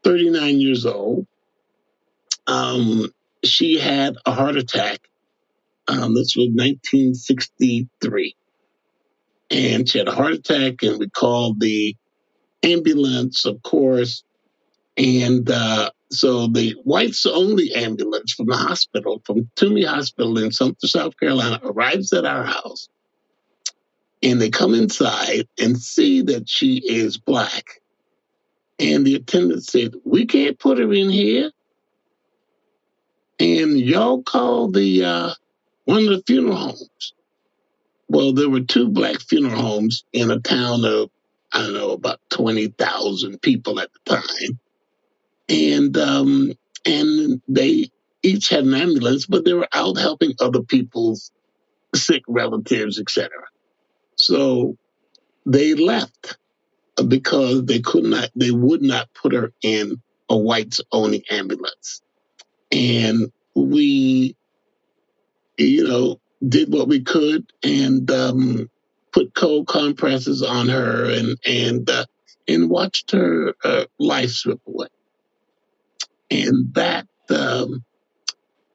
39 0.04 0.60
years 0.60 0.84
old, 0.84 1.26
um, 2.50 3.12
she 3.44 3.78
had 3.78 4.16
a 4.26 4.32
heart 4.32 4.56
attack. 4.56 5.08
Um, 5.88 6.14
this 6.14 6.36
was 6.36 6.48
1963. 6.48 8.36
And 9.50 9.88
she 9.88 9.98
had 9.98 10.08
a 10.08 10.14
heart 10.14 10.34
attack, 10.34 10.82
and 10.82 10.98
we 10.98 11.08
called 11.08 11.60
the 11.60 11.96
ambulance, 12.62 13.46
of 13.46 13.62
course. 13.62 14.22
And 14.96 15.48
uh, 15.50 15.90
so 16.10 16.46
the 16.48 16.76
whites 16.84 17.26
only 17.26 17.72
ambulance 17.74 18.32
from 18.32 18.46
the 18.46 18.56
hospital, 18.56 19.22
from 19.24 19.50
Tuomey 19.56 19.86
Hospital 19.86 20.38
in 20.38 20.52
Sumter, 20.52 20.86
South 20.86 21.16
Carolina, 21.18 21.60
arrives 21.64 22.12
at 22.12 22.24
our 22.24 22.44
house. 22.44 22.88
And 24.22 24.40
they 24.40 24.50
come 24.50 24.74
inside 24.74 25.48
and 25.58 25.78
see 25.80 26.22
that 26.22 26.48
she 26.48 26.76
is 26.76 27.16
black. 27.16 27.80
And 28.78 29.06
the 29.06 29.14
attendant 29.14 29.64
said, 29.64 29.94
We 30.04 30.26
can't 30.26 30.58
put 30.58 30.78
her 30.78 30.92
in 30.92 31.10
here. 31.10 31.50
And 33.40 33.80
y'all 33.80 34.22
call 34.22 34.70
the 34.70 35.04
uh, 35.04 35.34
one 35.86 36.04
of 36.04 36.10
the 36.10 36.22
funeral 36.26 36.56
homes. 36.56 37.14
Well, 38.08 38.32
there 38.32 38.50
were 38.50 38.60
two 38.60 38.88
black 38.88 39.20
funeral 39.20 39.60
homes 39.60 40.04
in 40.12 40.30
a 40.30 40.38
town 40.40 40.84
of 40.84 41.10
I 41.52 41.62
don't 41.62 41.74
know, 41.74 41.90
about 41.90 42.20
20,000 42.30 43.42
people 43.42 43.80
at 43.80 43.90
the 43.92 44.16
time. 44.16 44.58
And, 45.48 45.96
um, 45.96 46.52
and 46.86 47.42
they 47.48 47.90
each 48.22 48.48
had 48.50 48.64
an 48.64 48.74
ambulance, 48.74 49.26
but 49.26 49.44
they 49.44 49.52
were 49.52 49.68
out 49.72 49.98
helping 49.98 50.34
other 50.40 50.62
people's 50.62 51.32
sick 51.94 52.22
relatives, 52.28 53.00
etc. 53.00 53.30
So 54.16 54.76
they 55.44 55.74
left 55.74 56.38
because 57.08 57.64
they 57.64 57.80
could 57.80 58.04
not, 58.04 58.30
they 58.36 58.52
would 58.52 58.82
not 58.82 59.12
put 59.14 59.32
her 59.32 59.52
in 59.62 60.00
a 60.28 60.36
whites 60.36 60.80
only 60.92 61.24
ambulance. 61.30 62.02
And 62.72 63.32
we, 63.54 64.36
you 65.58 65.88
know, 65.88 66.20
did 66.46 66.72
what 66.72 66.88
we 66.88 67.02
could 67.02 67.46
and 67.62 68.10
um, 68.10 68.70
put 69.12 69.34
cold 69.34 69.68
compresses 69.68 70.42
on 70.42 70.68
her 70.68 71.06
and 71.10 71.38
and 71.46 71.90
uh, 71.90 72.06
and 72.48 72.70
watched 72.70 73.12
her 73.12 73.54
uh, 73.64 73.84
life 73.98 74.30
slip 74.30 74.60
away. 74.66 74.88
And 76.30 76.74
that 76.74 77.06
um, 77.30 77.84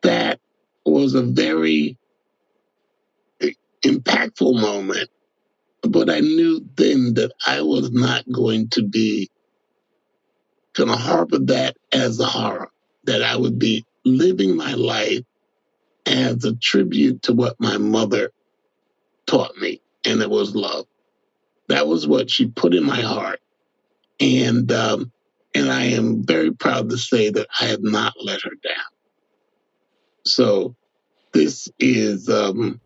that 0.03 0.39
was 0.86 1.15
a 1.15 1.23
very 1.23 1.97
impactful 3.86 4.60
moment. 4.62 5.10
But 5.84 6.10
I 6.10 6.19
knew 6.19 6.62
then 6.75 7.13
that 7.15 7.31
I 7.45 7.62
was 7.62 7.91
not 7.91 8.25
going 8.31 8.69
to 8.71 8.84
be 8.88 9.29
going 10.75 10.89
to 10.89 10.95
harbor 10.95 11.39
that 11.39 11.77
as 11.93 12.19
a 12.19 12.25
horror. 12.25 12.69
That 13.05 13.21
I 13.21 13.35
would 13.35 13.59
be 13.59 13.85
living 14.03 14.55
my 14.55 14.73
life 14.73 15.23
as 16.05 16.43
a 16.43 16.55
tribute 16.55 17.23
to 17.23 17.33
what 17.33 17.55
my 17.59 17.77
mother 17.77 18.31
taught 19.25 19.57
me 19.57 19.81
and 20.05 20.21
it 20.21 20.29
was 20.29 20.55
love. 20.55 20.85
That 21.67 21.87
was 21.87 22.07
what 22.07 22.29
she 22.29 22.47
put 22.47 22.75
in 22.75 22.83
my 22.83 23.01
heart, 23.01 23.39
and 24.19 24.71
um, 24.71 25.11
and 25.55 25.71
I 25.71 25.85
am 25.85 26.23
very 26.23 26.51
proud 26.51 26.89
to 26.89 26.97
say 26.97 27.31
that 27.31 27.47
I 27.59 27.65
have 27.65 27.81
not 27.81 28.13
let 28.21 28.41
her 28.43 28.51
down. 28.63 28.85
So 30.25 30.75
this 31.33 31.67
is 31.79 32.29
um, 32.29 32.79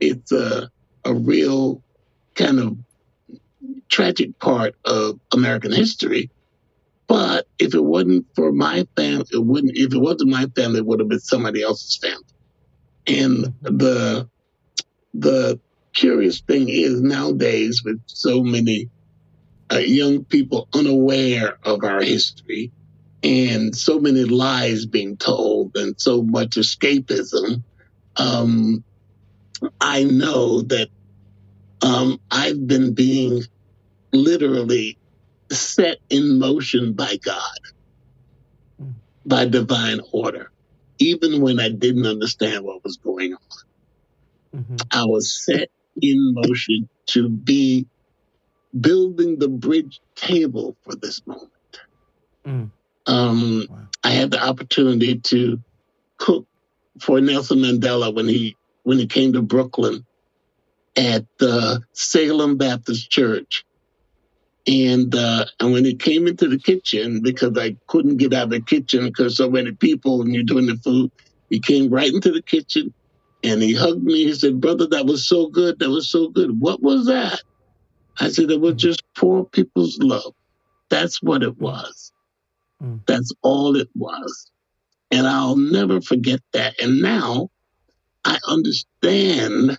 it's 0.00 0.30
a 0.30 0.70
a 1.04 1.12
real 1.12 1.82
kind 2.34 2.60
of 2.60 2.76
tragic 3.88 4.38
part 4.38 4.74
of 4.84 5.18
American 5.32 5.72
history. 5.72 6.30
But 7.14 7.46
if 7.60 7.74
it 7.74 7.84
wasn't 7.84 8.26
for 8.34 8.50
my 8.50 8.88
family, 8.96 9.26
it 9.32 9.38
wouldn't. 9.46 9.76
If 9.76 9.94
it 9.94 10.00
wasn't 10.00 10.30
my 10.30 10.46
family, 10.56 10.80
it 10.80 10.86
would 10.86 10.98
have 10.98 11.08
been 11.08 11.20
somebody 11.20 11.62
else's 11.62 11.96
family. 12.02 12.24
And 13.06 13.54
the 13.62 14.28
the 15.12 15.60
curious 15.94 16.40
thing 16.40 16.68
is 16.68 17.00
nowadays 17.00 17.82
with 17.84 18.02
so 18.06 18.42
many 18.42 18.90
uh, 19.72 19.78
young 19.78 20.24
people 20.24 20.68
unaware 20.74 21.56
of 21.62 21.84
our 21.84 22.02
history 22.02 22.72
and 23.22 23.76
so 23.76 24.00
many 24.00 24.24
lies 24.24 24.84
being 24.84 25.16
told 25.16 25.76
and 25.76 25.94
so 25.96 26.20
much 26.20 26.56
escapism, 26.56 27.62
um, 28.16 28.84
I 29.80 30.02
know 30.02 30.62
that 30.62 30.88
um, 31.80 32.18
I've 32.32 32.66
been 32.66 32.92
being 32.92 33.44
literally 34.12 34.98
set 35.50 35.98
in 36.10 36.38
motion 36.38 36.92
by 36.92 37.16
God, 37.16 37.58
by 39.24 39.46
divine 39.46 40.00
order, 40.12 40.50
even 40.98 41.40
when 41.40 41.60
I 41.60 41.68
didn't 41.68 42.06
understand 42.06 42.64
what 42.64 42.84
was 42.84 42.96
going 42.96 43.34
on. 43.34 44.60
Mm-hmm. 44.60 44.76
I 44.90 45.04
was 45.04 45.44
set 45.44 45.68
in 46.00 46.34
motion 46.34 46.88
to 47.06 47.28
be 47.28 47.86
building 48.78 49.38
the 49.38 49.48
bridge 49.48 50.00
table 50.16 50.76
for 50.82 50.94
this 50.96 51.20
moment. 51.26 51.50
Mm. 52.46 52.70
Um, 53.06 53.66
wow. 53.68 53.78
I 54.02 54.10
had 54.10 54.30
the 54.30 54.42
opportunity 54.42 55.18
to 55.18 55.60
cook 56.18 56.46
for 57.00 57.20
Nelson 57.20 57.58
Mandela 57.58 58.14
when 58.14 58.28
he 58.28 58.56
when 58.82 58.98
he 58.98 59.06
came 59.06 59.32
to 59.32 59.42
Brooklyn 59.42 60.04
at 60.96 61.24
the 61.38 61.82
Salem 61.92 62.56
Baptist 62.56 63.10
Church. 63.10 63.64
And 64.66 65.14
uh, 65.14 65.44
and 65.60 65.72
when 65.72 65.84
he 65.84 65.94
came 65.94 66.26
into 66.26 66.48
the 66.48 66.58
kitchen, 66.58 67.20
because 67.22 67.56
I 67.58 67.76
couldn't 67.86 68.16
get 68.16 68.32
out 68.32 68.44
of 68.44 68.50
the 68.50 68.62
kitchen 68.62 69.04
because 69.04 69.36
so 69.36 69.50
many 69.50 69.72
people 69.72 70.22
and 70.22 70.34
you're 70.34 70.42
doing 70.42 70.66
the 70.66 70.76
food, 70.76 71.10
he 71.50 71.60
came 71.60 71.90
right 71.90 72.12
into 72.12 72.32
the 72.32 72.42
kitchen 72.42 72.94
and 73.42 73.62
he 73.62 73.74
hugged 73.74 74.02
me. 74.02 74.24
He 74.24 74.34
said, 74.34 74.60
Brother, 74.60 74.86
that 74.86 75.04
was 75.04 75.28
so 75.28 75.48
good. 75.48 75.78
That 75.80 75.90
was 75.90 76.10
so 76.10 76.28
good. 76.28 76.58
What 76.58 76.82
was 76.82 77.06
that? 77.06 77.42
I 78.18 78.30
said, 78.30 78.50
It 78.50 78.60
was 78.60 78.76
just 78.76 79.02
poor 79.14 79.44
people's 79.44 79.98
love. 79.98 80.32
That's 80.88 81.22
what 81.22 81.42
it 81.42 81.58
was. 81.58 82.12
Mm. 82.82 83.00
That's 83.06 83.32
all 83.42 83.76
it 83.76 83.90
was. 83.94 84.50
And 85.10 85.26
I'll 85.26 85.56
never 85.56 86.00
forget 86.00 86.40
that. 86.54 86.80
And 86.80 87.02
now 87.02 87.50
I 88.24 88.38
understand 88.48 89.78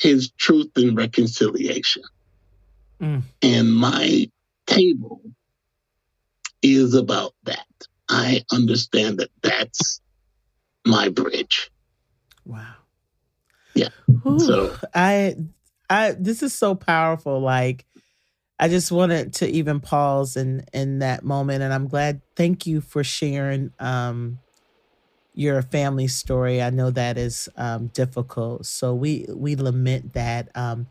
his 0.00 0.30
truth 0.38 0.70
and 0.76 0.96
reconciliation. 0.96 2.02
Mm. 3.00 3.22
And 3.42 3.74
my 3.74 4.30
table 4.66 5.20
is 6.62 6.94
about 6.94 7.34
that. 7.44 7.66
I 8.08 8.44
understand 8.52 9.18
that 9.18 9.30
that's 9.42 10.00
my 10.86 11.08
bridge. 11.08 11.70
Wow. 12.44 12.74
Yeah. 13.74 13.88
Ooh, 14.26 14.38
so 14.38 14.76
I 14.94 15.36
I 15.88 16.12
this 16.12 16.42
is 16.42 16.54
so 16.54 16.74
powerful. 16.74 17.40
Like 17.40 17.84
I 18.58 18.68
just 18.68 18.92
wanted 18.92 19.34
to 19.34 19.48
even 19.48 19.80
pause 19.80 20.36
in 20.36 20.64
in 20.72 21.00
that 21.00 21.24
moment 21.24 21.62
and 21.62 21.72
I'm 21.72 21.88
glad 21.88 22.22
thank 22.36 22.66
you 22.66 22.80
for 22.80 23.02
sharing 23.02 23.72
um 23.78 24.38
your 25.34 25.60
family 25.62 26.06
story. 26.06 26.62
I 26.62 26.70
know 26.70 26.90
that 26.90 27.18
is 27.18 27.48
um 27.56 27.88
difficult. 27.88 28.66
So 28.66 28.94
we 28.94 29.26
we 29.34 29.56
lament 29.56 30.14
that. 30.14 30.48
Um 30.54 30.86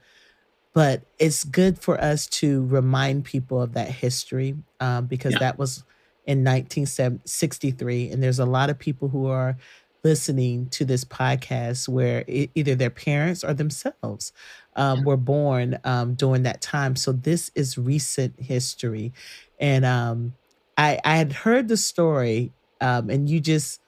but 0.74 1.04
it's 1.20 1.44
good 1.44 1.80
for 1.80 2.00
us 2.02 2.28
to 2.28 2.66
remind 2.66 3.26
people 3.26 3.62
of 3.62 3.74
that 3.74 3.90
history 3.90 4.56
um, 4.80 5.06
because 5.08 5.36
Yeah. 5.36 5.38
that 5.38 5.58
was 5.60 5.84
in 6.26 6.44
1963. 6.44 8.10
And 8.10 8.24
there's 8.24 8.40
a 8.40 8.46
lot 8.46 8.70
of 8.70 8.80
people 8.80 9.10
who 9.10 9.28
are 9.28 9.58
listening 10.04 10.70
to 10.70 10.84
this 10.84 11.06
podcast 11.06 11.88
where 11.88 12.26
e- 12.28 12.50
either 12.56 12.76
their 12.76 12.90
parents 12.90 13.44
or 13.44 13.54
themselves 13.54 14.34
um, 14.76 15.04
were 15.04 15.18
born 15.18 15.78
um, 15.84 16.16
during 16.16 16.44
that 16.44 16.62
time. 16.62 16.96
So 16.96 17.12
this 17.14 17.52
is 17.56 17.78
recent 17.78 18.40
history. 18.40 19.14
And 19.60 19.86
um, 19.86 20.36
I, 20.76 21.00
I 21.06 21.16
had 21.18 21.32
heard 21.34 21.68
the 21.68 21.78
story, 21.78 22.54
um, 22.82 23.10
and 23.10 23.30
you 23.30 23.40
just, 23.40 23.80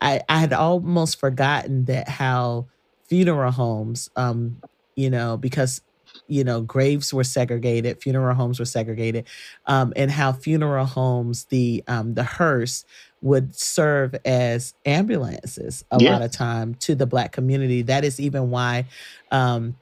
I, 0.00 0.22
I 0.28 0.38
had 0.40 0.52
almost 0.52 1.18
forgotten 1.20 1.86
that 1.86 2.08
how 2.08 2.68
funeral 3.08 3.52
homes, 3.52 4.10
um, 4.16 4.62
you 4.96 5.10
know, 5.10 5.36
because 5.36 5.80
you 6.28 6.44
know 6.44 6.60
graves 6.62 7.12
were 7.14 7.24
segregated, 7.24 8.00
funeral 8.02 8.34
homes 8.34 8.58
were 8.58 8.64
segregated, 8.64 9.26
um, 9.66 9.92
and 9.96 10.10
how 10.10 10.32
funeral 10.32 10.86
homes, 10.86 11.44
the 11.46 11.82
um, 11.88 12.14
the 12.14 12.24
hearse 12.24 12.84
would 13.22 13.54
serve 13.54 14.14
as 14.24 14.74
ambulances 14.84 15.84
a 15.90 15.98
Yeah. 16.00 16.12
lot 16.12 16.22
of 16.22 16.30
time 16.32 16.74
to 16.76 16.94
the 16.94 17.06
black 17.06 17.32
community. 17.32 17.82
That 17.82 18.04
is 18.04 18.20
even 18.20 18.50
why. 18.50 18.86
Um, 19.30 19.76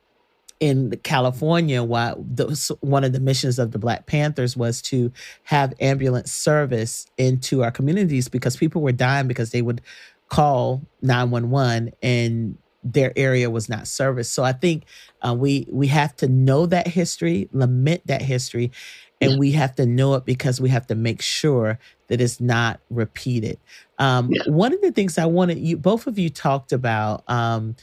in 0.61 0.93
California, 1.03 1.83
why 1.83 2.15
those, 2.17 2.69
one 2.81 3.05
of 3.05 3.13
the 3.13 3.21
missions 3.21 3.59
of 3.59 3.73
the 3.73 3.79
Black 3.79 4.07
Panthers 4.07 4.57
was 4.57 4.81
to 4.83 5.13
have 5.43 5.75
ambulance 5.81 6.33
service 6.33 7.07
into 7.19 7.63
our 7.63 7.71
communities 7.73 8.29
because 8.29 8.57
people 8.57 8.81
were 8.81 8.93
dying 8.93 9.27
because 9.27 9.51
they 9.51 9.61
would 9.63 9.83
call 10.31 10.81
911 11.03 11.91
and 12.03 12.57
their 12.85 13.13
area 13.17 13.51
was 13.51 13.69
not 13.69 13.89
serviced. 13.89 14.35
So 14.35 14.45
I 14.45 14.53
think 14.53 14.85
uh, 15.27 15.35
we 15.39 15.67
we 15.73 15.89
have 15.89 16.15
to 16.17 16.29
know 16.29 16.67
that 16.67 16.87
history, 16.89 17.49
lament 17.53 18.03
that 18.07 18.23
history, 18.23 18.73
and 19.21 19.33
Yeah. 19.33 19.39
we 19.39 19.53
have 19.53 19.75
to 19.77 19.87
know 19.87 20.15
it 20.15 20.27
because 20.27 20.61
we 20.61 20.69
have 20.71 20.87
to 20.89 20.95
make 20.95 21.23
sure 21.23 21.79
that 22.09 22.21
it's 22.21 22.41
not 22.41 22.81
repeated. 22.91 23.59
Um, 23.99 24.31
Yeah. 24.31 24.43
One 24.47 24.75
of 24.75 24.81
the 24.83 24.93
things 24.93 25.19
I 25.19 25.27
wanted 25.27 25.59
you, 25.59 25.77
both 25.79 26.07
of 26.07 26.19
you 26.19 26.31
talked 26.31 26.73
about. 26.73 27.25
Um, 27.29 27.77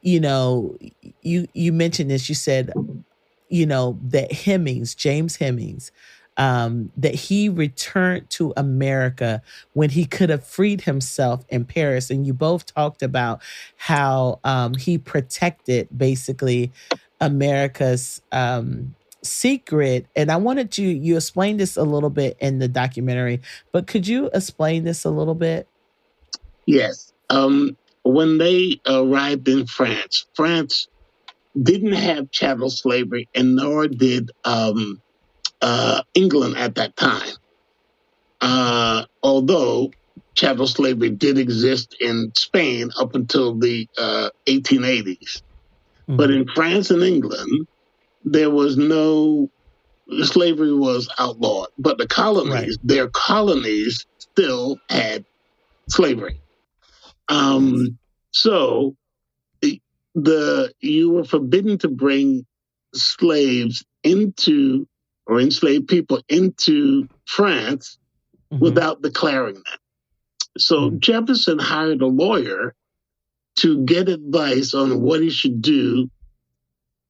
you 0.00 0.20
know, 0.20 0.76
you 1.22 1.46
you 1.54 1.72
mentioned 1.72 2.10
this. 2.10 2.28
You 2.28 2.34
said, 2.34 2.72
you 3.48 3.66
know, 3.66 3.98
that 4.04 4.32
Hemings, 4.32 4.94
James 4.94 5.36
Hemings, 5.36 5.92
um, 6.36 6.90
that 6.96 7.14
he 7.14 7.48
returned 7.48 8.28
to 8.30 8.52
America 8.56 9.42
when 9.74 9.90
he 9.90 10.04
could 10.04 10.30
have 10.30 10.44
freed 10.44 10.82
himself 10.82 11.44
in 11.48 11.64
Paris. 11.64 12.10
And 12.10 12.26
you 12.26 12.32
both 12.32 12.66
talked 12.74 13.02
about 13.02 13.42
how 13.76 14.40
um, 14.44 14.74
he 14.74 14.98
protected 14.98 15.88
basically 15.96 16.72
America's 17.20 18.22
um, 18.32 18.94
secret. 19.22 20.06
And 20.16 20.30
I 20.30 20.36
wanted 20.36 20.76
you 20.78 20.88
you 20.88 21.16
explained 21.16 21.60
this 21.60 21.76
a 21.76 21.84
little 21.84 22.10
bit 22.10 22.36
in 22.40 22.58
the 22.58 22.68
documentary, 22.68 23.40
but 23.70 23.86
could 23.86 24.06
you 24.06 24.30
explain 24.32 24.84
this 24.84 25.04
a 25.04 25.10
little 25.10 25.34
bit? 25.34 25.68
Yes. 26.66 27.12
Um, 27.30 27.76
when 28.04 28.38
they 28.38 28.80
arrived 28.86 29.48
in 29.48 29.66
France, 29.66 30.26
France 30.34 30.88
didn't 31.60 31.92
have 31.92 32.30
chattel 32.30 32.70
slavery, 32.70 33.28
and 33.34 33.56
nor 33.56 33.86
did 33.86 34.30
um, 34.44 35.01
uh, 35.62 36.02
England 36.14 36.56
at 36.56 36.74
that 36.74 36.96
time. 36.96 37.32
Uh, 38.40 39.04
although 39.22 39.90
chattel 40.34 40.66
slavery 40.66 41.10
did 41.10 41.38
exist 41.38 41.94
in 42.00 42.32
Spain 42.36 42.90
up 42.98 43.14
until 43.14 43.58
the 43.58 43.88
uh, 43.98 44.30
1880s. 44.46 45.42
But 46.08 46.30
in 46.30 46.46
France 46.54 46.90
and 46.90 47.02
England, 47.02 47.66
there 48.24 48.50
was 48.50 48.76
no 48.76 49.48
slavery 50.24 50.74
was 50.74 51.08
outlawed. 51.18 51.68
But 51.78 51.98
the 51.98 52.06
colonies, 52.08 52.52
Right. 52.52 52.68
their 52.82 53.08
colonies, 53.08 54.04
still 54.18 54.78
had 54.88 55.24
slavery. 55.88 56.40
Um, 57.28 57.98
so 58.32 58.96
the- 59.60 59.80
the 60.14 60.72
you 60.80 61.10
were 61.10 61.24
forbidden 61.24 61.78
to 61.78 61.88
bring 61.88 62.44
slaves 62.94 63.84
into 64.02 64.86
or 65.26 65.40
enslaved 65.40 65.88
people 65.88 66.20
into 66.28 67.08
France 67.26 67.98
Mhm. 68.52 68.60
without 68.60 69.02
declaring 69.02 69.54
that. 69.54 69.80
So 70.58 70.90
Mhm. 70.90 71.00
Jefferson 71.00 71.58
hired 71.58 72.02
a 72.02 72.06
lawyer 72.06 72.74
to 73.56 73.84
get 73.84 74.08
advice 74.08 74.74
on 74.74 75.00
what 75.00 75.22
he 75.22 75.30
should 75.30 75.62
do 75.62 76.10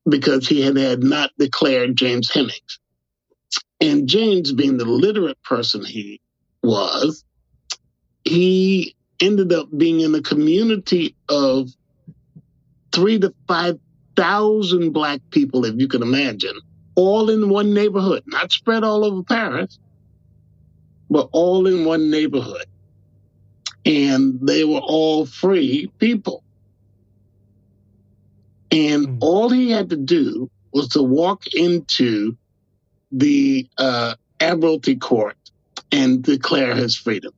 because 0.09 0.49
he 0.49 0.61
had, 0.61 0.77
had 0.77 1.03
not 1.03 1.31
declared 1.39 1.97
James 1.97 2.31
Hemings. 2.31 2.79
And 3.81 4.09
James, 4.09 4.53
being 4.53 4.77
the 4.77 4.85
literate 4.85 5.43
person 5.43 5.85
he 5.85 6.21
was, 6.63 7.25
he 8.25 8.95
ended 9.21 9.53
up 9.53 9.69
being 9.77 10.01
in 10.01 10.15
a 10.15 10.23
community 10.23 11.17
of 11.29 11.69
three 12.93 13.19
to 13.19 13.35
five 13.49 13.79
thousand 14.17 14.93
black 14.93 15.21
people, 15.31 15.65
if 15.65 15.75
you 15.77 15.89
can 15.89 16.03
imagine, 16.03 16.55
all 16.97 17.31
in 17.31 17.49
one 17.49 17.75
neighborhood, 17.75 18.23
not 18.27 18.53
spread 18.53 18.85
all 18.85 19.05
over 19.05 19.23
Paris, 19.23 19.79
but 21.11 21.29
all 21.33 21.67
in 21.67 21.85
one 21.85 22.11
neighborhood. 22.11 22.65
And 23.85 24.39
they 24.47 24.65
were 24.65 24.81
all 24.81 25.27
free 25.27 25.91
people. 25.99 26.43
And 28.71 29.07
Mm. 29.07 29.19
all 29.21 29.51
he 29.51 29.71
had 29.71 29.91
to 29.91 29.97
do 29.97 30.51
was 30.73 30.89
to 30.91 31.03
walk 31.03 31.43
into 31.55 32.37
the 33.11 33.69
uh, 33.79 34.15
Admiralty 34.41 34.97
Court 34.97 35.37
and 35.91 36.23
declare 36.23 36.75
his 36.75 36.97
freedom. 36.97 37.33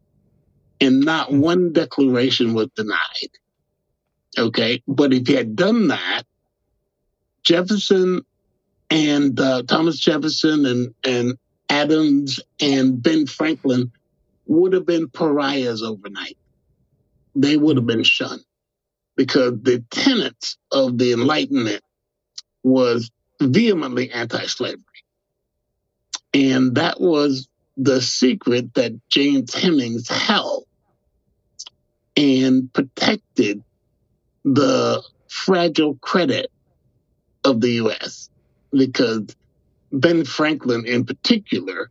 And 0.80 1.00
not 1.00 1.30
Mm. 1.30 1.40
one 1.40 1.72
declaration 1.72 2.54
was 2.54 2.68
denied. 2.76 2.98
Okay. 4.38 4.82
But 4.86 5.12
if 5.12 5.26
he 5.26 5.34
had 5.34 5.56
done 5.56 5.88
that, 5.88 6.24
Jefferson 7.44 8.22
and 8.90 9.38
uh, 9.38 9.62
Thomas 9.62 9.98
Jefferson 9.98 10.66
and, 10.66 10.94
and 11.04 11.38
Adams 11.68 12.40
and 12.60 13.02
Ben 13.02 13.26
Franklin 13.26 13.90
would 14.46 14.72
have 14.72 14.86
been 14.86 15.08
pariahs 15.08 15.82
overnight. 15.82 16.36
They 17.34 17.56
would 17.56 17.76
have 17.76 17.86
been 17.86 18.04
shunned 18.04 18.44
because 19.16 19.54
the 19.62 19.82
tenets 19.90 20.56
of 20.70 20.98
the 20.98 21.12
Enlightenment 21.12 21.82
was 22.62 23.10
vehemently 23.40 24.10
anti-slavery. 24.10 24.82
And 26.32 26.74
that 26.76 27.00
was 27.00 27.48
the 27.76 28.00
secret 28.00 28.74
that 28.74 28.92
James 29.08 29.54
Hemings 29.54 30.08
held 30.08 30.64
and 32.16 32.72
protected 32.72 33.62
the 34.44 35.02
fragile 35.28 35.96
credit 35.96 36.50
of 37.44 37.60
the 37.60 37.72
U.S. 37.72 38.30
because 38.76 39.34
Ben 39.92 40.24
Franklin, 40.24 40.86
in 40.86 41.04
particular, 41.04 41.90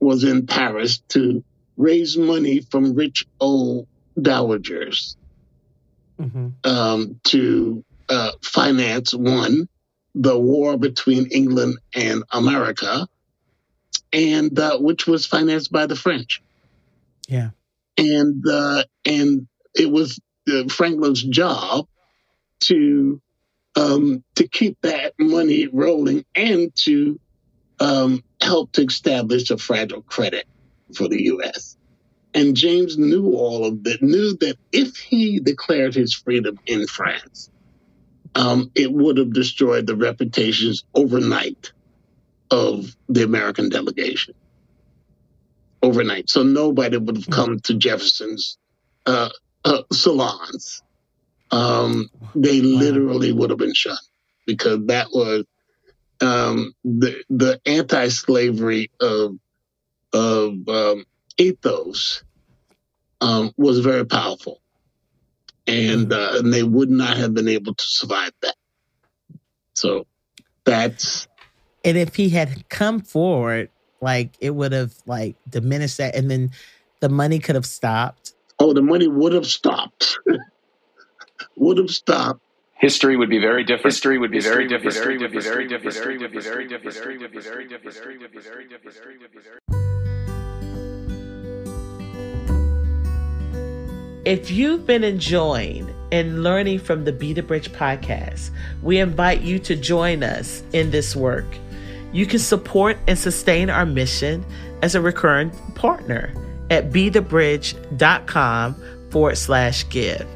was 0.00 0.24
in 0.24 0.46
Paris 0.46 0.98
to 1.10 1.44
raise 1.76 2.16
money 2.16 2.60
from 2.60 2.94
rich 2.94 3.26
old 3.40 3.86
dowagers 4.18 5.16
Mhm. 6.20 6.52
um, 6.64 7.20
to 7.24 7.84
uh, 8.08 8.32
finance 8.42 9.12
one, 9.12 9.68
the 10.14 10.38
war 10.38 10.76
between 10.76 11.26
England 11.26 11.78
and 11.94 12.22
America, 12.30 13.08
and 14.12 14.56
uh, 14.58 14.78
which 14.78 15.06
was 15.06 15.26
financed 15.26 15.72
by 15.72 15.86
the 15.86 15.96
French. 15.96 16.40
Yeah. 17.28 17.50
And 17.96 18.44
uh, 18.48 18.84
and 19.04 19.48
it 19.74 19.90
was 19.90 20.20
uh, 20.48 20.68
Franklin's 20.68 21.22
job 21.22 21.88
to 22.60 23.20
um, 23.76 24.22
to 24.36 24.46
keep 24.48 24.80
that 24.82 25.14
money 25.18 25.66
rolling 25.66 26.24
and 26.34 26.74
to 26.76 27.18
um, 27.80 28.22
help 28.40 28.72
to 28.72 28.82
establish 28.84 29.50
a 29.50 29.58
fragile 29.58 30.02
credit 30.02 30.46
for 30.94 31.08
the 31.08 31.24
U.S. 31.24 31.76
And 32.34 32.56
James 32.56 32.98
knew 32.98 33.32
all 33.32 33.64
of 33.64 33.84
that, 33.84 34.02
knew 34.02 34.36
that 34.38 34.56
if 34.72 34.96
he 34.96 35.40
declared 35.40 35.94
his 35.94 36.14
freedom 36.14 36.58
in 36.66 36.86
France, 36.86 37.50
um, 38.34 38.70
it 38.74 38.92
would 38.92 39.18
have 39.18 39.32
destroyed 39.32 39.86
the 39.86 39.96
reputations 39.96 40.84
overnight 40.94 41.72
of 42.50 42.94
the 43.08 43.22
American 43.22 43.68
delegation. 43.68 44.34
Overnight. 45.82 46.30
So 46.30 46.42
nobody 46.42 46.96
would 46.96 47.16
have 47.16 47.30
come 47.30 47.60
to 47.60 47.74
Jefferson's 47.74 48.58
uh, 49.06 49.28
uh, 49.64 49.82
salons. 49.92 50.82
Um, 51.54 52.10
they 52.34 52.60
literally 52.60 53.32
would 53.32 53.50
have 53.50 53.58
been 53.60 53.74
shut 53.74 53.98
because 54.44 54.86
that 54.86 55.08
was 55.12 55.44
um, 56.20 56.74
the 56.84 57.22
the 57.30 57.60
anti-slavery 57.64 58.90
of 59.00 59.36
of 60.12 60.68
um, 60.68 61.04
ethos 61.38 62.24
um, 63.20 63.52
was 63.56 63.78
very 63.78 64.04
powerful, 64.04 64.60
and 65.68 66.12
uh, 66.12 66.38
and 66.38 66.52
they 66.52 66.64
would 66.64 66.90
not 66.90 67.16
have 67.18 67.34
been 67.34 67.48
able 67.48 67.74
to 67.74 67.84
survive 67.86 68.32
that. 68.42 68.56
So 69.74 70.06
That's 70.64 71.28
and 71.84 71.96
if 71.96 72.16
he 72.16 72.30
had 72.30 72.68
come 72.68 73.00
forward, 73.00 73.70
like 74.00 74.30
it 74.40 74.50
would 74.50 74.72
have 74.72 74.94
like 75.06 75.36
diminished 75.48 75.98
that, 75.98 76.16
and 76.16 76.28
then 76.28 76.50
the 76.98 77.08
money 77.08 77.38
could 77.38 77.54
have 77.54 77.66
stopped. 77.66 78.32
Oh, 78.58 78.72
the 78.72 78.82
money 78.82 79.06
would 79.06 79.34
have 79.34 79.46
stopped. 79.46 80.18
would 81.56 81.78
have 81.78 81.90
stopped. 81.90 82.40
History 82.76 83.16
would 83.16 83.30
be 83.30 83.38
very 83.38 83.64
different. 83.64 83.94
History 83.94 84.18
would 84.18 84.30
be 84.30 84.40
very 84.40 84.68
different. 84.68 84.94
History 84.94 85.18
would 85.18 85.32
be 85.32 85.40
very 85.40 85.68
different. 85.68 85.94
History 85.94 86.18
would 86.18 86.32
be 86.32 86.40
very 86.40 86.68
different. 86.68 86.84
History 86.84 87.18
would 87.18 87.32
be 87.32 87.40
very 87.40 87.68
different. 87.68 87.94
History 87.94 88.18
would 88.18 88.32
be 88.32 88.40
very 88.40 88.68
different. 88.68 88.84
History 88.84 89.18
would 89.18 89.32
be 89.32 89.38
very 89.38 89.84
If 94.24 94.50
you've 94.50 94.86
been 94.86 95.04
enjoying 95.04 95.94
and 96.10 96.42
learning 96.42 96.78
from 96.78 97.04
the 97.04 97.12
Be 97.12 97.34
the 97.34 97.42
Bridge 97.42 97.70
podcast, 97.72 98.50
we 98.82 98.98
invite 98.98 99.42
you 99.42 99.58
to 99.60 99.76
join 99.76 100.22
us 100.22 100.62
in 100.72 100.90
this 100.90 101.14
work. 101.14 101.44
You 102.12 102.24
can 102.24 102.38
support 102.38 102.96
and 103.06 103.18
sustain 103.18 103.68
our 103.68 103.84
mission 103.84 104.44
as 104.80 104.94
a 104.94 105.00
recurring 105.00 105.50
partner 105.74 106.32
at 106.70 106.90
bethebridge.com 106.90 109.10
forward 109.10 109.36
slash 109.36 109.86
give. 109.90 110.26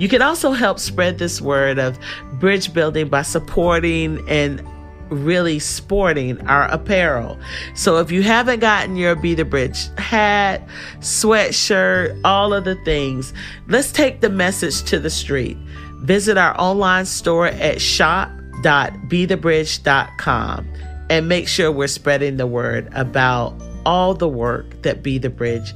You 0.00 0.08
can 0.08 0.22
also 0.22 0.52
help 0.52 0.78
spread 0.78 1.18
this 1.18 1.42
word 1.42 1.78
of 1.78 1.98
bridge 2.38 2.72
building 2.72 3.10
by 3.10 3.20
supporting 3.20 4.26
and 4.30 4.66
really 5.10 5.58
sporting 5.58 6.40
our 6.46 6.64
apparel. 6.68 7.38
So 7.74 7.98
if 7.98 8.10
you 8.10 8.22
haven't 8.22 8.60
gotten 8.60 8.96
your 8.96 9.14
Be 9.14 9.34
the 9.34 9.44
Bridge 9.44 9.88
hat, 9.98 10.66
sweatshirt, 11.00 12.18
all 12.24 12.54
of 12.54 12.64
the 12.64 12.76
things, 12.76 13.34
let's 13.68 13.92
take 13.92 14.22
the 14.22 14.30
message 14.30 14.84
to 14.84 14.98
the 14.98 15.10
street. 15.10 15.58
Visit 15.96 16.38
our 16.38 16.58
online 16.58 17.04
store 17.04 17.48
at 17.48 17.82
shop.bethebridge.com 17.82 20.68
and 21.10 21.28
make 21.28 21.46
sure 21.46 21.70
we're 21.70 21.88
spreading 21.88 22.38
the 22.38 22.46
word 22.46 22.88
about 22.94 23.54
all 23.84 24.14
the 24.14 24.30
work 24.30 24.80
that 24.80 25.02
Be 25.02 25.18
the 25.18 25.28
Bridge 25.28 25.74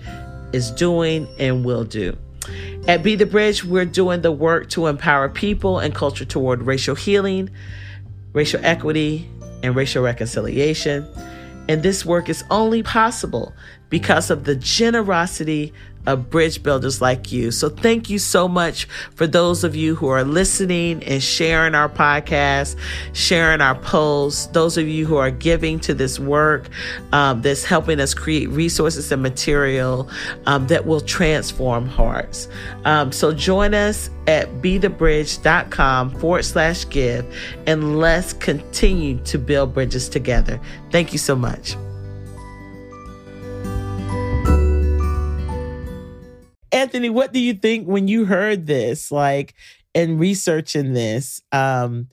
is 0.54 0.70
doing 0.70 1.28
and 1.38 1.62
will 1.62 1.84
do. 1.84 2.16
At 2.86 3.02
Be 3.02 3.16
the 3.16 3.24
Bridge, 3.24 3.64
we're 3.64 3.86
doing 3.86 4.20
the 4.20 4.30
work 4.30 4.68
to 4.70 4.88
empower 4.88 5.30
people 5.30 5.78
and 5.78 5.94
culture 5.94 6.26
toward 6.26 6.64
racial 6.64 6.94
healing, 6.94 7.48
racial 8.34 8.60
equity, 8.62 9.26
and 9.62 9.74
racial 9.74 10.02
reconciliation. 10.02 11.08
And 11.66 11.82
this 11.82 12.04
work 12.04 12.28
is 12.28 12.44
only 12.50 12.82
possible 12.82 13.54
because 13.88 14.28
of 14.28 14.44
the 14.44 14.54
generosity 14.54 15.72
of 16.06 16.30
bridge 16.30 16.62
builders 16.62 17.00
like 17.00 17.32
you. 17.32 17.50
So 17.50 17.68
thank 17.68 18.10
you 18.10 18.18
so 18.18 18.48
much 18.48 18.86
for 19.14 19.26
those 19.26 19.64
of 19.64 19.74
you 19.74 19.94
who 19.94 20.08
are 20.08 20.24
listening 20.24 21.02
and 21.04 21.22
sharing 21.22 21.74
our 21.74 21.88
podcast, 21.88 22.78
sharing 23.12 23.60
our 23.60 23.74
posts, 23.74 24.46
those 24.48 24.76
of 24.76 24.86
you 24.88 25.06
who 25.06 25.16
are 25.16 25.30
giving 25.30 25.80
to 25.80 25.94
this 25.94 26.18
work 26.18 26.68
um, 27.12 27.42
that's 27.42 27.64
helping 27.64 28.00
us 28.00 28.14
create 28.14 28.48
resources 28.50 29.10
and 29.12 29.22
material 29.22 30.08
um, 30.46 30.66
that 30.66 30.86
will 30.86 31.00
transform 31.00 31.86
hearts. 31.86 32.48
Um, 32.84 33.12
so 33.12 33.32
join 33.32 33.74
us 33.74 34.10
at 34.26 34.48
bethebridge.com 34.62 36.10
forward 36.18 36.44
slash 36.44 36.88
give 36.88 37.24
and 37.66 37.98
let's 37.98 38.32
continue 38.32 39.18
to 39.24 39.38
build 39.38 39.74
bridges 39.74 40.08
together. 40.08 40.60
Thank 40.90 41.12
you 41.12 41.18
so 41.18 41.36
much. 41.36 41.76
Anthony, 46.84 47.08
what 47.08 47.32
do 47.32 47.40
you 47.40 47.54
think 47.54 47.86
when 47.86 48.08
you 48.08 48.26
heard 48.26 48.66
this, 48.66 49.10
like, 49.10 49.54
and 49.94 50.20
researching 50.20 50.92
this? 50.92 51.40
Um, 51.50 52.08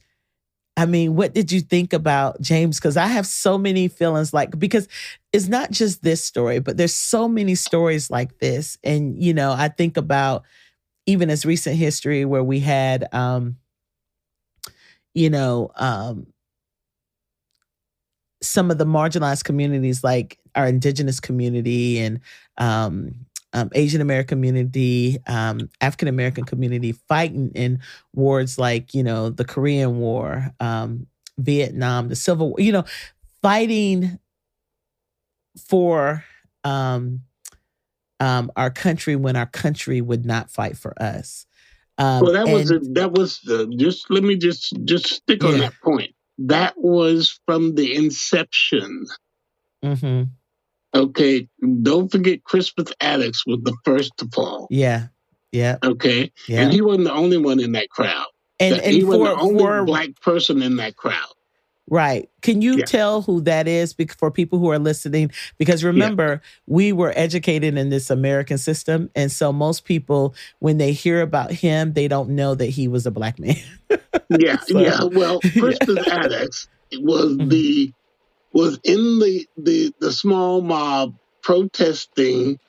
I 0.78 0.86
mean, 0.86 1.18
what 1.18 1.34
did 1.34 1.52
you 1.52 1.60
think 1.60 1.92
about 1.92 2.40
James? 2.40 2.80
Because 2.80 2.96
I 2.96 3.08
have 3.08 3.28
so 3.28 3.58
many 3.58 3.90
feelings 3.90 4.34
like, 4.34 4.58
because 4.58 4.88
it's 5.34 5.50
not 5.50 5.72
just 5.72 6.04
this 6.04 6.24
story, 6.24 6.60
but 6.60 6.78
there's 6.78 6.96
so 6.96 7.28
many 7.28 7.54
stories 7.56 8.10
like 8.10 8.40
this. 8.40 8.78
And, 8.82 9.22
you 9.22 9.34
know, 9.34 9.52
I 9.52 9.68
think 9.68 9.98
about 9.98 10.44
even 11.06 11.30
as 11.30 11.46
recent 11.46 11.76
history 11.76 12.24
where 12.24 12.44
we 12.44 12.62
had, 12.62 13.14
um, 13.14 13.58
you 15.14 15.30
know, 15.30 15.70
um, 15.76 16.28
some 18.42 18.72
of 18.72 18.78
the 18.78 18.86
marginalized 18.86 19.44
communities 19.44 20.02
like 20.02 20.40
our 20.56 20.66
indigenous 20.66 21.20
community 21.20 22.00
and 22.00 22.22
um, 22.58 23.26
um, 23.54 23.70
Asian 23.74 24.02
American 24.02 24.38
community, 24.38 25.18
um, 25.28 25.70
African 25.82 26.08
American 26.08 26.46
community 26.46 26.94
fighting 26.94 27.52
in 27.56 27.80
wars 28.14 28.58
like, 28.58 28.94
you 28.94 29.04
know, 29.04 29.30
the 29.30 29.46
Korean 29.46 30.00
War, 30.00 30.52
um, 30.60 31.08
Vietnam, 31.38 32.08
the 32.08 32.16
Civil 32.16 32.50
War, 32.50 32.60
you 32.60 32.72
know, 32.72 32.86
fighting 33.42 34.20
for 35.68 36.24
um, 36.64 37.22
um, 38.20 38.52
our 38.56 38.70
country 38.70 39.16
when 39.16 39.36
our 39.36 39.48
country 39.48 40.00
would 40.00 40.26
not 40.26 40.50
fight 40.50 40.78
for 40.78 40.94
us. 41.02 41.46
Um, 41.98 42.22
well, 42.22 42.34
that 42.34 42.48
was 42.48 42.72
a, 42.72 42.80
that 42.94 43.12
was 43.12 43.42
the, 43.42 43.68
just 43.76 44.10
let 44.10 44.24
me 44.24 44.36
just 44.36 44.74
just 44.86 45.08
stick 45.08 45.44
on 45.44 45.54
yeah. 45.54 45.58
that 45.60 45.74
point. 45.84 46.16
That 46.38 46.74
was 46.78 47.40
from 47.46 47.76
the 47.76 47.96
inception. 47.96 49.06
Mm-hmm. 49.84 50.24
Okay, 50.94 51.48
don't 51.82 52.12
forget 52.12 52.44
Crispus 52.44 52.92
Attucks 53.00 53.46
was 53.46 53.60
the 53.64 53.76
first 53.86 54.12
to 54.18 54.28
fall. 54.34 54.68
Yeah, 54.70 55.08
yeah. 55.52 55.78
Okay, 55.84 56.32
yeah. 56.48 56.62
and 56.62 56.74
he 56.74 56.82
wasn't 56.82 57.06
the 57.06 57.14
only 57.14 57.38
one 57.38 57.60
in 57.60 57.72
that 57.74 57.90
crowd. 57.90 58.26
And, 58.60 58.76
and 58.76 58.94
he 58.94 59.02
for, 59.02 59.08
was 59.08 59.20
the 59.20 59.36
only 59.42 59.60
for, 59.64 59.86
black 59.86 60.10
person 60.22 60.62
in 60.62 60.76
that 60.78 60.96
crowd. 60.96 61.34
Right. 61.90 62.30
Can 62.42 62.62
you 62.62 62.78
Yeah. 62.78 62.86
tell 62.86 63.22
who 63.22 63.42
that 63.42 63.68
is 63.68 63.94
for 64.18 64.32
people 64.32 64.60
who 64.60 64.70
are 64.72 64.80
listening? 64.80 65.32
Because 65.58 65.84
remember, 65.84 66.42
we 66.68 66.94
were 66.94 67.12
educated 67.18 67.78
in 67.78 67.90
this 67.90 68.10
American 68.10 68.58
system. 68.58 69.10
And 69.14 69.30
so 69.32 69.52
most 69.52 69.84
people, 69.84 70.34
when 70.60 70.78
they 70.78 70.94
hear 70.94 71.22
about 71.22 71.52
him, 71.52 71.92
they 71.94 72.08
don't 72.08 72.30
know 72.30 72.56
that 72.56 72.68
he 72.68 72.88
was 72.88 73.06
a 73.06 73.12
black 73.12 73.40
man. 73.40 73.58
Yeah, 74.30 74.58
So- 74.62 74.80
yeah. 74.80 75.04
Well, 75.04 75.40
Crispus 75.60 76.08
Attucks 76.08 76.68
was 76.94 77.36
Mhm. 77.36 77.50
the 77.50 77.94
was 78.54 78.80
in 78.84 79.20
the 79.20 79.48
the 79.58 79.94
the 80.00 80.12
small 80.12 80.62
mob 80.62 81.16
protesting 81.44 82.60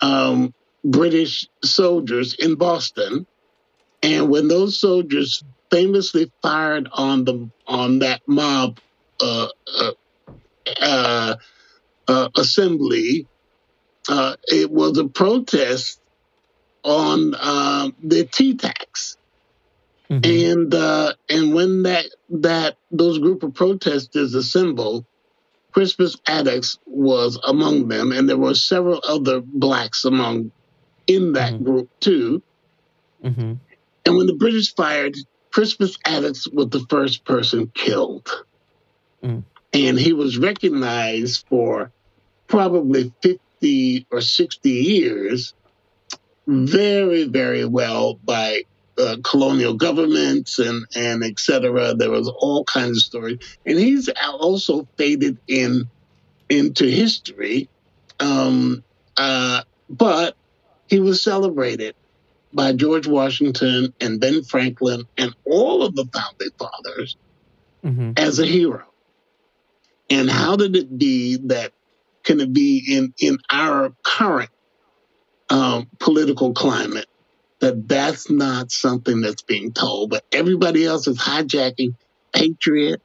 um, 0.00 0.54
British 0.84 1.48
soldiers 1.64 2.34
in 2.34 2.56
Boston, 2.56 3.26
and 4.02 4.30
when 4.30 4.48
those 4.48 4.80
soldiers 4.80 5.44
famously 5.70 6.32
fired 6.42 6.88
on 6.92 7.24
the 7.24 7.50
on 7.66 8.00
that 8.00 8.22
mob 8.28 8.78
uh, 9.22 9.48
uh, 9.80 9.92
uh, 10.80 11.36
uh, 12.08 12.28
assembly, 12.36 13.28
uh, 14.08 14.36
it 14.48 14.70
was 14.70 14.98
a 14.98 15.08
protest 15.08 16.00
on 16.84 17.34
um, 17.40 17.96
the 18.02 18.26
tea 18.26 18.56
tax 18.56 19.16
Mhm. 20.10 20.24
and 20.54 20.74
uh, 20.74 21.14
and 21.28 21.54
when 21.54 21.84
that 21.84 22.06
that 22.30 22.76
those 22.90 23.18
group 23.18 23.42
of 23.42 23.54
protesters 23.54 24.34
assembled, 24.34 25.06
Crispus 25.72 26.16
Attucks 26.26 26.78
was 26.86 27.38
among 27.44 27.88
them, 27.88 28.12
and 28.12 28.28
there 28.28 28.36
were 28.36 28.54
several 28.54 29.00
other 29.06 29.40
blacks 29.40 30.04
among 30.04 30.50
in 31.06 31.32
that 31.34 31.54
Mhm. 31.54 31.64
group 31.64 31.90
too. 32.00 32.42
Mhm. 33.24 33.58
And 34.06 34.16
when 34.16 34.26
the 34.26 34.34
British 34.34 34.74
fired, 34.74 35.16
Crispus 35.52 35.98
Attucks 36.06 36.48
was 36.48 36.68
the 36.68 36.84
first 36.88 37.24
person 37.24 37.70
killed, 37.74 38.28
Mm. 39.22 39.42
and 39.72 39.98
he 39.98 40.12
was 40.12 40.38
recognized 40.38 41.44
for 41.48 41.90
probably 42.48 43.12
fifty 43.22 44.06
or 44.10 44.20
sixty 44.20 44.70
years, 44.70 45.54
very 46.46 47.24
very 47.24 47.64
well 47.64 48.14
by 48.24 48.64
uh, 49.00 49.16
colonial 49.24 49.74
governments 49.74 50.58
and 50.58 50.84
and 50.94 51.24
et 51.24 51.38
cetera. 51.38 51.94
There 51.94 52.10
was 52.10 52.28
all 52.28 52.64
kinds 52.64 52.98
of 52.98 53.02
stories, 53.04 53.38
and 53.66 53.78
he's 53.78 54.08
also 54.40 54.88
faded 54.98 55.38
in 55.48 55.84
into 56.48 56.86
history. 56.86 57.68
Um, 58.20 58.84
uh, 59.16 59.62
but 59.88 60.36
he 60.88 61.00
was 61.00 61.22
celebrated 61.22 61.94
by 62.52 62.72
George 62.72 63.06
Washington 63.06 63.94
and 64.00 64.20
Ben 64.20 64.42
Franklin 64.44 65.04
and 65.16 65.34
all 65.46 65.82
of 65.82 65.94
the 65.94 66.06
founding 66.12 66.50
fathers 66.58 67.16
Mhm. 67.84 68.18
as 68.18 68.38
a 68.38 68.46
hero. 68.46 68.84
And 70.10 70.28
how 70.28 70.56
did 70.56 70.76
it 70.76 70.98
be 70.98 71.36
that 71.46 71.72
can 72.24 72.40
it 72.40 72.52
be 72.52 72.84
in 72.88 73.14
in 73.20 73.38
our 73.50 73.94
current 74.04 74.50
um, 75.48 75.88
political 75.98 76.52
climate 76.52 77.06
that 77.60 77.88
that's 77.88 78.30
not 78.30 78.70
something 78.70 79.20
that's 79.20 79.42
being 79.42 79.72
told, 79.72 80.10
but 80.10 80.24
everybody 80.32 80.84
else 80.84 81.06
is 81.06 81.18
hijacking 81.18 81.94
Patriot 82.32 83.02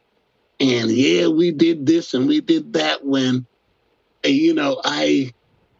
and 0.60 0.90
yeah, 0.90 1.28
we 1.28 1.52
did 1.52 1.86
this 1.86 2.14
and 2.14 2.28
we 2.28 2.42
did 2.42 2.74
that 2.74 3.06
when 3.06 3.46
you 4.24 4.54
know 4.54 4.82
I 4.84 5.32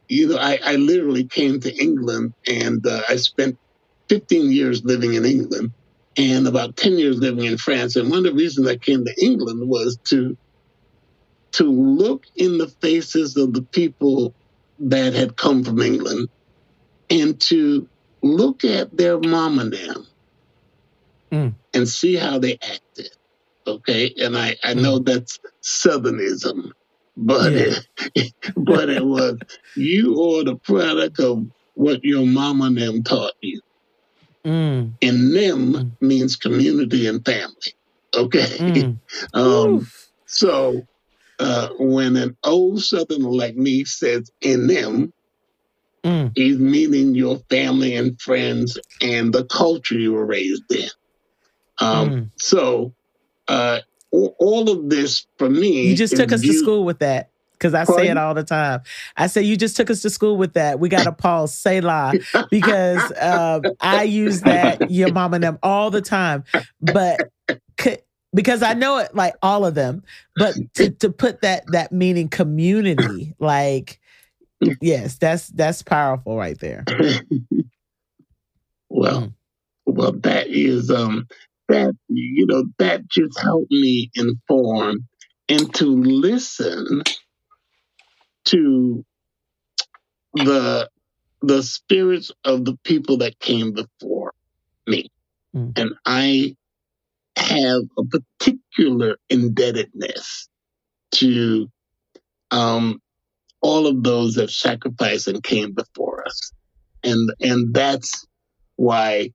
you 0.08 0.28
know 0.28 0.38
I, 0.38 0.60
I 0.64 0.76
literally 0.76 1.26
came 1.26 1.60
to 1.62 1.74
England 1.74 2.34
and 2.48 2.86
uh, 2.86 3.02
I 3.08 3.16
spent 3.16 3.58
15 4.10 4.52
years 4.52 4.84
living 4.84 5.14
in 5.14 5.26
England 5.26 5.72
and 6.18 6.48
about 6.48 6.76
10 6.76 6.98
years 6.98 7.18
living 7.18 7.46
in 7.46 7.58
France. 7.58 7.96
And 7.96 8.10
one 8.10 8.20
of 8.20 8.26
the 8.26 8.34
reasons 8.34 8.68
I 8.68 8.78
came 8.78 9.04
to 9.06 9.16
England 9.22 9.68
was 9.68 9.98
to 10.06 10.38
to 11.54 11.64
look 11.64 12.26
in 12.36 12.58
the 12.58 12.68
faces 12.68 13.38
of 13.38 13.54
the 13.54 13.62
people 13.62 14.36
that 14.80 15.14
had 15.14 15.38
come 15.38 15.64
from 15.64 15.80
England 15.80 16.28
and 17.10 17.40
to 17.40 17.88
look 18.26 18.66
at 18.66 18.98
their 18.98 19.20
mom 19.20 19.60
and 19.60 19.72
them 19.72 20.08
mm. 21.32 21.54
and 21.74 21.88
see 21.88 22.16
how 22.16 22.40
they 22.40 22.54
acted. 22.54 23.10
Okay. 23.68 24.14
And 24.20 24.38
I, 24.38 24.56
I 24.64 24.74
mm. 24.74 24.82
know 24.82 25.00
that's 25.00 25.40
Southernism, 25.62 26.72
but 27.16 27.52
yeah. 27.54 27.76
it, 28.16 28.34
but 28.58 28.90
it 28.90 29.06
was 29.06 29.38
you 29.76 30.20
are 30.22 30.44
the 30.44 30.56
product 30.56 31.20
of 31.20 31.46
what 31.76 32.04
your 32.04 32.26
mom 32.26 32.62
and 32.62 32.78
them 32.78 33.04
taught 33.04 33.34
you. 33.42 33.62
Mm. 34.44 34.94
And 35.02 35.36
them 35.36 35.74
mm. 35.74 35.92
means 36.02 36.36
community 36.36 37.08
and 37.08 37.24
family. 37.24 37.76
Okay. 38.14 38.46
Mm. 38.58 39.00
um, 39.34 39.88
so 40.26 40.86
uh, 41.40 41.70
when 41.80 42.16
an 42.16 42.38
old 42.44 42.82
Southerner 42.82 43.30
like 43.30 43.56
me 43.56 43.84
says 43.84 44.32
in 44.42 44.68
them, 44.68 45.12
mm. 46.06 46.32
he's 46.36 46.58
meaning 46.58 47.16
your 47.16 47.40
family 47.50 47.96
and 47.96 48.20
friends 48.22 48.78
and 49.02 49.34
the 49.34 49.46
culture 49.46 49.96
you 49.96 50.14
were 50.14 50.26
raised 50.26 50.72
in. 50.74 50.90
Um, 51.80 52.10
mm. 52.10 52.32
So 52.38 52.94
uh, 53.48 53.80
all 54.12 54.70
of 54.70 54.90
this 54.90 55.28
for 55.38 55.50
me. 55.50 55.88
You 55.88 55.96
just 55.96 56.16
took 56.16 56.32
us 56.32 56.42
to 56.42 56.54
school 56.54 56.86
with 56.86 57.00
that 57.00 57.30
because 57.54 57.74
I 57.74 57.86
Pardon? 57.86 58.06
say 58.06 58.12
it 58.12 58.18
all 58.18 58.34
the 58.34 58.44
time. 58.44 58.82
I 59.18 59.28
say 59.28 59.42
you 59.42 59.58
just 59.58 59.76
took 59.76 59.90
us 59.90 60.02
to 60.04 60.10
school 60.10 60.38
with 60.38 60.54
that. 60.54 60.80
We 60.80 60.90
got 60.90 61.04
to 61.04 61.12
pause, 61.12 61.54
say 61.54 61.82
la, 61.82 62.14
because 62.50 63.12
um, 63.20 63.64
I 63.82 64.04
use 64.04 64.42
that 64.42 64.92
your 64.92 65.12
mom 65.12 65.34
and 65.34 65.44
them 65.44 65.60
all 65.64 65.92
the 65.92 66.02
time. 66.02 66.44
But 66.82 67.32
because 68.34 68.62
I 68.62 68.74
know 68.74 68.98
it 69.00 69.16
like 69.16 69.36
all 69.42 69.66
of 69.66 69.76
them, 69.76 70.04
but 70.36 70.56
to, 70.76 70.92
to 70.92 71.10
put 71.10 71.42
that 71.42 71.64
that 71.72 71.92
meaning 71.92 72.30
community, 72.30 73.34
like 73.40 74.00
yes, 74.82 75.18
that's 75.18 75.48
that's 75.48 75.82
powerful 75.82 76.38
right 76.38 76.58
there. 76.60 76.84
well, 78.90 79.22
mm. 79.22 79.34
well, 79.86 80.14
that 80.14 80.48
is 80.48 80.90
um 80.90 81.28
that 81.68 81.94
you 82.08 82.46
know 82.46 82.64
that 82.78 83.08
just 83.10 83.40
helped 83.42 83.72
me 83.72 84.12
inform 84.16 85.08
and 85.50 85.74
to 85.76 85.86
listen 85.86 87.04
to 88.46 89.06
the 90.34 90.90
the 91.42 91.64
spirits 91.64 92.32
of 92.44 92.66
the 92.66 92.78
people 92.84 93.18
that 93.18 93.40
came 93.40 93.74
before 93.74 94.34
me. 94.88 95.10
Mm. 95.56 95.78
And 95.78 95.94
I 96.06 96.56
have 97.38 97.82
a 97.98 98.04
particular 98.04 99.18
indebtedness 99.30 100.48
to 101.12 101.70
um, 102.52 103.02
all 103.66 103.88
of 103.88 104.04
those 104.04 104.36
that 104.36 104.52
sacrificed 104.52 105.28
and 105.28 105.44
came 105.44 105.74
before 105.74 106.24
us. 106.28 106.52
And 107.04 107.32
and 107.42 107.74
that's 107.74 108.26
why 108.76 109.32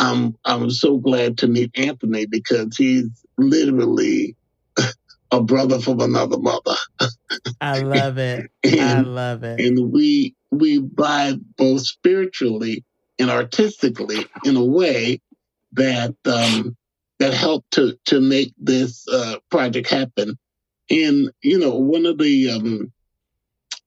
I'm 0.00 0.36
I'm 0.44 0.70
so 0.70 0.98
glad 0.98 1.38
to 1.38 1.46
meet 1.46 1.70
Anthony 1.76 2.26
because 2.26 2.76
he's 2.76 3.08
literally 3.38 4.36
a 5.30 5.40
brother 5.40 5.78
from 5.78 6.00
another 6.00 6.38
mother. 6.38 6.74
I 7.60 7.82
love 7.82 8.18
it. 8.18 8.50
and, 8.64 8.80
I 8.80 9.00
love 9.02 9.44
it. 9.44 9.60
And 9.60 9.92
we 9.92 10.34
we 10.50 10.80
vibe 10.80 11.40
both 11.56 11.82
spiritually 11.82 12.84
and 13.20 13.30
artistically 13.30 14.26
in 14.44 14.56
a 14.56 14.64
way 14.64 15.20
that 15.74 16.16
um, 16.24 16.76
that 17.20 17.32
helped 17.32 17.70
to 17.74 17.96
to 18.06 18.20
make 18.20 18.52
this 18.58 19.06
uh, 19.06 19.36
project 19.52 19.88
happen. 19.88 20.36
And 20.90 21.30
you 21.44 21.60
know, 21.60 21.76
one 21.76 22.06
of 22.06 22.18
the 22.18 22.50
um, 22.50 22.92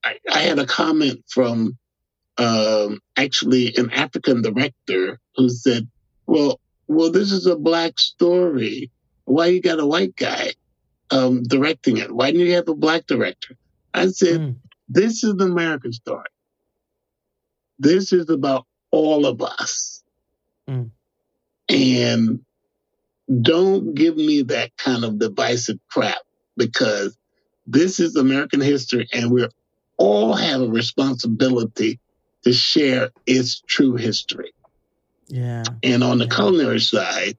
I, 0.05 0.19
I 0.31 0.39
had 0.39 0.59
a 0.59 0.65
comment 0.65 1.23
from 1.27 1.77
um, 2.37 2.99
actually 3.17 3.75
an 3.75 3.91
African 3.91 4.41
director 4.41 5.19
who 5.35 5.49
said, 5.49 5.87
"Well, 6.27 6.59
well, 6.87 7.11
this 7.11 7.31
is 7.31 7.47
a 7.47 7.55
black 7.55 7.99
story. 7.99 8.91
Why 9.25 9.47
you 9.47 9.61
got 9.61 9.79
a 9.79 9.85
white 9.85 10.15
guy?" 10.15 10.53
um, 11.11 11.43
directing 11.43 11.97
it. 11.97 12.11
Why 12.11 12.31
didn't 12.31 12.47
you 12.47 12.55
have 12.55 12.67
a 12.67 12.75
black 12.75 13.05
director? 13.05 13.55
I 13.93 14.07
said, 14.07 14.39
mm. 14.39 14.55
this 14.89 15.23
is 15.23 15.35
the 15.35 15.45
American 15.45 15.93
story. 15.93 16.27
This 17.79 18.13
is 18.13 18.29
about 18.29 18.65
all 18.91 19.25
of 19.25 19.41
us. 19.41 20.03
Mm. 20.69 20.91
And 21.69 22.39
don't 23.41 23.93
give 23.93 24.15
me 24.15 24.43
that 24.43 24.75
kind 24.77 25.03
of 25.03 25.19
divisive 25.19 25.79
crap 25.89 26.17
because 26.57 27.17
this 27.65 27.99
is 27.99 28.15
American 28.15 28.61
history 28.61 29.07
and 29.11 29.31
we 29.31 29.47
all 29.97 30.33
have 30.33 30.61
a 30.61 30.67
responsibility 30.67 31.99
to 32.43 32.53
share 32.53 33.11
its 33.25 33.61
true 33.61 33.95
history. 33.95 34.53
Yeah. 35.27 35.63
And 35.83 36.03
on 36.03 36.19
the 36.19 36.25
yeah. 36.25 36.35
culinary 36.35 36.79
side, 36.79 37.37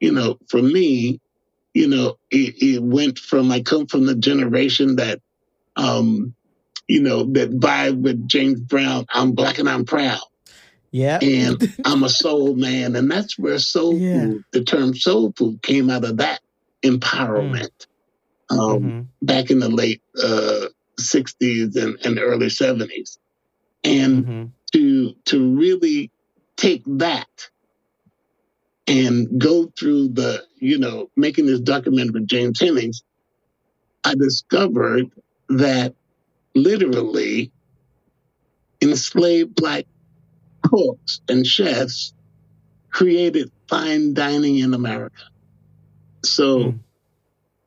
you 0.00 0.12
know, 0.12 0.38
for 0.48 0.60
me, 0.60 1.20
you 1.74 1.86
know, 1.86 2.18
it, 2.30 2.62
it 2.62 2.82
went 2.82 3.18
from, 3.18 3.50
I 3.52 3.60
come 3.60 3.86
from 3.86 4.06
the 4.06 4.16
generation 4.16 4.96
that, 4.96 5.20
um, 5.76 6.34
you 6.88 7.00
know, 7.00 7.24
that 7.32 7.50
vibe 7.50 8.00
with 8.00 8.26
James 8.26 8.60
Brown, 8.60 9.06
I'm 9.12 9.32
black 9.32 9.58
and 9.58 9.68
I'm 9.68 9.84
proud. 9.84 10.20
Yeah. 10.90 11.20
And 11.22 11.62
I'm 11.84 12.02
a 12.02 12.08
soul 12.08 12.56
man. 12.56 12.96
And 12.96 13.08
that's 13.10 13.38
where 13.38 13.58
soul 13.58 13.96
yeah. 13.96 14.20
food, 14.20 14.44
the 14.50 14.64
term 14.64 14.94
soul 14.94 15.32
food 15.36 15.62
came 15.62 15.90
out 15.90 16.04
of 16.04 16.16
that 16.16 16.40
empowerment 16.82 17.86
mm. 18.50 18.58
um, 18.58 18.82
mm-hmm. 18.82 19.00
back 19.22 19.50
in 19.50 19.60
the 19.60 19.68
late 19.68 20.02
uh, 20.20 20.66
60s 21.00 21.76
and, 21.76 21.98
and 22.04 22.18
early 22.18 22.46
70s. 22.46 23.18
And 23.82 24.24
mm-hmm. 24.24 24.44
to 24.72 25.14
to 25.26 25.54
really 25.56 26.10
take 26.56 26.82
that 26.86 27.48
and 28.86 29.40
go 29.40 29.72
through 29.78 30.08
the, 30.08 30.44
you 30.56 30.78
know, 30.78 31.10
making 31.16 31.46
this 31.46 31.60
documentary 31.60 32.20
with 32.20 32.28
James 32.28 32.60
Hemings, 32.60 33.02
I 34.04 34.14
discovered 34.14 35.10
that 35.48 35.94
literally 36.54 37.52
enslaved 38.82 39.54
black 39.54 39.86
cooks 40.62 41.20
and 41.28 41.46
chefs 41.46 42.12
created 42.90 43.50
fine 43.68 44.14
dining 44.14 44.58
in 44.58 44.74
America. 44.74 45.22
So 46.24 46.58
mm. 46.58 46.78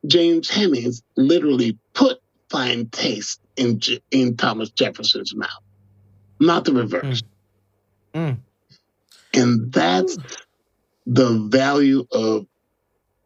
James 0.06 0.50
Hemings 0.50 1.02
literally 1.16 1.78
put 1.94 2.20
fine 2.50 2.88
taste 2.88 3.42
in 3.56 3.80
in 4.12 4.38
Thomas 4.38 4.70
Jefferson's 4.70 5.36
mouth, 5.36 5.50
not 6.40 6.66
the 6.66 6.74
reverse. 6.74 7.24
Mm. 8.14 8.20
Mm. 8.20 8.38
And 9.36 9.74
that's 9.74 10.18
the 11.06 11.48
value 11.50 12.06
of 12.12 12.46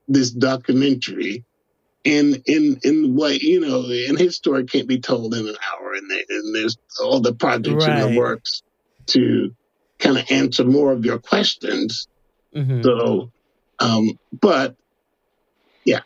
this 0.07 0.31
documentary 0.31 1.43
in 2.03 2.41
in 2.45 2.79
in 2.83 3.15
what 3.15 3.41
you 3.41 3.59
know 3.59 3.83
in 3.83 4.15
his 4.15 4.35
story 4.35 4.63
can't 4.65 4.87
be 4.87 4.99
told 4.99 5.33
in 5.33 5.47
an 5.47 5.55
hour 5.55 5.93
and, 5.93 6.09
and 6.29 6.55
there's 6.55 6.77
all 7.03 7.19
the 7.19 7.33
projects 7.33 7.85
right. 7.85 7.99
in 7.99 8.13
the 8.13 8.17
works 8.17 8.63
to 9.07 9.53
kind 9.99 10.17
of 10.17 10.23
answer 10.31 10.63
more 10.63 10.93
of 10.93 11.03
your 11.03 11.19
questions 11.19 12.07
mm-hmm. 12.55 12.81
so 12.81 13.29
um 13.79 14.17
but 14.39 14.75
yeah 15.83 15.99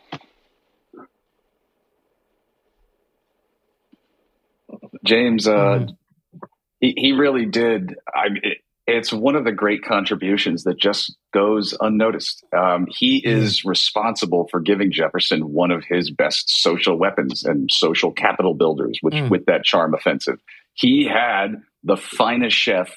james 5.04 5.46
uh 5.46 5.52
mm-hmm. 5.52 6.38
he, 6.80 6.94
he 6.96 7.12
really 7.12 7.46
did 7.46 7.96
i 8.14 8.26
it, 8.42 8.58
it's 8.86 9.12
one 9.12 9.36
of 9.36 9.44
the 9.44 9.52
great 9.52 9.84
contributions 9.84 10.64
that 10.64 10.78
just 10.78 11.16
goes 11.32 11.76
unnoticed. 11.80 12.44
Um, 12.56 12.86
he 12.88 13.18
is 13.24 13.64
responsible 13.64 14.48
for 14.50 14.60
giving 14.60 14.90
Jefferson 14.90 15.52
one 15.52 15.70
of 15.70 15.84
his 15.84 16.10
best 16.10 16.50
social 16.62 16.98
weapons 16.98 17.44
and 17.44 17.70
social 17.70 18.10
capital 18.10 18.54
builders, 18.54 18.98
which 19.00 19.14
mm. 19.14 19.30
with 19.30 19.46
that 19.46 19.64
charm 19.64 19.94
offensive. 19.94 20.40
He 20.74 21.06
had 21.06 21.62
the 21.84 21.96
finest 21.96 22.56
chef 22.56 22.96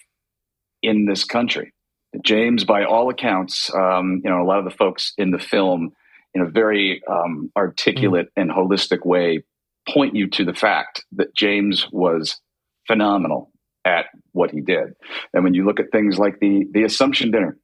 in 0.81 1.05
this 1.05 1.23
country. 1.23 1.73
James, 2.23 2.63
by 2.63 2.85
all 2.85 3.09
accounts, 3.09 3.73
um, 3.73 4.21
you 4.23 4.29
know, 4.29 4.41
a 4.41 4.45
lot 4.45 4.59
of 4.59 4.65
the 4.65 4.71
folks 4.71 5.13
in 5.17 5.31
the 5.31 5.39
film, 5.39 5.91
in 6.33 6.41
a 6.41 6.49
very 6.49 7.03
um, 7.07 7.51
articulate 7.55 8.27
mm. 8.27 8.41
and 8.41 8.51
holistic 8.51 9.05
way, 9.05 9.43
point 9.87 10.15
you 10.15 10.27
to 10.29 10.45
the 10.45 10.53
fact 10.53 11.03
that 11.13 11.35
James 11.35 11.87
was 11.91 12.39
phenomenal 12.87 13.51
at 13.85 14.05
what 14.31 14.51
he 14.51 14.61
did. 14.61 14.93
And 15.33 15.43
when 15.43 15.53
you 15.53 15.65
look 15.65 15.79
at 15.79 15.91
things 15.91 16.17
like 16.17 16.39
the 16.39 16.65
the 16.71 16.83
Assumption 16.83 17.31
Dinner, 17.31 17.57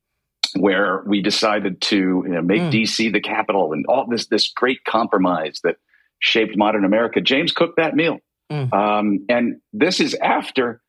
where 0.56 1.04
we 1.06 1.22
decided 1.22 1.82
to 1.82 2.24
you 2.26 2.34
know, 2.34 2.42
make 2.42 2.62
mm. 2.62 2.72
DC 2.72 3.12
the 3.12 3.22
capital 3.22 3.74
and 3.74 3.86
all 3.88 4.06
this 4.08 4.28
this 4.28 4.52
great 4.56 4.84
compromise 4.86 5.60
that 5.64 5.78
shaped 6.20 6.58
modern 6.58 6.86
America, 6.86 7.22
James 7.22 7.52
cooked 7.52 7.78
that 7.78 7.96
meal. 7.96 8.20
Mm. 8.52 8.74
Um, 8.74 9.26
and 9.30 9.62
this 9.74 10.00
is 10.00 10.14
after 10.16 10.82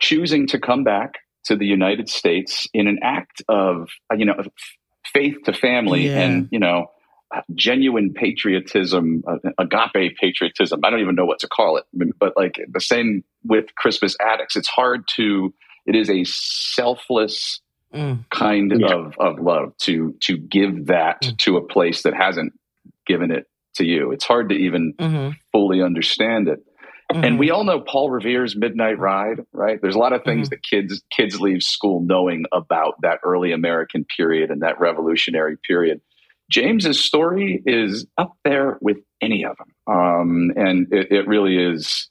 choosing 0.00 0.46
to 0.48 0.60
come 0.60 0.84
back 0.84 1.14
to 1.44 1.56
the 1.56 1.66
United 1.66 2.08
States 2.08 2.68
in 2.72 2.86
an 2.86 2.98
act 3.02 3.42
of 3.48 3.88
you 4.16 4.24
know 4.24 4.42
faith 5.12 5.36
to 5.44 5.52
family 5.52 6.06
Yeah. 6.06 6.20
and 6.20 6.48
you 6.50 6.58
know 6.58 6.86
genuine 7.54 8.12
patriotism 8.12 9.22
uh, 9.26 9.38
agape 9.58 10.16
patriotism 10.18 10.80
i 10.84 10.90
don't 10.90 11.00
even 11.00 11.14
know 11.14 11.24
what 11.24 11.38
to 11.40 11.48
call 11.48 11.76
it 11.76 11.84
but 12.18 12.32
like 12.36 12.60
the 12.72 12.80
same 12.80 13.24
with 13.46 13.74
Crispus 13.74 14.16
Attucks, 14.20 14.56
it's 14.56 14.68
hard 14.68 15.06
to 15.16 15.52
it 15.86 15.94
is 15.96 16.08
a 16.10 16.24
selfless 16.24 17.60
Mm. 17.94 18.24
kind 18.30 18.72
Yeah. 18.76 18.92
of, 18.92 19.14
of 19.20 19.38
love 19.38 19.76
to 19.82 20.14
to 20.22 20.36
give 20.36 20.86
that 20.86 21.22
Mm. 21.22 21.38
to 21.38 21.56
a 21.58 21.62
place 21.64 22.02
that 22.02 22.12
hasn't 22.14 22.52
given 23.06 23.30
it 23.30 23.46
to 23.76 23.84
you 23.84 24.10
it's 24.10 24.24
hard 24.24 24.48
to 24.48 24.56
even 24.56 24.94
hmm 24.98 25.30
fully 25.52 25.80
understand 25.82 26.48
it 26.48 26.58
Mm-hmm. 27.12 27.24
and 27.24 27.38
we 27.38 27.50
all 27.50 27.64
know 27.64 27.80
Paul 27.80 28.10
Revere's 28.10 28.56
Midnight 28.56 28.98
Ride, 28.98 29.40
right? 29.52 29.78
There's 29.80 29.94
a 29.94 29.98
lot 29.98 30.14
of 30.14 30.24
things 30.24 30.48
Mhm. 30.48 30.50
that 30.52 30.62
kids 30.62 31.02
kids 31.14 31.38
leave 31.38 31.62
school 31.62 32.00
knowing 32.00 32.44
about 32.50 32.94
that 33.02 33.20
early 33.22 33.52
American 33.52 34.06
period 34.16 34.50
and 34.50 34.62
that 34.62 34.80
revolutionary 34.80 35.56
period. 35.68 36.00
James's 36.50 37.02
story 37.02 37.62
is 37.66 38.06
up 38.18 38.36
there 38.44 38.78
with 38.80 38.98
any 39.20 39.44
of 39.44 39.56
them, 39.56 39.74
um, 39.94 40.52
and 40.56 40.86
it, 40.92 41.10
it 41.10 41.26
really 41.28 41.56
is 41.56 42.08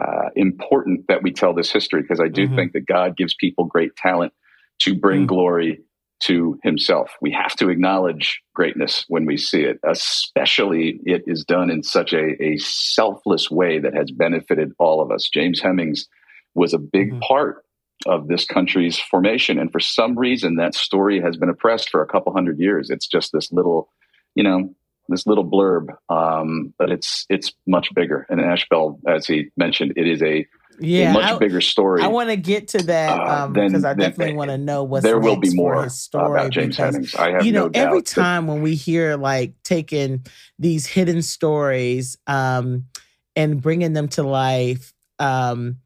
uh, 0.00 0.30
important 0.36 1.06
that 1.08 1.22
we 1.22 1.32
tell 1.32 1.54
this 1.54 1.70
history 1.70 2.02
because 2.02 2.20
I 2.20 2.28
do 2.28 2.48
Mhm. 2.48 2.54
think 2.56 2.72
that 2.72 2.86
God 2.86 3.16
gives 3.16 3.34
people 3.34 3.64
great 3.66 3.94
talent 3.96 4.32
to 4.80 4.94
bring 4.94 5.24
Mm. 5.24 5.28
glory 5.28 5.80
to 6.20 6.58
Himself. 6.62 7.10
We 7.20 7.30
have 7.32 7.54
to 7.56 7.68
acknowledge 7.68 8.40
greatness 8.54 9.04
when 9.08 9.26
we 9.26 9.36
see 9.36 9.64
it, 9.64 9.78
especially 9.84 11.00
it 11.04 11.24
is 11.26 11.44
done 11.44 11.68
in 11.70 11.82
such 11.82 12.12
a, 12.14 12.42
a 12.42 12.56
selfless 12.58 13.50
way 13.50 13.78
that 13.80 13.94
has 13.94 14.10
benefited 14.10 14.72
all 14.78 15.02
of 15.02 15.10
us. 15.10 15.28
James 15.28 15.60
Hemings 15.60 16.06
was 16.54 16.72
a 16.72 16.78
big 16.78 17.12
Mhm. 17.12 17.20
part 17.22 17.64
of 18.06 18.28
this 18.28 18.44
country's 18.44 18.98
formation. 18.98 19.58
And 19.58 19.70
for 19.70 19.80
some 19.80 20.18
reason, 20.18 20.56
that 20.56 20.74
story 20.74 21.20
has 21.20 21.36
been 21.36 21.48
oppressed 21.48 21.90
for 21.90 22.02
a 22.02 22.06
couple 22.06 22.32
hundred 22.32 22.58
years. 22.58 22.90
It's 22.90 23.06
just 23.06 23.32
this 23.32 23.52
little, 23.52 23.88
you 24.34 24.42
know, 24.44 24.74
this 25.08 25.26
little 25.26 25.44
blurb, 25.44 25.88
um, 26.08 26.72
but 26.78 26.90
it's 26.90 27.26
it's 27.28 27.52
much 27.66 27.92
bigger. 27.94 28.26
And 28.30 28.40
Ashbell, 28.40 29.00
as 29.06 29.26
he 29.26 29.48
mentioned, 29.56 29.92
it 29.96 30.06
is 30.06 30.22
a, 30.22 30.46
Yeah, 30.78 31.10
a 31.10 31.12
much 31.12 31.24
I- 31.32 31.38
bigger 31.38 31.60
story. 31.60 32.02
I 32.02 32.06
want 32.06 32.30
to 32.30 32.36
get 32.36 32.68
to 32.68 32.78
that 32.84 33.18
Uh, 33.20 33.44
um, 33.44 33.52
because 33.52 33.84
I 33.84 33.94
definitely 33.94 34.34
want 34.34 34.50
to 34.50 34.58
know 34.58 34.84
what's 34.84 35.02
there 35.02 35.18
will 35.18 35.36
be 35.36 35.52
more 35.54 35.82
his 35.84 35.98
story. 35.98 36.40
about 36.40 36.52
James 36.52 36.76
because, 36.76 36.94
Hemings. 36.94 37.14
I 37.16 37.30
have 37.32 37.44
you 37.44 37.52
know, 37.52 37.64
no 37.64 37.68
doubt. 37.70 37.86
every 37.88 37.98
that- 38.00 38.06
time 38.06 38.46
when 38.46 38.62
we 38.62 38.74
hear 38.74 39.16
like 39.16 39.54
taking 39.64 40.24
these 40.58 40.86
hidden 40.86 41.20
stories 41.20 42.16
um, 42.28 42.86
and 43.36 43.60
bringing 43.60 43.92
them 43.92 44.08
to 44.08 44.22
life 44.22 44.94
um, 45.18 45.76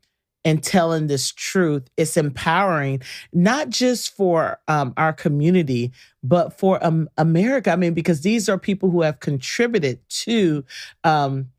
and 0.46 0.62
telling 0.62 1.08
this 1.08 1.32
truth, 1.32 1.90
it's 1.98 2.16
empowering 2.16 3.02
not 3.32 3.68
just 3.68 4.16
for 4.16 4.60
um, 4.68 4.94
our 4.96 5.12
community 5.12 5.92
but 6.22 6.58
for 6.58 6.84
um, 6.84 7.08
America. 7.18 7.70
I 7.70 7.76
mean, 7.76 7.94
because 7.94 8.22
these 8.22 8.48
are 8.48 8.58
people 8.58 8.90
who 8.90 9.02
have 9.02 9.20
contributed 9.20 10.00
to. 10.08 10.64
Um, 11.04 11.50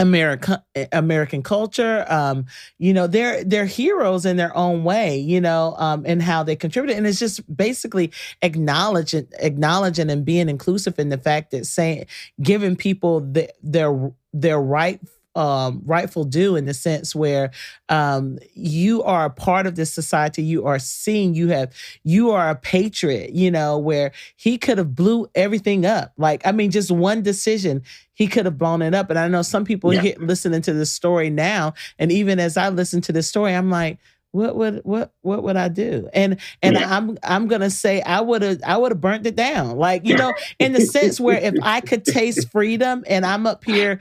American 0.00 0.56
American 0.90 1.40
culture, 1.40 2.04
um, 2.08 2.46
you 2.78 2.92
know, 2.92 3.06
they're 3.06 3.44
they're 3.44 3.64
heroes 3.64 4.26
in 4.26 4.36
their 4.36 4.54
own 4.56 4.82
way, 4.82 5.16
you 5.16 5.40
know, 5.40 5.76
um, 5.78 6.02
and 6.04 6.20
how 6.20 6.42
they 6.42 6.56
contributed, 6.56 6.98
and 6.98 7.06
it's 7.06 7.20
just 7.20 7.56
basically 7.56 8.10
acknowledging, 8.42 9.28
acknowledging, 9.38 10.10
and 10.10 10.24
being 10.24 10.48
inclusive 10.48 10.98
in 10.98 11.10
the 11.10 11.16
fact 11.16 11.52
that 11.52 11.64
saying, 11.66 12.06
giving 12.42 12.74
people 12.74 13.20
the, 13.20 13.48
their 13.62 14.10
their 14.32 14.60
right 14.60 15.00
um, 15.34 15.82
rightful 15.84 16.24
due 16.24 16.56
in 16.56 16.64
the 16.64 16.74
sense 16.74 17.14
where 17.14 17.50
um, 17.88 18.38
you 18.54 19.02
are 19.02 19.24
a 19.26 19.30
part 19.30 19.66
of 19.66 19.74
this 19.74 19.92
society. 19.92 20.42
You 20.42 20.66
are 20.66 20.78
seen. 20.78 21.34
You 21.34 21.48
have 21.48 21.72
you 22.04 22.30
are 22.30 22.50
a 22.50 22.54
patriot. 22.56 23.30
You 23.32 23.50
know 23.50 23.78
where 23.78 24.12
he 24.36 24.58
could 24.58 24.78
have 24.78 24.94
blew 24.94 25.28
everything 25.34 25.84
up. 25.86 26.12
Like 26.16 26.46
I 26.46 26.52
mean, 26.52 26.70
just 26.70 26.90
one 26.90 27.22
decision 27.22 27.82
he 28.12 28.28
could 28.28 28.44
have 28.46 28.58
blown 28.58 28.80
it 28.80 28.94
up. 28.94 29.10
And 29.10 29.18
I 29.18 29.26
know 29.28 29.42
some 29.42 29.64
people 29.64 29.92
Yeah. 29.92 30.02
get 30.02 30.20
listening 30.20 30.62
to 30.62 30.72
this 30.72 30.90
story 30.92 31.30
now, 31.30 31.74
and 31.98 32.12
even 32.12 32.38
as 32.38 32.56
I 32.56 32.68
listen 32.68 33.00
to 33.02 33.12
this 33.12 33.28
story, 33.28 33.54
I'm 33.54 33.70
like. 33.70 33.98
What 34.34 34.56
would 34.56 34.80
what 34.82 35.12
what 35.20 35.44
would 35.44 35.56
I 35.56 35.68
do? 35.68 36.08
And 36.12 36.40
and 36.60 36.74
Yeah. 36.74 36.96
I'm 36.96 37.16
I'm 37.22 37.46
gonna 37.46 37.70
say 37.70 38.02
I 38.02 38.20
would 38.20 38.42
have 38.42 38.60
I 38.66 38.76
would 38.76 38.90
have 38.90 39.00
burnt 39.00 39.28
it 39.28 39.36
down. 39.36 39.76
Like 39.76 40.04
you 40.04 40.16
know, 40.16 40.34
in 40.58 40.72
the 40.72 40.80
sense 40.80 41.20
where 41.20 41.38
if 41.38 41.54
I 41.62 41.80
could 41.80 42.04
taste 42.04 42.50
freedom 42.52 43.04
and 43.06 43.24
I'm 43.24 43.46
up 43.46 43.64
here, 43.64 44.00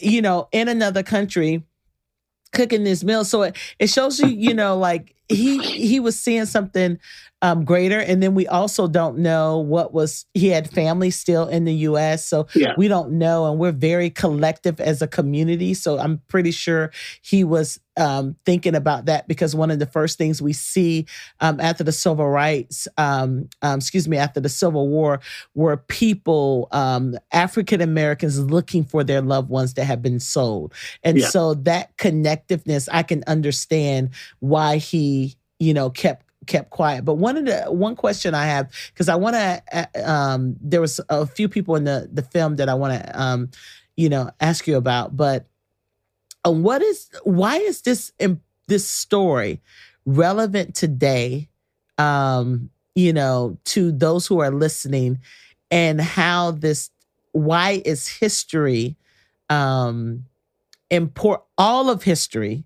you 0.00 0.20
know, 0.20 0.48
in 0.50 0.66
another 0.66 1.04
country 1.04 1.62
cooking 2.52 2.82
this 2.82 3.04
meal 3.04 3.24
so 3.24 3.42
it, 3.42 3.56
it 3.78 3.90
shows 3.90 4.18
you 4.18 4.26
you 4.26 4.54
know 4.54 4.78
like 4.78 5.14
he 5.28 5.58
he 5.62 6.00
was 6.00 6.18
seeing 6.18 6.46
something 6.46 6.98
um 7.42 7.64
greater 7.64 8.00
and 8.00 8.22
then 8.22 8.34
we 8.34 8.46
also 8.48 8.88
don't 8.88 9.18
know 9.18 9.58
what 9.58 9.92
was 9.92 10.26
he 10.34 10.48
had 10.48 10.68
family 10.70 11.10
still 11.10 11.46
in 11.48 11.64
the 11.64 11.74
US 11.74 12.24
so 12.24 12.46
Yeah. 12.54 12.74
we 12.76 12.88
don't 12.88 13.12
know 13.12 13.46
and 13.50 13.58
we're 13.58 13.72
very 13.72 14.10
collective 14.10 14.80
as 14.80 15.02
a 15.02 15.06
community 15.06 15.74
so 15.74 15.98
I'm 15.98 16.20
pretty 16.28 16.50
sure 16.50 16.90
he 17.22 17.44
was 17.44 17.78
um 17.96 18.36
thinking 18.44 18.74
about 18.74 19.06
that 19.06 19.26
because 19.28 19.54
one 19.54 19.70
of 19.70 19.78
the 19.78 19.86
first 19.86 20.18
things 20.18 20.40
we 20.42 20.52
see 20.52 21.06
um 21.40 21.60
after 21.60 21.84
the 21.84 21.92
civil 21.92 22.28
rights 22.28 22.86
um, 22.96 23.48
um 23.62 23.78
excuse 23.78 24.08
me 24.08 24.16
after 24.16 24.40
the 24.40 24.48
civil 24.48 24.88
war 24.88 25.20
were 25.54 25.76
people 25.76 26.68
um 26.72 27.16
African 27.32 27.80
Americans 27.80 28.38
looking 28.38 28.84
for 28.84 29.04
their 29.04 29.20
loved 29.22 29.48
ones 29.48 29.74
that 29.74 29.84
have 29.84 30.02
been 30.02 30.20
sold 30.20 30.74
and 31.04 31.18
Yeah. 31.18 31.28
so 31.28 31.54
that 31.54 31.96
connectiveness, 31.96 32.88
I 32.92 33.02
can 33.02 33.22
understand 33.26 34.10
why 34.40 34.76
he, 34.78 35.36
you 35.58 35.74
know, 35.74 35.90
kept 35.90 36.24
kept 36.48 36.70
quiet. 36.70 37.04
But 37.04 37.14
one 37.14 37.36
of 37.36 37.44
the 37.44 37.66
one 37.70 37.94
question 37.94 38.34
I 38.34 38.46
have 38.46 38.72
because 38.92 39.08
I 39.08 39.14
want 39.14 39.36
to, 39.36 39.88
um, 40.04 40.56
there 40.60 40.80
was 40.80 41.00
a 41.08 41.26
few 41.26 41.48
people 41.48 41.76
in 41.76 41.84
the 41.84 42.08
the 42.12 42.22
film 42.22 42.56
that 42.56 42.68
I 42.68 42.74
want 42.74 43.00
to, 43.00 43.20
um, 43.20 43.50
you 43.96 44.08
know, 44.08 44.30
ask 44.40 44.66
you 44.66 44.76
about. 44.76 45.16
But 45.16 45.46
uh, 46.44 46.50
what 46.50 46.82
is 46.82 47.08
why 47.22 47.58
is 47.58 47.82
this 47.82 48.10
this 48.66 48.88
story 48.88 49.60
relevant 50.04 50.74
today? 50.74 51.48
Um, 51.98 52.70
you 52.94 53.12
know, 53.12 53.58
to 53.66 53.92
those 53.92 54.26
who 54.26 54.40
are 54.40 54.50
listening, 54.50 55.20
and 55.70 56.00
how 56.00 56.50
this 56.50 56.90
why 57.32 57.82
is 57.84 58.08
history 58.08 58.96
um 59.50 60.24
import 60.90 61.42
all 61.56 61.90
of 61.90 62.02
history, 62.02 62.64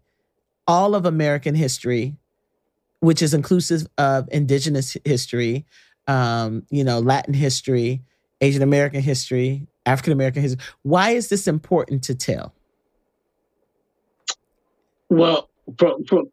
all 0.67 0.95
of 0.95 1.05
American 1.07 1.55
history, 1.55 2.17
which 3.03 3.21
is 3.21 3.35
inclusive 3.35 3.85
of 3.99 4.29
indigenous 4.31 4.97
history, 5.05 5.67
um, 6.07 6.65
you 6.71 6.85
know, 6.85 7.01
Latin 7.01 7.35
history, 7.35 8.01
Asian 8.41 8.63
American 8.63 9.03
history, 9.03 9.67
African 9.87 10.13
American 10.13 10.41
history. 10.41 10.65
Why 10.83 11.11
is 11.11 11.29
this 11.29 11.49
important 11.49 12.05
to 12.05 12.15
tell? 12.15 12.55
Well, 15.11 15.51
from, 15.79 16.05
from 16.05 16.31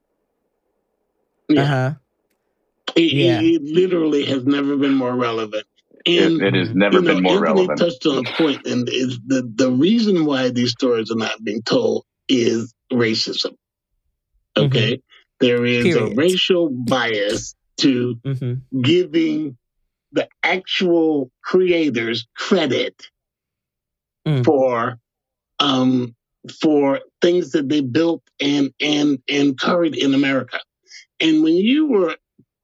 Yeah. 1.49 1.63
Uh-huh. 1.63 1.93
it, 2.95 3.13
Yeah. 3.13 3.41
it, 3.41 3.45
it 3.45 3.63
literally 3.63 4.25
has 4.25 4.45
never 4.45 4.77
been 4.77 4.93
more 4.93 5.15
relevant. 5.15 5.65
And 6.05 6.39
it, 6.39 6.53
it 6.53 6.53
has 6.53 6.75
never 6.75 6.97
you 6.97 7.01
know, 7.01 7.13
been 7.15 7.23
more 7.23 7.33
Anthony 7.47 7.67
relevant. 7.67 7.79
touched 7.79 8.05
on 8.05 8.25
a 8.25 8.31
point, 8.37 8.65
and 8.67 8.87
is 8.89 9.19
the 9.25 9.51
the 9.55 9.71
reason 9.71 10.25
why 10.25 10.49
these 10.49 10.71
stories 10.71 11.11
are 11.11 11.17
not 11.17 11.43
being 11.43 11.61
told 11.63 12.05
is 12.29 12.73
racism. 12.93 13.55
Okay, 14.55 15.01
There 15.39 15.65
is 15.65 15.85
Mm-hmm. 15.85 15.97
Period. 15.97 16.11
a 16.11 16.15
racial 16.15 16.69
bias 16.69 17.55
to 17.77 18.19
hmm 18.23 18.53
giving 18.81 19.57
the 20.11 20.27
actual 20.43 21.31
creators 21.43 22.27
credit 22.35 22.95
Mm. 24.27 24.43
for 24.43 24.99
um 25.59 26.15
for 26.61 26.99
things 27.21 27.51
that 27.51 27.69
they 27.69 27.81
built 27.81 28.21
and 28.39 28.71
and 28.81 29.19
and 29.29 29.57
carried 29.59 29.95
in 29.95 30.13
America. 30.13 30.59
And 31.19 31.41
when 31.43 31.55
you 31.55 31.87
were 31.87 32.15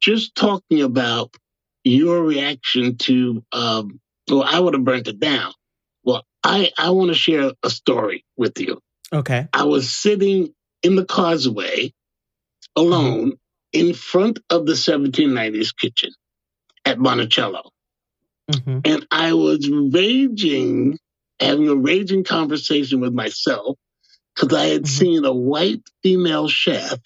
just 0.01 0.35
talking 0.35 0.81
about 0.81 1.33
your 1.83 2.23
reaction 2.23 2.97
to 2.97 3.43
um 3.51 3.99
well 4.29 4.43
I 4.43 4.59
would 4.59 4.73
have 4.73 4.83
burnt 4.83 5.07
it 5.07 5.19
down. 5.19 5.53
Well, 6.03 6.23
I 6.43 6.71
I 6.77 6.89
want 6.91 7.09
to 7.09 7.15
share 7.15 7.51
a 7.63 7.69
story 7.69 8.25
with 8.37 8.59
you. 8.59 8.79
Okay. 9.13 9.47
I 9.53 9.63
was 9.63 9.89
sitting 9.95 10.53
in 10.83 10.95
the 10.95 11.05
causeway 11.05 11.93
alone 12.75 13.33
in 13.73 13.93
front 13.93 14.39
of 14.49 14.65
the 14.65 14.73
1790s 14.73 15.75
kitchen 15.75 16.11
at 16.85 16.99
Monticello. 16.99 17.71
hmm 18.51 18.79
And 18.85 19.07
I 19.11 19.33
was 19.33 19.69
raging, 19.69 20.97
having 21.39 21.67
a 21.67 21.75
raging 21.75 22.23
conversation 22.23 22.99
with 22.99 23.13
myself 23.13 23.77
because 24.35 24.55
I 24.55 24.65
had 24.67 24.83
Mhm. 24.83 24.87
seen 24.87 25.25
a 25.25 25.33
white 25.33 25.83
female 26.03 26.47
chef 26.47 26.99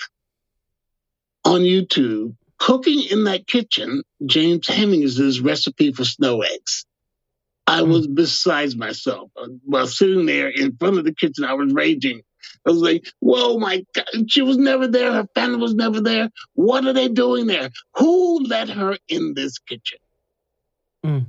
on 1.46 1.62
YouTube 1.62 2.36
cooking 2.58 3.02
in 3.04 3.24
that 3.26 3.48
kitchen 3.48 4.04
James 4.26 4.68
Hemings' 4.68 5.40
recipe 5.42 5.92
for 5.94 6.04
snow 6.04 6.42
eggs. 6.42 6.86
I 7.68 7.82
Mm. 7.82 7.90
was 7.90 8.08
besides 8.08 8.76
myself. 8.76 9.32
While 9.64 9.88
sitting 9.88 10.26
there 10.26 10.50
in 10.50 10.76
front 10.78 10.98
of 10.98 11.06
the 11.06 11.14
kitchen, 11.14 11.44
I 11.46 11.54
was 11.54 11.72
raging. 11.74 12.22
I 12.66 12.70
was 12.70 12.82
like, 12.82 13.08
whoa, 13.20 13.58
my 13.58 13.86
God, 13.94 14.06
she 14.28 14.42
was 14.42 14.58
never 14.58 14.88
there. 14.88 15.12
Her 15.14 15.28
family 15.36 15.58
was 15.58 15.76
never 15.76 16.02
there. 16.02 16.30
What 16.54 16.86
are 16.86 16.94
they 16.94 17.08
doing 17.08 17.48
there? 17.48 17.70
Who 17.96 18.44
let 18.46 18.70
her 18.70 18.98
in 19.08 19.34
this 19.34 19.60
kitchen? 19.60 20.00
Mm. 21.06 21.26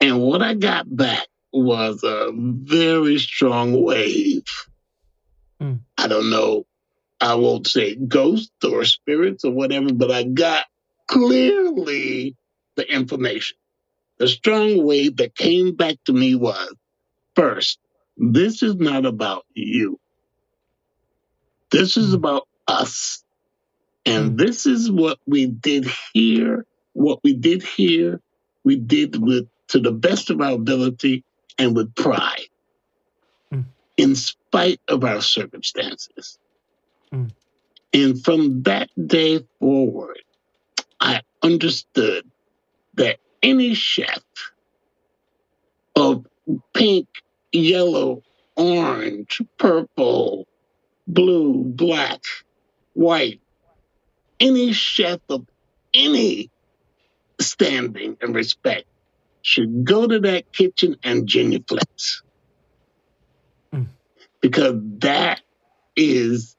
And 0.00 0.20
what 0.20 0.42
I 0.42 0.54
got 0.54 0.94
back 0.94 1.26
was 1.52 2.02
a 2.02 2.32
very 2.34 3.18
strong 3.18 3.82
wave. 3.82 4.44
Mm. 5.60 5.80
I 5.96 6.08
don't 6.08 6.30
know. 6.30 6.66
I 7.20 7.36
won't 7.36 7.68
say 7.68 7.94
ghosts 7.94 8.64
or 8.64 8.84
spirits 8.84 9.44
or 9.44 9.52
whatever, 9.52 9.92
but 9.92 10.10
I 10.10 10.24
got 10.24 10.64
clearly 11.06 12.34
the 12.74 12.92
information. 12.92 13.56
The 14.18 14.26
strong 14.28 14.84
wave 14.84 15.16
that 15.18 15.36
came 15.36 15.76
back 15.76 15.96
to 16.06 16.12
me 16.12 16.34
was 16.34 16.74
first, 17.36 17.78
this 18.16 18.62
is 18.62 18.74
not 18.76 19.06
about 19.06 19.44
you. 19.54 19.98
This 21.72 21.96
is 21.96 22.10
mm. 22.12 22.16
about 22.16 22.46
us. 22.68 23.24
And 24.04 24.32
mm. 24.32 24.38
this 24.38 24.66
is 24.66 24.90
what 24.90 25.18
we 25.26 25.46
did 25.46 25.86
here. 26.12 26.66
What 26.92 27.20
we 27.24 27.34
did 27.34 27.62
here, 27.62 28.20
we 28.62 28.76
did 28.76 29.20
with 29.20 29.48
to 29.68 29.80
the 29.80 29.92
best 29.92 30.28
of 30.28 30.40
our 30.40 30.52
ability 30.52 31.24
and 31.58 31.74
with 31.74 31.94
pride, 31.94 32.48
mm. 33.52 33.64
in 33.96 34.14
spite 34.14 34.80
of 34.86 35.02
our 35.02 35.22
circumstances. 35.22 36.38
Mm. 37.10 37.30
And 37.94 38.22
from 38.22 38.62
that 38.64 38.90
day 39.06 39.44
forward, 39.58 40.20
I 41.00 41.22
understood 41.42 42.30
that 42.94 43.18
any 43.42 43.74
chef 43.74 44.22
of 45.96 46.26
pink, 46.74 47.08
yellow, 47.50 48.22
orange, 48.56 49.40
purple, 49.58 50.46
blue, 51.12 51.64
black, 51.64 52.22
white, 52.94 53.40
any 54.40 54.72
chef 54.72 55.20
of 55.28 55.46
any 55.94 56.50
standing 57.40 58.16
and 58.20 58.34
respect 58.34 58.86
should 59.42 59.84
go 59.84 60.06
to 60.06 60.20
that 60.20 60.52
kitchen 60.52 60.96
and 61.02 61.28
genuflex. 61.28 62.22
Mm. 63.72 63.88
Because 64.40 64.76
that 64.98 65.40
is 65.96 66.56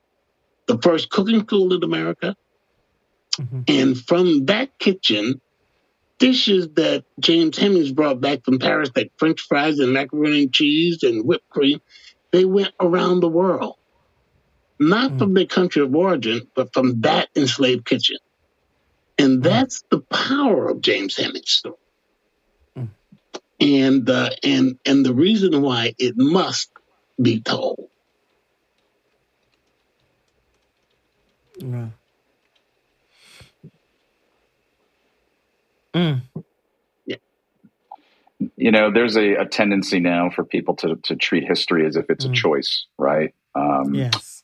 the 0.67 0.77
first 0.81 1.09
cooking 1.09 1.41
school 1.41 1.73
in 1.73 1.83
America. 1.83 2.35
Mm-hmm. 3.39 3.61
And 3.67 3.97
from 3.97 4.45
that 4.45 4.77
kitchen, 4.77 5.41
dishes 6.19 6.69
that 6.75 7.03
James 7.19 7.57
Hemings 7.57 7.91
brought 7.91 8.21
back 8.21 8.45
from 8.45 8.59
Paris, 8.59 8.91
like 8.95 9.11
French 9.17 9.41
fries 9.41 9.79
and 9.79 9.93
macaroni 9.93 10.43
and 10.43 10.53
cheese 10.53 11.03
and 11.03 11.25
whipped 11.25 11.49
cream, 11.49 11.81
they 12.31 12.45
went 12.45 12.73
around 12.79 13.21
the 13.21 13.29
world. 13.29 13.75
Not 14.89 15.11
mm. 15.11 15.19
from 15.19 15.33
their 15.33 15.45
country 15.45 15.81
of 15.81 15.95
origin, 15.95 16.47
but 16.55 16.73
from 16.73 17.01
that 17.01 17.29
enslaved 17.35 17.85
kitchen. 17.85 18.17
And 19.17 19.39
mm. 19.39 19.43
that's 19.43 19.83
the 19.89 19.99
power 19.99 20.69
of 20.69 20.81
James 20.81 21.15
Hemings' 21.15 21.49
story. 21.49 21.75
Mm. 22.77 22.89
And 23.59 24.09
uh, 24.09 24.29
and 24.43 24.77
and 24.85 25.05
the 25.05 25.13
reason 25.13 25.61
why 25.61 25.93
it 25.97 26.15
must 26.17 26.71
be 27.21 27.41
told. 27.41 27.89
Yeah. 31.57 31.87
Mm. 35.93 36.21
Yeah. 37.05 37.15
You 38.57 38.71
know, 38.71 38.91
there's 38.91 39.15
a, 39.15 39.35
a, 39.35 39.45
tendency 39.45 39.99
now 39.99 40.31
for 40.31 40.43
people 40.43 40.75
to, 40.77 40.95
to 41.03 41.15
treat 41.15 41.43
history 41.47 41.85
as 41.85 41.95
if 41.95 42.09
it's 42.09 42.25
mm. 42.25 42.31
a 42.31 42.33
choice, 42.33 42.87
right? 42.97 43.33
Um, 43.55 43.93
yes. 43.93 44.42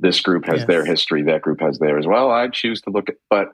This 0.00 0.20
group 0.20 0.46
has 0.46 0.60
yes. 0.60 0.66
their 0.66 0.84
history, 0.84 1.24
that 1.24 1.42
group 1.42 1.60
has 1.60 1.78
theirs. 1.78 2.06
Well, 2.06 2.30
I 2.30 2.48
choose 2.48 2.80
to 2.82 2.90
look 2.90 3.08
at, 3.08 3.16
but 3.28 3.48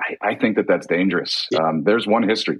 I, 0.00 0.30
I 0.30 0.34
think 0.36 0.56
that 0.56 0.66
that's 0.68 0.86
dangerous. 0.86 1.46
Yeah. 1.50 1.60
Um, 1.60 1.82
there's 1.84 2.06
one 2.06 2.28
history. 2.28 2.58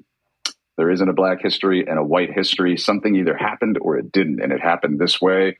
There 0.76 0.90
isn't 0.90 1.08
a 1.08 1.12
black 1.12 1.40
history 1.40 1.86
and 1.88 1.98
a 1.98 2.04
white 2.04 2.32
history. 2.32 2.76
Something 2.76 3.16
either 3.16 3.36
happened 3.36 3.78
or 3.80 3.96
it 3.98 4.12
didn't, 4.12 4.40
and 4.42 4.52
it 4.52 4.60
happened 4.60 4.98
this 4.98 5.20
way 5.20 5.58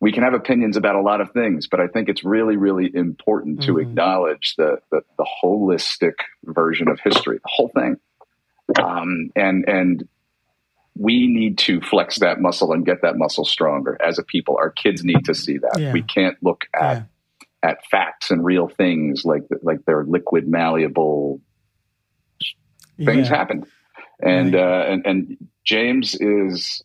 we 0.00 0.12
can 0.12 0.22
have 0.22 0.34
opinions 0.34 0.76
about 0.76 0.94
a 0.94 1.00
lot 1.00 1.20
of 1.20 1.32
things, 1.32 1.66
but 1.66 1.80
I 1.80 1.88
think 1.88 2.08
it's 2.08 2.22
really, 2.22 2.56
really 2.56 2.90
important 2.94 3.62
to 3.62 3.72
mm-hmm. 3.72 3.80
acknowledge 3.80 4.54
the, 4.56 4.78
the, 4.90 5.00
the 5.16 5.26
holistic 5.42 6.14
version 6.44 6.88
of 6.88 7.00
history, 7.02 7.38
the 7.38 7.50
whole 7.50 7.70
thing, 7.74 7.96
um, 8.80 9.30
and 9.34 9.68
and 9.68 10.08
we 10.98 11.28
need 11.28 11.58
to 11.58 11.80
flex 11.80 12.18
that 12.18 12.40
muscle 12.40 12.72
and 12.72 12.84
get 12.84 13.02
that 13.02 13.16
muscle 13.16 13.44
stronger 13.44 13.96
as 14.04 14.18
a 14.18 14.22
people. 14.22 14.56
Our 14.58 14.70
kids 14.70 15.04
need 15.04 15.24
to 15.26 15.34
see 15.34 15.58
that. 15.58 15.78
Yeah. 15.78 15.92
We 15.92 16.02
can't 16.02 16.36
look 16.42 16.64
at 16.74 17.06
yeah. 17.62 17.70
at 17.70 17.86
facts 17.86 18.30
and 18.30 18.44
real 18.44 18.68
things 18.68 19.24
like 19.24 19.44
like 19.62 19.84
they're 19.86 20.04
liquid, 20.04 20.48
malleable 20.48 21.40
things 23.04 23.28
yeah. 23.28 23.36
happen, 23.36 23.64
and 24.20 24.54
uh, 24.54 24.84
and 24.88 25.06
and 25.06 25.48
James 25.64 26.16
is 26.16 26.82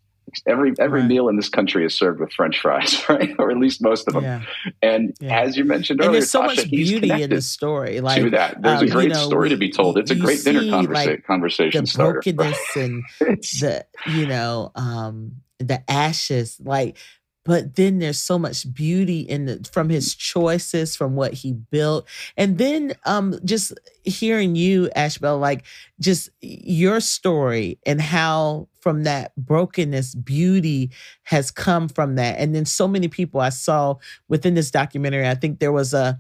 every 0.47 0.73
every 0.79 1.01
right. 1.01 1.07
meal 1.07 1.29
in 1.29 1.35
this 1.35 1.49
country 1.49 1.85
is 1.85 1.95
served 1.95 2.19
with 2.19 2.31
French 2.33 2.59
fries, 2.59 3.03
right? 3.09 3.31
or 3.39 3.51
at 3.51 3.57
least 3.57 3.81
most 3.81 4.07
of 4.07 4.13
them. 4.13 4.23
Yeah. 4.23 4.41
And 4.81 5.15
yeah. 5.19 5.41
as 5.41 5.57
you 5.57 5.65
mentioned 5.65 6.01
earlier, 6.01 6.09
and 6.09 6.15
there's 6.15 6.31
so 6.31 6.41
Tasha, 6.41 6.57
much 6.57 6.69
beauty 6.69 7.09
in 7.09 7.29
the 7.29 7.41
story. 7.41 8.01
Like 8.01 8.21
to 8.21 8.29
that, 8.31 8.61
there's 8.61 8.81
um, 8.81 8.87
a 8.87 8.91
great 8.91 9.09
you 9.09 9.13
know, 9.13 9.25
story 9.25 9.49
to 9.49 9.57
be 9.57 9.71
told. 9.71 9.97
It's 9.97 10.11
a 10.11 10.15
great 10.15 10.43
dinner 10.43 10.61
conversa- 10.61 11.07
like, 11.07 11.25
conversation 11.25 11.83
the 11.83 11.87
starter. 11.87 12.21
brokenness 12.21 12.75
and 12.75 13.03
the 13.19 13.85
you 14.07 14.25
know 14.25 14.71
um, 14.75 15.33
the 15.59 15.89
ashes, 15.89 16.57
like 16.59 16.97
but 17.45 17.75
then 17.75 17.99
there's 17.99 18.19
so 18.19 18.39
much 18.39 18.71
beauty 18.73 19.21
in 19.21 19.45
the 19.45 19.69
from 19.71 19.89
his 19.89 20.15
choices 20.15 20.95
from 20.95 21.15
what 21.15 21.33
he 21.33 21.53
built. 21.53 22.07
And 22.37 22.57
then 22.57 22.93
um 23.05 23.39
just 23.43 23.73
hearing 24.03 24.55
you 24.55 24.89
Ashbell 24.95 25.37
like 25.37 25.65
just 25.99 26.29
your 26.41 26.99
story 26.99 27.79
and 27.85 28.01
how 28.01 28.67
from 28.79 29.03
that 29.03 29.35
brokenness 29.35 30.15
beauty 30.15 30.91
has 31.23 31.51
come 31.51 31.87
from 31.87 32.15
that. 32.15 32.39
And 32.39 32.53
then 32.55 32.65
so 32.65 32.87
many 32.87 33.07
people 33.07 33.41
i 33.41 33.49
saw 33.49 33.95
within 34.27 34.53
this 34.53 34.71
documentary 34.71 35.27
i 35.27 35.35
think 35.35 35.59
there 35.59 35.71
was 35.71 35.93
a 35.93 36.19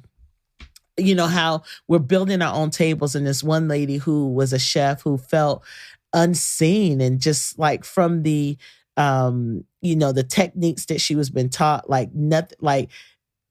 you 0.97 1.15
know 1.15 1.27
how 1.27 1.63
we're 1.87 1.99
building 1.99 2.41
our 2.41 2.53
own 2.53 2.69
tables 2.69 3.15
and 3.15 3.25
this 3.25 3.43
one 3.43 3.67
lady 3.67 3.97
who 3.97 4.31
was 4.31 4.53
a 4.53 4.59
chef 4.59 5.01
who 5.01 5.17
felt 5.17 5.63
unseen 6.13 7.01
and 7.01 7.19
just 7.19 7.57
like 7.57 7.83
from 7.83 8.23
the 8.23 8.57
um 8.97 9.63
you 9.81 9.95
know 9.95 10.11
the 10.11 10.23
techniques 10.23 10.85
that 10.85 11.01
she 11.01 11.15
was 11.15 11.29
been 11.29 11.49
taught 11.49 11.89
like 11.89 12.13
nothing 12.13 12.57
like 12.61 12.89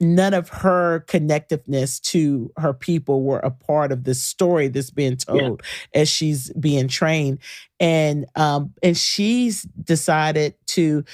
none 0.01 0.35
of 0.35 0.49
her 0.49 1.05
connectiveness 1.07 2.01
to 2.01 2.53
her 2.57 2.75
people 2.75 3.23
were 3.23 3.39
a 3.39 3.51
part 3.51 3.93
of 3.93 4.05
this 4.05 4.21
story 4.21 4.69
that's 4.69 4.91
being 4.91 5.17
told 5.17 5.63
yeah. 5.95 6.01
as 6.01 6.09
she's 6.09 6.53
being 6.55 6.89
trained 6.89 7.39
and 7.81 8.27
um 8.37 8.73
and 8.83 8.97
she's 8.97 9.63
decided 9.63 10.55
to 10.67 11.05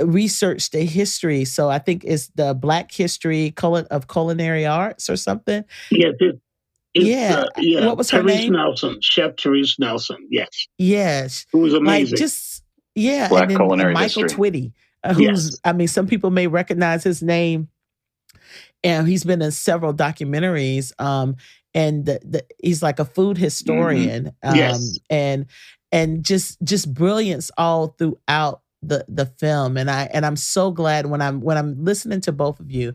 research 0.00 0.70
the 0.70 0.84
history 0.84 1.44
so 1.44 1.68
i 1.68 1.78
think 1.78 2.04
it's 2.04 2.28
the 2.34 2.54
black 2.54 2.90
history 2.92 3.54
of 3.62 4.08
culinary 4.08 4.66
arts 4.66 5.08
or 5.10 5.16
something 5.16 5.64
yes 5.90 6.14
it, 6.20 6.40
yeah. 6.94 7.44
Uh, 7.46 7.46
yeah. 7.58 7.86
What 7.86 7.96
was 7.96 8.10
her 8.10 8.18
Therese 8.18 8.40
name? 8.40 8.52
Nelson, 8.52 8.98
Chef 9.00 9.36
Therese 9.36 9.78
Nelson. 9.78 10.28
Yes. 10.30 10.66
Yes. 10.78 11.46
Who 11.52 11.60
was 11.60 11.74
amazing. 11.74 12.12
Like 12.12 12.18
just 12.18 12.61
yeah, 12.94 13.28
Black 13.28 13.42
and 13.42 13.50
then 13.52 13.58
culinary 13.58 13.94
Michael 13.94 14.22
history. 14.22 14.50
Twitty, 14.50 14.72
uh, 15.04 15.14
who's 15.14 15.24
yes. 15.26 15.60
I 15.64 15.72
mean, 15.72 15.88
some 15.88 16.06
people 16.06 16.30
may 16.30 16.46
recognize 16.46 17.04
his 17.04 17.22
name, 17.22 17.68
and 18.84 19.08
he's 19.08 19.24
been 19.24 19.42
in 19.42 19.50
several 19.50 19.94
documentaries. 19.94 20.92
Um, 21.00 21.36
and 21.74 22.04
the, 22.04 22.20
the, 22.24 22.44
he's 22.62 22.82
like 22.82 22.98
a 22.98 23.04
food 23.04 23.38
historian. 23.38 24.34
Mm-hmm. 24.44 24.48
Um, 24.48 24.56
yes. 24.56 24.98
and 25.10 25.46
and 25.90 26.24
just 26.24 26.60
just 26.62 26.92
brilliance 26.92 27.50
all 27.56 27.88
throughout 27.98 28.62
the 28.82 29.04
the 29.08 29.26
film. 29.26 29.76
And 29.76 29.90
I 29.90 30.08
and 30.12 30.26
I'm 30.26 30.36
so 30.36 30.70
glad 30.70 31.06
when 31.06 31.22
I'm 31.22 31.40
when 31.40 31.56
I'm 31.56 31.84
listening 31.84 32.20
to 32.22 32.32
both 32.32 32.60
of 32.60 32.70
you. 32.70 32.94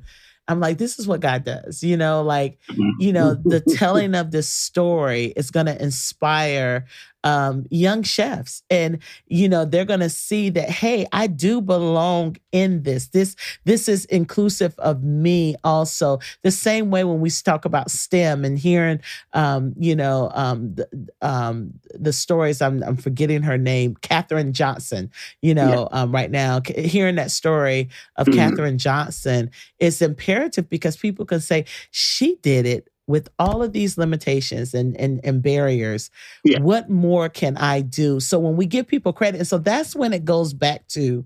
I'm 0.49 0.61
like, 0.61 0.77
this 0.77 0.97
is 0.97 1.05
what 1.05 1.19
God 1.19 1.43
does, 1.43 1.83
you 1.83 1.97
know, 1.97 2.23
like, 2.23 2.57
you 2.99 3.11
know, 3.11 3.33
the 3.33 3.59
telling 3.75 4.15
of 4.15 4.31
this 4.31 4.49
story 4.49 5.33
is 5.35 5.51
going 5.51 5.65
to 5.65 5.81
inspire 5.83 6.85
um, 7.27 7.65
young 7.69 8.03
chefs. 8.03 8.63
And, 8.69 8.99
you 9.27 9.49
know, 9.49 9.65
they're 9.65 9.83
going 9.83 9.99
to 9.99 10.09
see 10.09 10.49
that, 10.51 10.69
hey, 10.69 11.05
I 11.11 11.27
do 11.27 11.59
belong 11.59 12.37
in 12.53 12.83
this. 12.83 13.07
This, 13.07 13.35
this 13.65 13.89
is 13.89 14.05
inclusive 14.05 14.73
of 14.77 15.03
me 15.03 15.57
also. 15.65 16.19
The 16.43 16.51
same 16.51 16.89
way 16.89 17.03
when 17.03 17.19
we 17.19 17.29
talk 17.29 17.65
about 17.65 17.91
STEM 17.91 18.45
and 18.45 18.57
hearing, 18.57 19.01
um, 19.33 19.73
you 19.77 19.93
know, 19.93 20.31
um, 20.35 20.75
the, 20.75 20.87
um, 21.21 21.73
the 21.89 22.13
stories, 22.13 22.61
I'm, 22.61 22.81
I'm 22.81 22.95
forgetting 22.95 23.41
her 23.43 23.57
name, 23.57 23.97
Katherine 24.01 24.53
Johnson, 24.53 25.11
you 25.41 25.53
know, 25.53 25.89
yeah. 25.91 26.01
um, 26.01 26.13
right 26.13 26.31
now, 26.31 26.61
hearing 26.77 27.15
that 27.15 27.31
story 27.31 27.89
of 28.15 28.27
mm-hmm. 28.27 28.39
Katherine 28.39 28.77
Johnson 28.77 29.51
is 29.79 30.01
imperative 30.01 30.69
because 30.69 30.95
people 30.95 31.25
can 31.25 31.41
say, 31.41 31.65
she 31.91 32.37
did 32.41 32.65
it 32.65 32.87
with 33.07 33.29
all 33.39 33.63
of 33.63 33.73
these 33.73 33.97
limitations 33.97 34.73
and 34.73 34.95
and, 34.97 35.19
and 35.23 35.41
barriers 35.41 36.09
yeah. 36.43 36.59
what 36.59 36.89
more 36.89 37.29
can 37.29 37.57
i 37.57 37.81
do 37.81 38.19
so 38.19 38.37
when 38.39 38.55
we 38.55 38.65
give 38.65 38.87
people 38.87 39.13
credit 39.13 39.37
and 39.39 39.47
so 39.47 39.57
that's 39.57 39.95
when 39.95 40.13
it 40.13 40.25
goes 40.25 40.53
back 40.53 40.87
to 40.87 41.25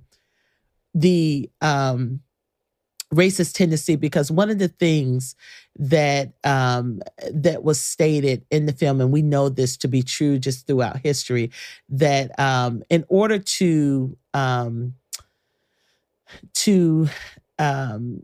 the 0.94 1.50
um 1.62 2.22
racist 3.14 3.54
tendency 3.54 3.96
because 3.96 4.32
one 4.32 4.50
of 4.50 4.58
the 4.58 4.70
things 4.70 5.36
that 5.76 6.32
um, 6.44 7.02
that 7.34 7.64
was 7.64 7.80
stated 7.80 8.46
in 8.50 8.66
the 8.66 8.74
film, 8.74 9.02
and 9.02 9.12
we 9.12 9.22
know 9.22 9.50
this 9.50 9.78
to 9.78 9.88
be 9.88 10.02
true 10.02 10.40
just 10.40 10.66
throughout 10.66 10.98
history, 10.98 11.52
that 11.90 12.38
um, 12.40 12.84
in 12.90 13.04
order 13.10 13.38
to 13.38 14.18
um, 14.34 14.96
to 16.54 17.10
um, 17.60 18.24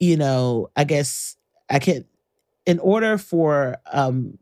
you 0.00 0.16
know, 0.16 0.70
I 0.76 0.84
guess 0.84 1.36
I 1.70 1.78
can, 1.78 2.04
in 2.66 2.78
order 2.78 3.18
for 3.18 3.76
um, 3.92 4.38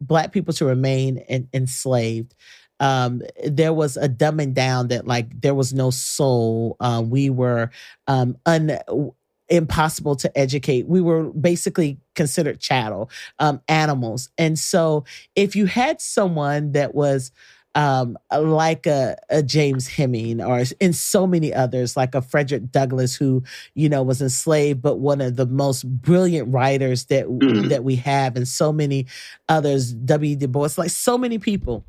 black 0.00 0.32
people 0.32 0.54
to 0.54 0.64
remain 0.64 1.18
in, 1.18 1.48
enslaved, 1.52 2.34
um, 2.80 3.22
there 3.46 3.72
was 3.72 3.96
a 3.96 4.08
dumbing 4.08 4.52
down 4.52 4.88
that 4.88 5.06
like 5.06 5.40
there 5.40 5.54
was 5.54 5.72
no 5.72 5.90
soul. 5.90 6.76
Uh, 6.80 7.02
we 7.04 7.30
were 7.30 7.70
um, 8.06 8.36
un 8.46 8.78
impossible 9.48 10.16
to 10.16 10.38
educate. 10.38 10.88
We 10.88 11.00
were 11.00 11.24
basically 11.24 11.98
considered 12.14 12.60
chattel, 12.60 13.10
um, 13.38 13.60
animals. 13.68 14.28
And 14.36 14.58
so 14.58 15.04
if 15.34 15.54
you 15.54 15.66
had 15.66 16.00
someone 16.00 16.72
that 16.72 16.94
was 16.94 17.30
um, 17.76 18.16
like 18.34 18.86
a, 18.86 19.16
a, 19.28 19.42
James 19.42 19.86
Heming 19.86 20.40
or 20.40 20.64
in 20.80 20.94
so 20.94 21.26
many 21.26 21.52
others, 21.52 21.94
like 21.94 22.14
a 22.14 22.22
Frederick 22.22 22.72
Douglass, 22.72 23.14
who 23.14 23.44
you 23.74 23.90
know 23.90 24.02
was 24.02 24.22
enslaved, 24.22 24.80
but 24.80 24.96
one 24.96 25.20
of 25.20 25.36
the 25.36 25.44
most 25.44 25.84
brilliant 25.84 26.52
writers 26.52 27.04
that 27.04 27.26
mm. 27.26 27.68
that 27.68 27.84
we 27.84 27.96
have, 27.96 28.34
and 28.34 28.48
so 28.48 28.72
many 28.72 29.06
others, 29.50 29.92
W. 29.92 30.36
Du 30.36 30.48
Bois, 30.48 30.70
like 30.78 30.90
so 30.90 31.18
many 31.18 31.38
people. 31.38 31.84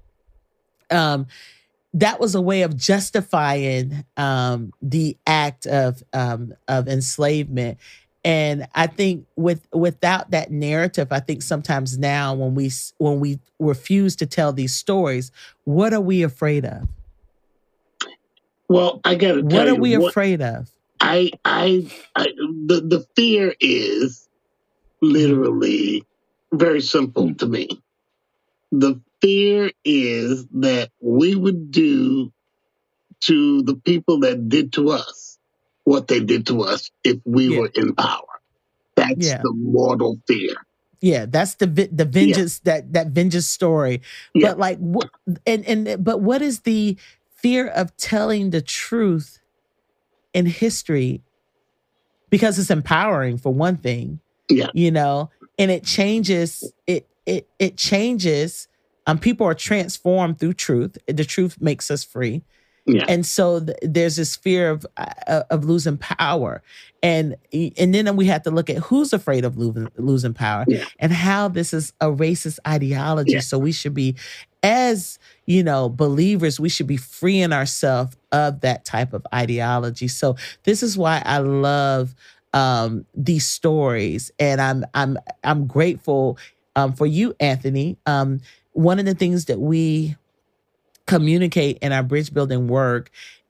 Um, 0.92 1.28
that 1.94 2.20
was 2.20 2.36
a 2.36 2.42
way 2.42 2.64
of 2.64 2.76
justifying 2.76 4.04
um, 4.18 4.74
the 4.82 5.18
act 5.26 5.66
of 5.66 6.04
um, 6.12 6.54
of 6.68 6.90
enslavement. 6.90 7.78
And 8.28 8.68
I 8.76 8.88
think 8.88 9.26
with 9.38 9.66
without 9.72 10.32
that 10.32 10.52
narrative, 10.52 11.08
I 11.12 11.22
think 11.22 11.42
sometimes 11.42 11.98
now 11.98 12.34
when 12.34 12.56
we 12.56 12.70
when 12.98 13.22
we 13.22 13.40
refuse 13.58 14.18
to 14.18 14.26
tell 14.26 14.52
these 14.52 14.76
stories, 14.76 15.32
what 15.64 15.94
are 15.94 16.02
we 16.02 16.24
afraid 16.24 16.66
of? 16.66 16.90
Well, 18.68 19.00
I 19.06 19.16
got 19.16 19.36
to 19.36 19.42
What 19.44 19.70
are 19.70 19.76
we 19.76 19.94
afraid 19.94 20.42
of? 20.42 20.70
I, 21.00 21.32
I, 21.46 21.90
I, 22.18 22.26
the 22.66 22.82
the 22.82 23.08
fear 23.16 23.56
is 23.62 24.28
literally 25.02 26.04
very 26.52 26.82
simple 26.82 27.34
to 27.36 27.46
me. 27.46 27.70
The 28.74 29.00
fear 29.22 29.72
is 29.86 30.46
that 30.56 30.90
we 31.00 31.34
would 31.34 31.72
do 31.72 32.34
to 33.22 33.62
the 33.62 33.76
people 33.76 34.20
that 34.20 34.50
did 34.50 34.74
to 34.74 34.90
us 34.90 35.27
what 35.88 36.10
they 36.10 36.20
did 36.20 36.46
to 36.46 36.64
us 36.64 36.92
if 37.06 37.18
we 37.24 37.48
yeah. 37.48 37.60
were 37.60 37.72
in 37.74 37.96
power. 37.96 38.42
That's 38.98 39.26
yeah. 39.26 39.38
the 39.42 39.54
mortal 39.56 40.20
fear. 40.28 40.54
Yeah, 41.00 41.28
that's 41.28 41.56
the 41.56 41.66
the 41.66 42.04
vengeance 42.04 42.60
yeah. 42.66 42.74
that 42.74 42.94
that 42.94 43.08
vengeance 43.08 43.48
story. 43.48 44.02
But 44.36 44.60
like, 44.60 44.80
what, 44.80 45.10
and 45.46 45.66
and 45.66 46.04
but 46.04 46.20
what 46.20 46.42
is 46.42 46.62
the 46.62 46.98
fear 47.38 47.68
of 47.68 47.96
telling 47.96 48.50
the 48.50 48.62
truth 48.62 49.40
in 50.34 50.46
history? 50.46 51.22
Because 52.30 52.60
it's 52.60 52.72
empowering 52.72 53.38
for 53.38 53.54
one 53.54 53.78
thing. 53.78 54.20
Yeah, 54.50 54.68
you 54.74 54.92
know, 54.92 55.30
and 55.58 55.72
it 55.72 55.86
changes 55.86 56.70
it 56.86 57.08
it 57.26 57.48
it 57.60 57.78
changes 57.78 58.68
um, 59.06 59.20
people 59.20 59.48
are 59.48 59.56
transformed 59.56 60.38
through 60.38 60.56
truth. 60.56 60.98
The 61.08 61.24
truth 61.24 61.62
makes 61.62 61.90
us 61.90 62.04
free. 62.04 62.44
Yeah. 62.88 63.06
And 63.10 63.26
so 63.26 63.60
th- 63.60 63.78
there's 63.82 64.16
this 64.16 64.38
fear 64.38 64.72
of 64.72 64.86
uh, 64.96 65.44
of 65.50 65.66
losing 65.66 65.98
power, 65.98 66.62
and 67.04 67.36
and 67.52 67.94
then 67.94 68.16
we 68.16 68.26
have 68.28 68.44
to 68.44 68.52
look 68.52 68.70
at 68.70 68.78
who's 68.78 69.12
afraid 69.12 69.44
of 69.44 69.58
losing 69.58 69.90
losing 69.98 70.34
power, 70.34 70.64
yeah. 70.70 70.86
and 70.98 71.12
how 71.12 71.50
this 71.50 71.74
is 71.74 71.92
a 72.00 72.06
racist 72.08 72.60
ideology. 72.66 73.34
Yeah. 73.34 73.40
So 73.42 73.60
we 73.60 73.74
should 73.74 73.94
be, 73.94 74.16
as 74.64 75.20
you 75.46 75.64
know, 75.64 75.90
believers, 75.90 76.62
we 76.62 76.70
should 76.70 76.88
be 76.88 76.96
freeing 76.96 77.52
ourselves 77.52 78.16
of 78.32 78.62
that 78.62 78.86
type 78.86 79.12
of 79.12 79.28
ideology. 79.36 80.08
So 80.08 80.38
this 80.64 80.82
is 80.82 80.98
why 80.98 81.22
I 81.26 81.40
love 81.40 82.16
um, 82.54 83.06
these 83.14 83.46
stories, 83.46 84.32
and 84.40 84.62
I'm 84.62 84.86
I'm 84.94 85.18
I'm 85.44 85.68
grateful 85.68 86.38
um, 86.78 86.94
for 86.94 87.06
you, 87.06 87.36
Anthony. 87.42 87.98
Um, 88.06 88.40
one 88.72 89.00
of 89.00 89.06
the 89.06 89.16
things 89.16 89.46
that 89.46 89.60
we 89.60 90.16
communicate 91.08 91.80
in 91.80 91.92
our 91.92 92.04
bridge 92.04 92.34
building 92.34 92.68
work 92.68 93.10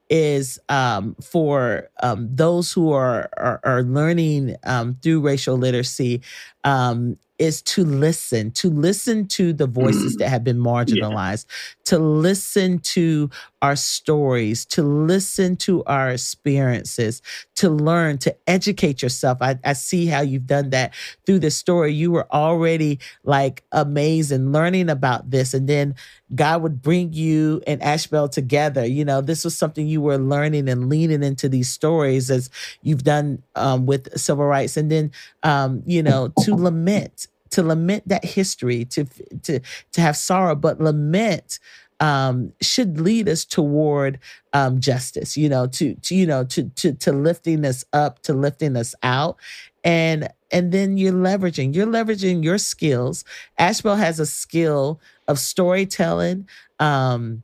is 0.10 0.58
um, 0.70 1.16
for 1.22 1.90
um, 2.02 2.30
those 2.34 2.72
who 2.72 2.94
are 2.94 3.30
are, 3.38 3.60
are 3.64 3.84
learning 3.84 4.56
um, 4.64 4.98
through 5.02 5.20
racial 5.20 5.58
literacy 5.58 6.22
um, 6.64 7.18
is 7.40 7.62
to 7.62 7.84
listen, 7.86 8.52
to 8.52 8.70
listen 8.70 9.28
to 9.28 9.54
the 9.54 9.68
voices 9.68 10.16
that 10.16 10.30
have 10.30 10.44
been 10.44 10.58
marginalized. 10.58 11.46
To 11.88 12.00
listen 12.00 12.80
to 12.80 13.30
our 13.62 13.76
stories, 13.76 14.66
to 14.66 14.84
listen 14.84 15.56
to 15.58 15.84
our 15.86 16.10
experiences, 16.12 17.22
to 17.56 17.70
learn, 17.70 18.18
to 18.20 18.36
educate 18.46 19.02
yourself. 19.02 19.40
I, 19.42 19.58
I 19.64 19.74
see 19.74 20.06
how 20.06 20.22
you've 20.22 20.48
done 20.48 20.70
that 20.72 20.94
through 21.26 21.40
this 21.40 21.58
story. 21.58 21.94
You 21.94 22.12
were 22.12 22.28
already 22.32 23.00
like 23.24 23.64
amazing 23.72 24.52
learning 24.52 24.90
about 24.90 25.32
this. 25.32 25.54
And 25.54 25.68
then 25.68 25.96
God 26.36 26.62
would 26.62 26.82
bring 26.82 27.14
you 27.14 27.62
and 27.66 27.82
Ashbell 27.82 28.30
together. 28.30 28.86
You 28.86 29.06
know, 29.06 29.22
this 29.22 29.44
was 29.44 29.58
something 29.58 29.88
you 29.88 30.02
were 30.02 30.18
learning 30.18 30.70
and 30.70 30.90
leaning 30.90 31.24
into 31.24 31.50
these 31.50 31.70
stories 31.70 32.30
as 32.30 32.50
you've 32.82 33.04
done 33.04 33.42
um, 33.56 33.86
with 33.86 34.18
civil 34.20 34.46
rights. 34.46 34.78
And 34.78 34.92
then, 34.92 35.12
um, 35.44 35.84
you 35.86 36.04
know, 36.04 36.34
to 36.42 36.56
lament, 36.56 37.28
to 37.52 37.64
lament 37.64 38.08
that 38.08 38.26
history, 38.26 38.86
to, 38.86 39.06
to, 39.44 39.60
to 39.92 40.02
have 40.02 40.16
sorrow, 40.18 40.56
but 40.56 40.80
lament 40.80 41.60
um, 42.00 42.54
should 42.62 43.00
lead 43.00 43.28
us 43.28 43.46
toward 43.46 44.20
um, 44.54 44.80
justice. 44.80 45.38
You 45.38 45.50
know, 45.50 45.68
to, 45.68 45.96
to 45.96 46.16
you 46.16 46.26
know 46.26 46.44
to 46.46 46.70
to 46.70 46.94
to 46.94 47.12
lifting 47.12 47.66
us 47.66 47.86
up, 47.94 48.22
to 48.24 48.34
lifting 48.34 48.76
us 48.76 48.94
out, 49.04 49.38
and 49.84 50.30
and 50.52 50.72
then 50.72 50.98
you're 50.98 51.14
leveraging 51.14 51.74
you're 51.74 51.88
leveraging 51.88 52.44
your 52.44 52.58
skills. 52.58 53.24
Ashbell 53.58 53.96
has 53.96 54.20
a 54.20 54.26
skill 54.26 55.00
of 55.28 55.40
storytelling. 55.40 56.48
Um, 56.80 57.44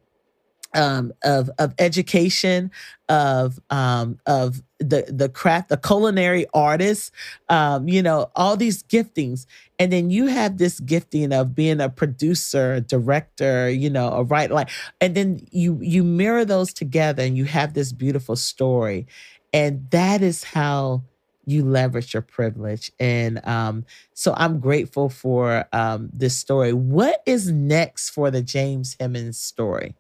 um, 0.76 1.14
of 1.24 1.52
of 1.60 1.76
education, 1.78 2.72
of 3.08 3.60
um, 3.70 4.20
of 4.26 4.64
the 4.90 5.06
the 5.10 5.30
craft, 5.30 5.70
the 5.70 5.78
culinary 5.78 6.46
artist, 6.54 7.12
um, 7.50 7.88
you 7.88 8.02
know, 8.02 8.30
all 8.36 8.58
these 8.58 8.84
giftings, 8.84 9.46
and 9.80 9.92
then 9.92 10.10
you 10.10 10.28
have 10.28 10.58
this 10.58 10.80
gifting 10.80 11.34
of 11.34 11.56
being 11.56 11.82
a 11.82 11.90
producer, 11.90 12.74
a 12.74 12.82
director, 12.82 13.70
you 13.70 13.90
know, 13.90 14.10
a 14.10 14.24
writer, 14.24 14.54
like, 14.54 14.70
and 15.02 15.16
then 15.16 15.46
you 15.52 15.80
you 15.82 16.04
mirror 16.04 16.46
those 16.46 16.74
together, 16.74 17.24
and 17.24 17.38
you 17.38 17.46
have 17.46 17.74
this 17.74 17.92
beautiful 17.92 18.36
story, 18.36 19.08
and 19.52 19.90
that 19.92 20.22
is 20.22 20.44
how 20.44 21.04
you 21.46 21.66
leverage 21.66 22.14
your 22.14 22.22
privilege. 22.22 22.92
And 23.00 23.46
um, 23.46 23.86
so 24.14 24.34
I'm 24.38 24.60
grateful 24.60 25.10
for 25.10 25.66
um, 25.74 26.10
this 26.14 26.38
story. 26.38 26.74
What 26.74 27.22
is 27.26 27.52
next 27.52 28.12
for 28.12 28.32
the 28.32 28.42
James 28.42 28.96
Hemings 29.00 29.38
story? 29.38 29.96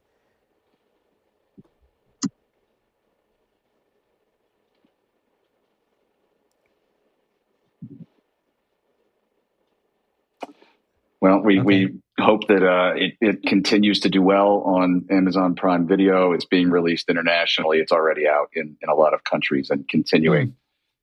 Well, 11.24 11.39
we, 11.39 11.57
okay. 11.57 11.65
we 11.65 12.01
hope 12.19 12.49
that 12.49 12.63
uh, 12.63 12.95
it, 12.97 13.13
it 13.21 13.43
continues 13.43 14.01
to 14.01 14.09
do 14.09 14.21
well 14.21 14.61
on 14.65 15.05
Amazon 15.09 15.55
Prime 15.55 15.88
Video. 15.88 16.34
It's 16.34 16.43
being 16.43 16.69
released 16.69 17.09
internationally. 17.09 17.78
It's 17.78 17.93
already 17.93 18.28
out 18.28 18.49
in, 18.53 18.76
in 18.82 18.89
a 18.89 18.93
lot 18.93 19.13
of 19.13 19.24
countries 19.24 19.69
and 19.69 19.88
continuing 19.88 20.49
mm. 20.49 20.53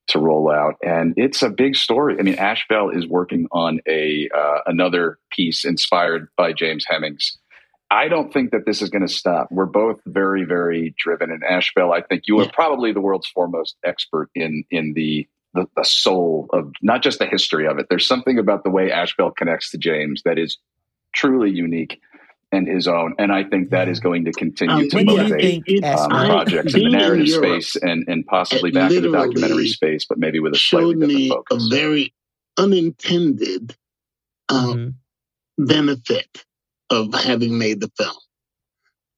to 0.09 0.19
roll 0.19 0.51
out. 0.51 0.75
And 0.85 1.15
it's 1.17 1.41
a 1.41 1.49
big 1.49 1.75
story. 1.75 2.17
I 2.19 2.21
mean, 2.21 2.35
Ashbell 2.35 2.91
is 2.91 3.07
working 3.07 3.47
on 3.51 3.79
a 3.87 4.29
uh, 4.31 4.59
another 4.67 5.17
piece 5.31 5.65
inspired 5.65 6.27
by 6.37 6.53
James 6.53 6.85
Hemings. 6.87 7.39
I 7.89 8.07
don't 8.07 8.31
think 8.31 8.51
that 8.51 8.67
this 8.67 8.83
is 8.83 8.91
going 8.91 9.05
to 9.05 9.11
stop. 9.11 9.47
We're 9.49 9.65
both 9.65 10.01
very, 10.05 10.43
very 10.45 10.93
driven. 10.99 11.31
And 11.31 11.43
Ashbell, 11.43 11.93
I 11.93 12.01
think 12.03 12.25
you 12.27 12.39
are 12.41 12.49
probably 12.53 12.93
the 12.93 13.01
world's 13.01 13.27
foremost 13.27 13.75
expert 13.83 14.29
in 14.35 14.65
in 14.69 14.93
the 14.93 15.27
the, 15.53 15.65
the 15.75 15.83
soul 15.83 16.47
of 16.53 16.71
not 16.81 17.03
just 17.03 17.19
the 17.19 17.25
history 17.25 17.67
of 17.67 17.77
it. 17.77 17.87
There's 17.89 18.05
something 18.05 18.37
about 18.37 18.63
the 18.63 18.69
way 18.69 18.91
Ashbell 18.91 19.31
connects 19.31 19.71
to 19.71 19.77
James 19.77 20.21
that 20.23 20.39
is 20.39 20.57
truly 21.13 21.51
unique 21.51 21.99
and 22.51 22.67
his 22.67 22.87
own. 22.87 23.15
And 23.17 23.31
I 23.31 23.43
think 23.43 23.69
that 23.69 23.87
is 23.87 23.99
going 23.99 24.25
to 24.25 24.31
continue 24.31 24.75
um, 24.75 24.89
to 24.89 25.03
motivate 25.03 25.83
um, 25.83 26.09
projects 26.09 26.73
in 26.73 26.83
the 26.83 26.89
narrative 26.89 27.19
in 27.19 27.25
Europe, 27.25 27.61
space 27.63 27.75
and, 27.81 28.03
and 28.07 28.25
possibly 28.25 28.71
back 28.71 28.91
in 28.91 29.03
the 29.03 29.11
documentary 29.11 29.67
space, 29.67 30.05
but 30.07 30.17
maybe 30.17 30.39
with 30.39 30.53
a 30.53 30.57
slightly 30.57 30.95
different 30.95 31.29
focus. 31.29 31.67
A 31.67 31.75
very 31.75 32.13
unintended 32.57 33.75
um, 34.49 34.95
mm-hmm. 35.59 35.65
benefit 35.65 36.45
of 36.89 37.13
having 37.13 37.57
made 37.57 37.79
the 37.79 37.91
film. 37.97 38.15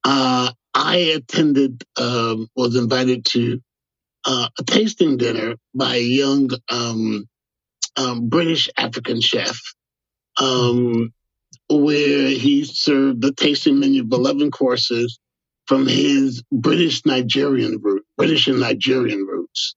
Uh, 0.03 0.51
I 0.75 0.97
attended, 0.97 1.83
um, 1.99 2.47
was 2.55 2.75
invited 2.75 3.25
to 3.25 3.61
uh, 4.25 4.49
a 4.57 4.63
tasting 4.63 5.17
dinner 5.17 5.55
by 5.73 5.95
a 5.95 6.01
young 6.01 6.49
um, 6.69 7.27
um, 7.97 8.29
British 8.29 8.69
African 8.77 9.21
chef, 9.21 9.59
um, 10.37 11.13
where 11.69 12.29
he 12.29 12.63
served 12.63 13.21
the 13.21 13.33
tasting 13.33 13.79
menu 13.79 14.03
of 14.03 14.11
11 14.11 14.51
courses 14.51 15.19
from 15.65 15.87
his 15.87 16.43
British 16.51 17.05
Nigerian 17.05 17.79
root, 17.81 18.03
British 18.17 18.47
and 18.47 18.59
Nigerian 18.59 19.25
roots. 19.25 19.75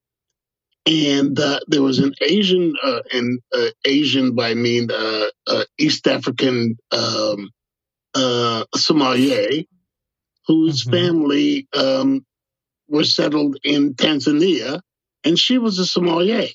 And 0.84 1.38
uh, 1.38 1.60
there 1.66 1.82
was 1.82 1.98
an 1.98 2.14
Asian, 2.22 2.74
uh, 2.82 3.00
and 3.12 3.40
uh, 3.52 3.70
Asian 3.84 4.34
by 4.34 4.50
I 4.50 4.54
mean 4.54 4.88
uh, 4.90 5.26
uh, 5.48 5.64
East 5.78 6.06
African 6.06 6.76
um, 6.92 7.50
uh, 8.14 8.64
sommelier, 8.74 9.64
whose 10.46 10.84
mm-hmm. 10.84 10.90
family 10.92 11.68
were 12.88 13.04
settled 13.04 13.58
in 13.62 13.94
Tanzania, 13.94 14.80
and 15.24 15.38
she 15.38 15.58
was 15.58 15.78
a 15.78 15.86
sommelier. 15.86 16.48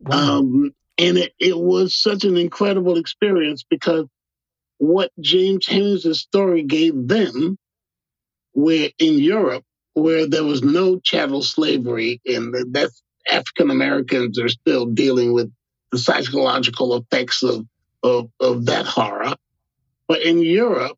Wow. 0.00 0.38
Um, 0.38 0.74
and 0.98 1.18
it, 1.18 1.32
it 1.38 1.58
was 1.58 1.94
such 1.94 2.24
an 2.24 2.36
incredible 2.36 2.98
experience 2.98 3.64
because 3.68 4.06
what 4.78 5.10
James 5.20 5.66
Hemings' 5.66 6.20
story 6.20 6.62
gave 6.62 7.08
them, 7.08 7.56
where 8.52 8.90
in 8.98 9.18
Europe, 9.18 9.64
where 9.94 10.26
there 10.26 10.44
was 10.44 10.62
no 10.62 10.98
chattel 11.00 11.42
slavery, 11.42 12.20
and 12.26 12.54
that's 12.72 13.02
African 13.30 13.70
Americans 13.70 14.38
are 14.38 14.48
still 14.48 14.86
dealing 14.86 15.32
with 15.32 15.52
the 15.90 15.98
psychological 15.98 16.96
effects 16.96 17.42
of, 17.42 17.66
of, 18.02 18.30
of 18.40 18.66
that 18.66 18.86
horror. 18.86 19.34
But 20.06 20.22
in 20.22 20.42
Europe, 20.42 20.96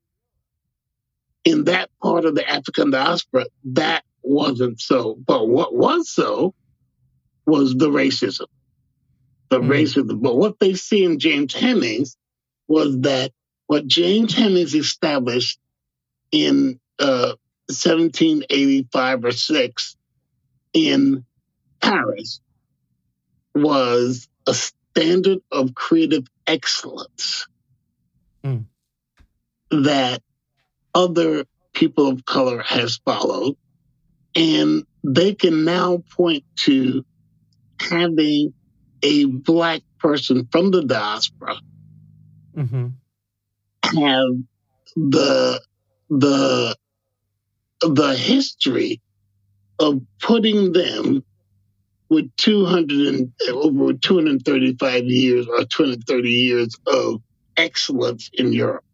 in 1.45 1.65
that 1.65 1.91
part 2.03 2.25
of 2.25 2.35
the 2.35 2.49
African 2.49 2.91
diaspora, 2.91 3.47
that 3.73 4.05
wasn't 4.31 4.81
so. 4.81 5.17
But 5.27 5.49
what 5.49 5.75
was 5.75 6.09
so 6.09 6.55
was 7.47 7.75
the 7.75 7.91
racism. 7.91 8.47
The 9.49 9.61
mm. 9.61 9.69
racism. 9.69 10.23
But 10.23 10.37
what 10.37 10.59
they 10.61 10.75
see 10.75 11.05
in 11.05 11.19
James 11.19 11.53
Hemings 11.53 12.17
was 12.69 13.01
that 13.01 13.33
what 13.67 13.87
James 13.87 14.35
Hemings 14.35 14.75
established 14.75 15.59
in 16.31 16.79
uh, 16.99 17.35
1785 17.69 19.25
or 19.25 19.33
6 19.33 19.97
in 20.73 21.25
Paris 21.81 22.41
was 23.55 24.29
a 24.47 24.55
standard 24.55 25.39
of 25.51 25.75
creative 25.75 26.27
excellence 26.47 27.47
mm. 28.45 28.65
that 29.71 30.23
other 30.95 31.45
people 31.73 32.09
of 32.09 32.25
color 32.25 32.61
has 32.63 32.97
followed. 33.05 33.57
And 34.41 34.87
they 35.05 35.35
can 35.35 35.65
now 35.65 36.03
point 36.17 36.45
to 36.57 37.05
having 37.79 38.55
a 39.03 39.27
black 39.27 39.83
person 39.99 40.49
from 40.51 40.71
the 40.71 40.83
diaspora 40.83 41.57
mm-hmm. 42.57 42.87
have 43.83 44.45
the 44.97 45.61
the 46.09 46.77
the 47.81 48.17
history 48.17 49.01
of 49.79 50.01
putting 50.19 50.73
them 50.73 51.25
with 52.11 52.35
200 52.37 53.15
and 53.15 53.33
over 53.51 53.93
235 53.93 55.05
years 55.05 55.47
or 55.47 55.65
230 55.65 56.29
years 56.29 56.77
of 56.87 57.23
excellence 57.57 58.31
in 58.35 58.53
Europe, 58.53 58.85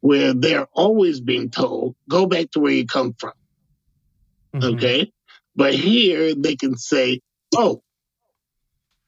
where 0.00 0.34
they're 0.34 0.66
always 0.72 1.20
being 1.20 1.50
told, 1.50 1.96
go 2.08 2.26
back 2.26 2.50
to 2.50 2.60
where 2.60 2.72
you 2.72 2.86
come 2.86 3.14
from. 3.18 3.32
Mm-hmm. 4.54 4.74
Okay. 4.76 5.12
But 5.56 5.74
here 5.74 6.34
they 6.34 6.56
can 6.56 6.76
say, 6.76 7.20
oh, 7.54 7.82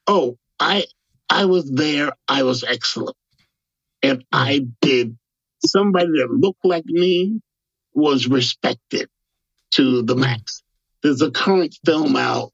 oh, 0.06 0.36
I, 0.58 0.84
I 1.30 1.46
was 1.46 1.70
there. 1.70 2.12
I 2.28 2.42
was 2.42 2.64
excellent. 2.64 3.16
And 4.02 4.20
mm-hmm. 4.20 4.36
I 4.36 4.66
did 4.80 5.16
somebody 5.64 6.06
that 6.06 6.30
looked 6.30 6.64
like 6.64 6.84
me 6.86 7.40
was 7.94 8.26
respected 8.26 9.08
to 9.72 10.02
the 10.02 10.16
max. 10.16 10.62
There's 11.02 11.22
a 11.22 11.30
current 11.30 11.76
film 11.84 12.16
out 12.16 12.52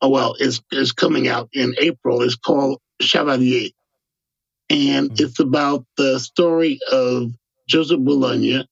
oh, 0.00 0.08
well, 0.08 0.36
it's 0.38 0.60
is 0.72 0.92
coming 0.92 1.28
out 1.28 1.48
in 1.52 1.74
April. 1.78 2.22
It's 2.22 2.36
called 2.36 2.80
Chevalier, 3.00 3.70
and 4.70 5.10
mm-hmm. 5.10 5.24
it's 5.24 5.40
about 5.40 5.84
the 5.96 6.18
story 6.18 6.78
of 6.90 7.32
Joseph 7.68 8.00
Boulogne, 8.00 8.66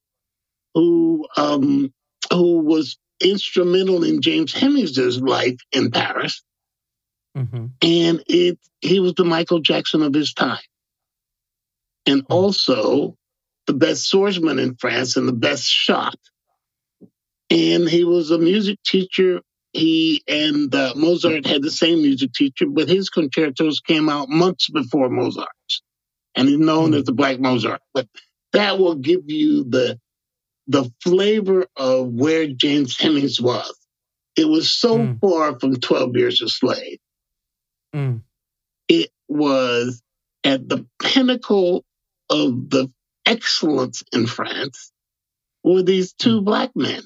who 0.75 1.27
um, 1.37 1.93
who 2.33 2.59
was 2.59 2.99
instrumental 3.21 4.05
in 4.05 4.21
James 4.21 4.53
Hemings's 4.53 5.21
life 5.21 5.59
in 5.73 5.91
Paris, 5.91 6.43
mm-hmm. 7.37 7.67
and 7.83 8.23
it 8.27 8.59
he 8.81 9.01
was 9.01 9.15
the 9.15 9.25
Michael 9.25 9.61
Jackson 9.61 10.03
of 10.03 10.15
his 10.15 10.35
time, 10.35 10.59
and 12.07 12.23
mm-hmm. 12.23 12.33
also 12.33 13.17
the 13.67 13.75
best 13.75 14.05
swordsman 14.09 14.59
in 14.59 14.77
France 14.77 15.17
and 15.17 15.27
the 15.27 15.33
best 15.33 15.65
shot. 15.65 16.17
And 17.51 17.89
he 17.89 18.05
was 18.05 18.31
a 18.31 18.39
music 18.39 18.79
teacher 18.85 19.41
he 19.75 20.23
and 20.29 20.73
uh, 20.73 20.93
Mozart 20.95 21.45
had 21.47 21.63
the 21.63 21.71
same 21.71 22.01
music 22.01 22.33
teacher, 22.33 22.67
but 22.67 22.89
his 22.89 23.11
concertos 23.11 23.81
came 23.81 24.09
out 24.09 24.29
months 24.29 24.71
before 24.71 25.11
Mozart's, 25.11 25.83
and 26.37 26.49
he's 26.49 26.59
known 26.59 26.91
mm-hmm. 26.91 27.01
as 27.01 27.05
the 27.05 27.13
Black 27.13 27.41
Mozart. 27.41 27.81
But 27.93 28.07
that 28.53 28.79
will 28.79 28.95
give 28.95 29.23
you 29.27 29.65
the 29.65 29.99
the 30.67 30.91
flavor 31.03 31.67
of 31.77 32.09
where 32.09 32.47
James 32.47 32.97
Hemings 32.97 33.41
was. 33.41 33.75
It 34.37 34.47
was 34.47 34.71
so 34.71 34.99
mm. 34.99 35.21
far 35.21 35.59
from 35.59 35.77
Twelve 35.77 36.17
Years 36.17 36.43
a 36.43 36.49
Slave. 36.49 36.99
Mm. 37.95 38.23
It 38.89 39.11
was 39.29 40.03
at 40.43 40.69
the 40.69 40.87
pinnacle 41.01 41.85
of 42.31 42.71
the 42.71 42.91
excellence 43.27 44.03
in 44.13 44.27
France 44.27 44.91
were 45.63 45.83
these 45.83 46.13
two 46.13 46.41
mm. 46.41 46.45
black 46.45 46.71
men. 46.75 47.03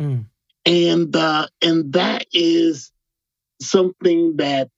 Mm 0.00 0.26
and 0.66 1.14
uh, 1.14 1.46
and 1.62 1.92
that 1.94 2.26
is 2.32 2.90
something 3.62 4.36
that 4.36 4.68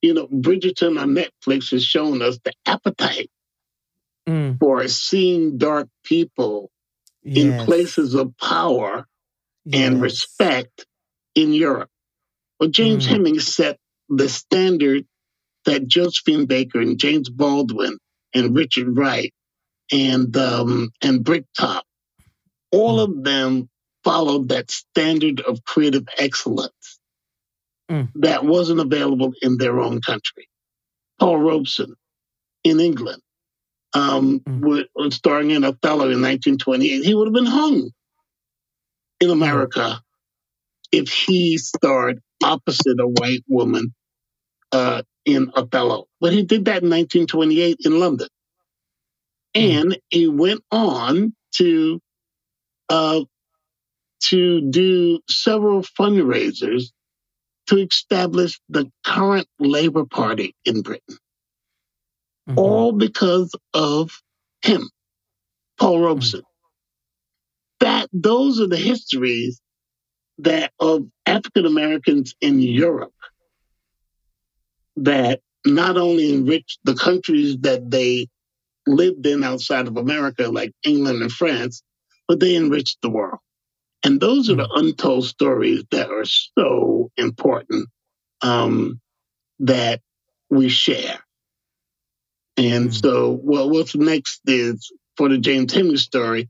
you 0.00 0.14
know 0.14 0.28
Bridgerton 0.28 0.98
on 0.98 1.14
Netflix 1.16 1.72
has 1.72 1.84
shown 1.84 2.22
us 2.22 2.38
the 2.44 2.52
appetite 2.64 3.30
mm. 4.26 4.58
for 4.58 4.86
seeing 4.88 5.58
dark 5.58 5.88
people 6.04 6.70
yes. 7.22 7.60
in 7.60 7.64
places 7.64 8.14
of 8.14 8.36
power 8.38 9.06
yes. 9.64 9.86
and 9.86 10.02
respect 10.02 10.86
in 11.34 11.52
Europe. 11.52 11.90
Well, 12.58 12.70
James 12.70 13.06
mm. 13.06 13.10
Hemings 13.10 13.46
set 13.46 13.78
the 14.08 14.28
standard 14.28 15.06
that 15.64 15.86
Josephine 15.86 16.46
Baker 16.46 16.80
and 16.80 16.98
James 16.98 17.28
Baldwin 17.28 17.98
and 18.34 18.54
Richard 18.54 18.96
Wright 18.96 19.32
and 19.90 20.36
um, 20.36 20.90
and 21.02 21.24
Bricktop, 21.24 21.84
all 22.70 22.98
mm. 22.98 23.04
of 23.04 23.24
them 23.24 23.68
followed 24.04 24.48
that 24.48 24.70
standard 24.70 25.40
of 25.40 25.64
creative 25.64 26.06
excellence 26.18 26.98
mm. 27.90 28.08
that 28.16 28.44
wasn't 28.44 28.80
available 28.80 29.32
in 29.42 29.58
their 29.58 29.80
own 29.80 30.00
country. 30.00 30.48
Paul 31.20 31.38
Robeson 31.38 31.94
in 32.64 32.80
England, 32.80 33.22
um, 33.94 34.40
mm. 34.40 34.86
was 34.94 35.14
starring 35.14 35.50
in 35.50 35.64
Othello 35.64 36.04
in 36.04 36.20
1928. 36.22 37.04
He 37.04 37.14
would 37.14 37.26
have 37.26 37.34
been 37.34 37.46
hung 37.46 37.90
in 39.20 39.30
America 39.30 40.00
if 40.90 41.10
he 41.10 41.58
starred 41.58 42.20
opposite 42.42 43.00
a 43.00 43.06
white 43.06 43.44
woman 43.48 43.94
uh, 44.72 45.02
in 45.24 45.50
Othello. 45.54 46.06
But 46.20 46.32
he 46.32 46.42
did 46.42 46.64
that 46.66 46.82
in 46.82 46.90
1928 46.90 47.78
in 47.84 48.00
London. 48.00 48.28
Mm. 49.54 49.80
And 49.80 49.98
he 50.08 50.28
went 50.28 50.62
on 50.70 51.34
to 51.56 52.00
uh, 52.88 53.20
to 54.24 54.70
do 54.70 55.20
several 55.28 55.82
fundraisers 55.82 56.92
to 57.66 57.78
establish 57.78 58.60
the 58.68 58.90
current 59.04 59.46
Labour 59.58 60.04
Party 60.04 60.54
in 60.64 60.82
Britain. 60.82 61.16
Mm-hmm. 62.48 62.58
All 62.58 62.92
because 62.92 63.54
of 63.72 64.10
him, 64.62 64.90
Paul 65.78 65.94
mm-hmm. 65.94 66.04
Robeson. 66.04 66.40
Mm-hmm. 66.40 66.48
That 67.80 68.08
those 68.12 68.60
are 68.60 68.68
the 68.68 68.76
histories 68.76 69.60
that 70.38 70.72
of 70.78 71.06
African 71.26 71.66
Americans 71.66 72.34
in 72.40 72.60
Europe 72.60 73.12
that 74.96 75.40
not 75.64 75.96
only 75.96 76.34
enriched 76.34 76.78
the 76.84 76.94
countries 76.94 77.56
that 77.60 77.90
they 77.90 78.28
lived 78.86 79.26
in 79.26 79.44
outside 79.44 79.86
of 79.86 79.96
America, 79.96 80.48
like 80.48 80.72
England 80.84 81.22
and 81.22 81.30
France, 81.30 81.82
but 82.28 82.40
they 82.40 82.56
enriched 82.56 82.98
the 83.02 83.10
world. 83.10 83.38
And 84.04 84.20
those 84.20 84.50
are 84.50 84.56
the 84.56 84.66
hmm. 84.66 84.86
untold 84.86 85.26
stories 85.26 85.84
that 85.90 86.10
are 86.10 86.24
so 86.24 87.10
important 87.16 87.88
um, 88.42 89.00
that 89.60 90.00
we 90.50 90.68
share. 90.68 91.20
And 92.62 92.90
mm 92.90 92.94
so, 92.94 93.38
well, 93.42 93.70
what's 93.70 93.94
next 93.94 94.40
is 94.46 94.92
for 95.16 95.28
the 95.28 95.38
James 95.38 95.72
Hemings 95.72 96.02
story 96.02 96.48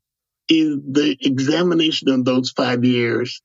is 0.49 0.77
the 0.91 1.17
examination 1.21 2.09
of 2.11 2.25
those 2.25 2.51
five 2.51 2.85
years 2.85 3.41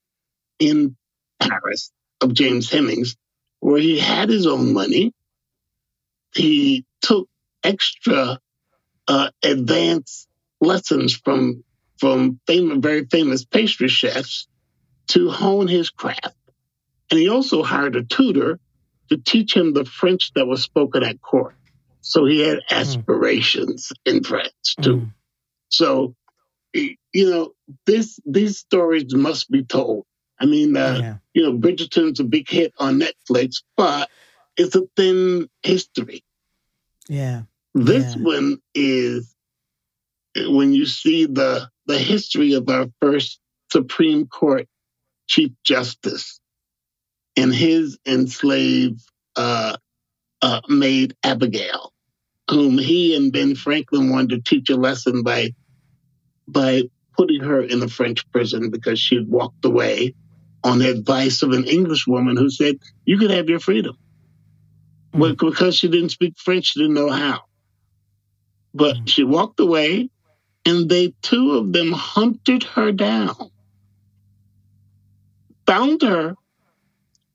in 0.59 0.95
Paris 1.39 1.91
of 2.21 2.33
James 2.33 2.69
Hemings, 2.69 3.15
where 3.59 3.79
he 3.79 3.99
had 3.99 4.29
his 4.29 4.47
own 4.47 4.73
money. 4.73 5.13
He 6.33 6.85
took 7.01 7.29
extra 7.63 8.39
uh, 9.07 9.29
advanced 9.43 10.27
lessons 10.59 11.15
from 11.15 11.63
from 11.99 12.39
famous, 12.45 12.77
very 12.79 13.05
famous 13.05 13.45
pastry 13.45 13.87
chefs 13.87 14.47
to 15.07 15.29
hone 15.29 15.67
his 15.67 15.89
craft. 15.89 16.35
And 17.09 17.19
he 17.19 17.29
also 17.29 17.63
hired 17.63 17.95
a 17.95 18.03
tutor 18.03 18.59
to 19.09 19.17
teach 19.17 19.55
him 19.55 19.73
the 19.73 19.85
French 19.85 20.31
that 20.33 20.45
was 20.45 20.61
spoken 20.61 21.03
at 21.03 21.21
court. 21.21 21.56
So 22.07 22.25
he 22.25 22.39
had 22.39 22.59
hmm. 22.67 22.75
aspirations 22.75 23.91
mm. 24.07 24.15
in 24.15 24.23
France 24.23 24.75
too. 24.81 24.97
Mm. 24.97 25.13
So, 25.69 26.15
you 26.73 26.95
know, 27.13 27.51
this 27.85 28.19
these 28.25 28.57
stories 28.59 29.13
must 29.13 29.49
be 29.51 29.63
told. 29.63 30.05
I 30.39 30.45
mean, 30.45 30.77
uh, 30.77 30.97
yeah. 30.99 31.15
you 31.33 31.43
know, 31.43 31.57
Bridgerton's 31.57 32.19
a 32.19 32.23
big 32.23 32.49
hit 32.49 32.73
on 32.77 32.99
Netflix, 33.01 33.63
but 33.75 34.09
it's 34.55 34.75
a 34.75 34.83
thin 34.95 35.49
history. 35.63 36.23
Yeah. 37.09 37.43
This 37.73 38.15
yeah. 38.15 38.23
one 38.23 38.57
is 38.73 39.35
when 40.35 40.73
you 40.73 40.85
see 40.85 41.25
the 41.25 41.69
the 41.87 41.97
history 41.97 42.53
of 42.53 42.69
our 42.69 42.87
first 43.01 43.39
Supreme 43.71 44.27
Court 44.27 44.67
Chief 45.27 45.51
Justice 45.63 46.39
and 47.35 47.53
his 47.53 47.97
enslaved 48.05 49.01
uh, 49.35 49.77
uh, 50.41 50.61
maid 50.67 51.15
Abigail, 51.23 51.93
whom 52.49 52.77
he 52.77 53.15
and 53.15 53.31
Ben 53.31 53.55
Franklin 53.55 54.09
wanted 54.09 54.29
to 54.29 54.49
teach 54.49 54.69
a 54.69 54.75
lesson 54.75 55.23
by 55.23 55.53
by 56.47 56.83
putting 57.17 57.41
her 57.41 57.61
in 57.61 57.81
a 57.83 57.87
French 57.87 58.29
prison 58.31 58.69
because 58.69 58.99
she 58.99 59.15
had 59.15 59.27
walked 59.27 59.65
away 59.65 60.13
on 60.63 60.79
the 60.79 60.89
advice 60.89 61.41
of 61.43 61.51
an 61.51 61.65
English 61.65 62.07
woman 62.07 62.37
who 62.37 62.49
said 62.49 62.77
you 63.05 63.17
could 63.17 63.31
have 63.31 63.49
your 63.49 63.59
freedom. 63.59 63.97
Mm. 65.13 65.19
But 65.19 65.37
because 65.37 65.75
she 65.75 65.87
didn't 65.87 66.09
speak 66.09 66.37
French, 66.37 66.65
she 66.65 66.79
didn't 66.79 66.95
know 66.95 67.09
how. 67.09 67.41
But 68.73 68.95
mm. 68.97 69.09
she 69.09 69.23
walked 69.23 69.59
away, 69.59 70.09
and 70.65 70.89
they 70.89 71.13
two 71.21 71.53
of 71.57 71.73
them 71.73 71.91
hunted 71.91 72.63
her 72.63 72.91
down, 72.91 73.35
found 75.65 76.01
her, 76.01 76.35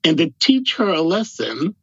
and 0.04 0.18
to 0.18 0.32
teach 0.38 0.76
her 0.76 0.88
a 0.88 1.02
lesson, 1.02 1.74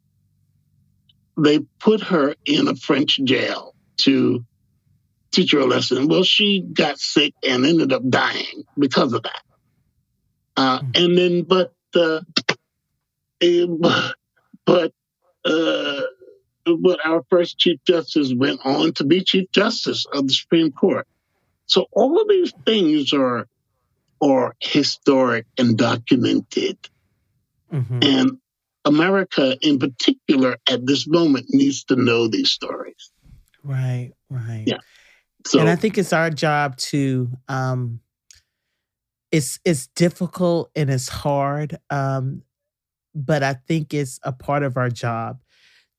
they 1.42 1.60
put 1.78 2.02
her 2.02 2.34
in 2.44 2.68
a 2.68 2.74
French 2.74 3.18
jail 3.22 3.74
to 3.98 4.44
teach 5.30 5.52
her 5.52 5.60
a 5.60 5.66
lesson. 5.66 6.08
Well, 6.08 6.24
she 6.24 6.60
got 6.60 6.98
sick 6.98 7.34
and 7.46 7.64
ended 7.64 7.92
up 7.92 8.02
dying 8.08 8.64
because 8.78 9.12
of 9.12 9.22
that. 9.22 9.42
Uh, 10.56 10.80
hmm. 10.80 10.90
and 10.94 11.18
then, 11.18 11.42
but, 11.42 11.72
uh, 11.94 12.20
but, 14.66 14.92
uh, 15.44 16.00
but 16.64 17.06
our 17.06 17.24
first 17.30 17.58
Chief 17.58 17.78
Justice 17.86 18.32
went 18.34 18.60
on 18.64 18.92
to 18.94 19.04
be 19.04 19.22
Chief 19.22 19.50
Justice 19.52 20.06
of 20.12 20.26
the 20.26 20.32
Supreme 20.32 20.72
Court. 20.72 21.06
So 21.66 21.86
all 21.92 22.20
of 22.20 22.28
these 22.28 22.52
things 22.66 23.12
are 23.12 23.46
are 24.20 24.54
historic 24.60 25.46
and 25.56 25.78
documented. 25.78 26.76
Mm-hmm. 27.72 27.98
And 28.02 28.38
America, 28.84 29.56
in 29.60 29.78
particular, 29.78 30.56
at 30.68 30.86
this 30.86 31.06
moment, 31.06 31.46
needs 31.50 31.84
to 31.84 31.96
know 31.96 32.28
these 32.28 32.50
stories. 32.50 33.10
Right, 33.62 34.12
right. 34.28 34.64
Yeah. 34.66 34.78
So, 35.46 35.60
and 35.60 35.68
I 35.68 35.76
think 35.76 35.98
it's 35.98 36.12
our 36.12 36.30
job 36.30 36.76
to. 36.76 37.30
Um, 37.48 38.00
it's 39.32 39.60
it's 39.64 39.86
difficult 39.88 40.70
and 40.74 40.90
it's 40.90 41.08
hard, 41.08 41.78
um, 41.90 42.42
but 43.14 43.42
I 43.42 43.54
think 43.54 43.94
it's 43.94 44.18
a 44.24 44.32
part 44.32 44.62
of 44.62 44.76
our 44.76 44.90
job 44.90 45.40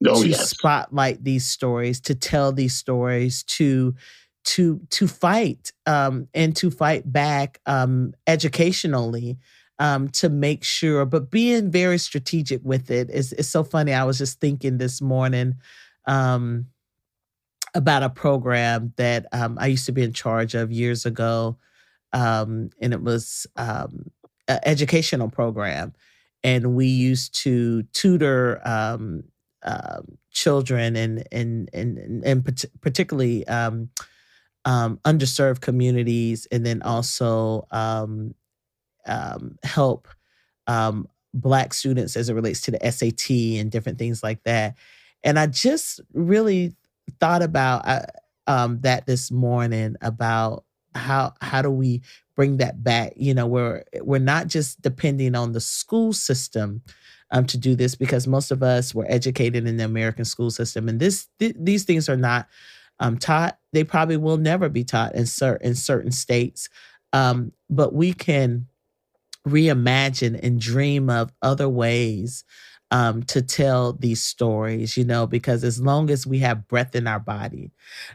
oh, 0.06 0.22
to 0.22 0.30
yes. 0.30 0.50
spotlight 0.50 1.24
these 1.24 1.46
stories, 1.46 2.02
to 2.02 2.16
tell 2.16 2.52
these 2.52 2.76
stories, 2.76 3.44
to 3.44 3.96
to 4.44 4.82
to 4.90 5.08
fight 5.08 5.72
um, 5.86 6.28
and 6.34 6.56
to 6.58 6.72
fight 6.72 7.12
back 7.12 7.60
um, 7.66 8.14
educationally 8.28 9.38
um, 9.82 10.10
to 10.10 10.30
make 10.30 10.64
sure, 10.64 11.06
but 11.06 11.32
being 11.32 11.72
very 11.72 11.98
strategic 11.98 12.62
with 12.64 12.92
it 12.92 13.10
is, 13.10 13.34
is 13.34 13.50
so 13.50 13.64
funny. 13.64 13.94
I 13.94 14.04
was 14.04 14.20
just 14.20 14.40
thinking 14.40 14.78
this 14.78 15.02
morning 15.02 15.56
um, 16.06 16.68
about 17.74 18.04
a 18.04 18.10
program 18.10 18.94
that 18.98 19.26
um, 19.32 19.58
I 19.60 19.66
used 19.66 19.88
to 19.88 19.92
be 19.92 20.04
in 20.04 20.14
charge 20.14 20.54
of 20.54 20.72
years 20.72 21.08
ago. 21.08 21.58
Um, 22.14 22.70
and 22.80 22.94
it 22.94 23.02
was 23.02 23.48
um, 23.56 24.12
an 24.48 24.60
educational 24.64 25.30
program. 25.30 25.94
And 26.44 26.76
we 26.76 26.86
used 26.86 27.34
to 27.44 27.82
tutor 27.94 28.62
uh, 28.64 30.02
children 30.30 30.96
and, 30.96 31.24
and, 31.32 31.70
and, 31.74 32.24
and 32.24 32.64
particularly 32.82 33.48
um, 33.48 33.90
underserved 34.64 35.62
communities, 35.62 36.48
and 36.52 36.64
then 36.64 36.84
also 36.84 37.66
um, 37.72 38.36
um, 39.06 39.58
help 39.64 40.08
um, 40.68 41.08
Black 41.34 41.74
students 41.74 42.16
as 42.16 42.30
it 42.30 42.34
relates 42.34 42.62
to 42.62 42.72
the 42.72 42.92
SAT 42.92 43.32
and 43.60 43.72
different 43.72 43.98
things 43.98 44.22
like 44.24 44.44
that. 44.44 44.76
And 45.24 45.40
I 45.40 45.48
just 45.48 46.02
really 46.14 46.76
thought 47.20 47.42
about 47.42 47.88
uh, 47.88 48.02
um, 48.48 48.80
that 48.82 49.06
this 49.06 49.32
morning 49.32 49.96
about 50.02 50.66
how 50.94 51.34
how 51.42 51.62
do 51.62 51.70
we 51.70 52.02
bring 52.36 52.58
that 52.58 52.84
back? 52.84 53.14
You 53.16 53.34
know, 53.34 53.48
we're 53.48 53.84
we're 54.02 54.20
not 54.20 54.48
just 54.48 54.82
depending 54.82 55.36
on 55.36 55.54
the 55.54 55.62
school 55.62 56.12
system 56.14 56.82
um, 57.32 57.46
to 57.46 57.58
do 57.58 57.76
this 57.76 57.96
because 57.96 58.28
most 58.28 58.52
of 58.52 58.62
us 58.62 58.94
were 58.94 59.06
educated 59.08 59.68
in 59.68 59.78
the 59.78 59.86
American 59.86 60.26
school 60.26 60.52
system, 60.52 60.90
and 60.90 61.00
this 61.00 61.28
th- 61.40 61.56
these 61.58 61.84
things 61.86 62.10
are 62.10 62.18
not 62.18 62.48
um, 63.00 63.18
taught. 63.18 63.58
They 63.74 63.84
probably 63.84 64.18
will 64.18 64.38
never 64.38 64.70
be 64.70 64.84
taught 64.84 65.16
in 65.16 65.26
certain 65.26 65.68
in 65.68 65.76
certain 65.76 66.12
states. 66.12 66.68
Um, 67.14 67.52
but 67.70 67.94
we 67.94 68.14
can 68.14 68.68
reimagine 69.48 70.40
and 70.42 70.60
dream 70.60 71.10
of 71.10 71.32
other 71.42 71.68
ways 71.70 72.44
um, 72.92 73.24
to 73.24 73.42
tell 73.42 73.94
these 73.94 74.22
stories, 74.22 74.98
you 74.98 75.06
know, 75.06 75.26
because 75.26 75.64
as 75.64 75.80
long 75.82 76.10
as 76.10 76.28
we 76.28 76.40
have 76.40 76.68
breath 76.68 76.94
in 76.94 77.08
our 77.08 77.20
body, 77.22 77.72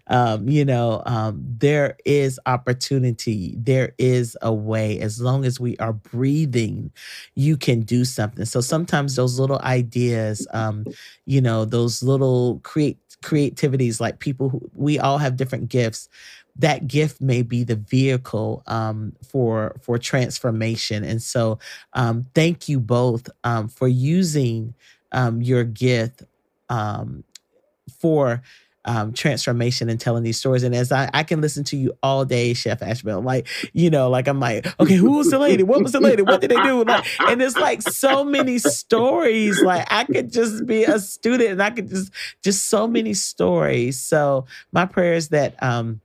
um, 0.08 0.48
you 0.48 0.64
know, 0.66 1.02
um, 1.06 1.42
there 1.42 1.96
is 2.04 2.38
opportunity, 2.44 3.54
there 3.58 3.94
is 3.98 4.36
a 4.42 4.52
way. 4.52 5.00
As 5.00 5.20
long 5.20 5.44
as 5.46 5.58
we 5.58 5.76
are 5.78 5.94
breathing, 5.94 6.90
you 7.34 7.56
can 7.56 7.80
do 7.82 8.04
something. 8.04 8.44
So 8.44 8.60
sometimes 8.60 9.16
those 9.16 9.38
little 9.38 9.60
ideas, 9.60 10.46
um, 10.52 10.88
you 11.24 11.40
know, 11.40 11.64
those 11.64 12.02
little 12.02 12.60
create 12.62 12.98
creativities, 13.22 13.98
like 14.00 14.18
people 14.20 14.50
who 14.50 14.60
we 14.74 14.98
all 14.98 15.18
have 15.18 15.36
different 15.36 15.68
gifts 15.70 16.08
that 16.58 16.88
gift 16.88 17.20
may 17.20 17.42
be 17.42 17.64
the 17.64 17.76
vehicle 17.76 18.62
um, 18.66 19.14
for 19.26 19.76
for 19.82 19.98
transformation. 19.98 21.04
And 21.04 21.22
so, 21.22 21.58
um, 21.92 22.26
thank 22.34 22.68
you 22.68 22.80
both 22.80 23.28
um, 23.44 23.68
for 23.68 23.88
using 23.88 24.74
um, 25.12 25.42
your 25.42 25.64
gift 25.64 26.22
um, 26.68 27.24
for. 28.00 28.42
Um, 28.88 29.12
transformation 29.12 29.88
and 29.90 29.98
telling 29.98 30.22
these 30.22 30.38
stories. 30.38 30.62
And 30.62 30.72
as 30.72 30.92
I, 30.92 31.10
I 31.12 31.24
can 31.24 31.40
listen 31.40 31.64
to 31.64 31.76
you 31.76 31.98
all 32.04 32.24
day, 32.24 32.54
Chef 32.54 32.82
Ashbell, 32.82 33.20
like, 33.20 33.48
you 33.72 33.90
know, 33.90 34.08
like 34.08 34.28
I'm 34.28 34.38
like, 34.38 34.64
okay, 34.78 34.94
who 34.94 35.16
was 35.16 35.28
the 35.28 35.40
lady? 35.40 35.64
What 35.64 35.82
was 35.82 35.90
the 35.90 35.98
lady? 35.98 36.22
What 36.22 36.40
did 36.40 36.52
they 36.52 36.62
do? 36.62 36.84
Like, 36.84 37.04
and 37.18 37.42
it's 37.42 37.56
like 37.56 37.82
so 37.82 38.22
many 38.22 38.58
stories. 38.60 39.60
Like 39.60 39.88
I 39.90 40.04
could 40.04 40.32
just 40.32 40.66
be 40.66 40.84
a 40.84 41.00
student 41.00 41.50
and 41.50 41.60
I 41.60 41.70
could 41.70 41.88
just, 41.88 42.12
just 42.44 42.66
so 42.66 42.86
many 42.86 43.12
stories. 43.12 43.98
So 43.98 44.46
my 44.70 44.86
prayer 44.86 45.14
is 45.14 45.30
that, 45.30 45.60
um, 45.60 46.00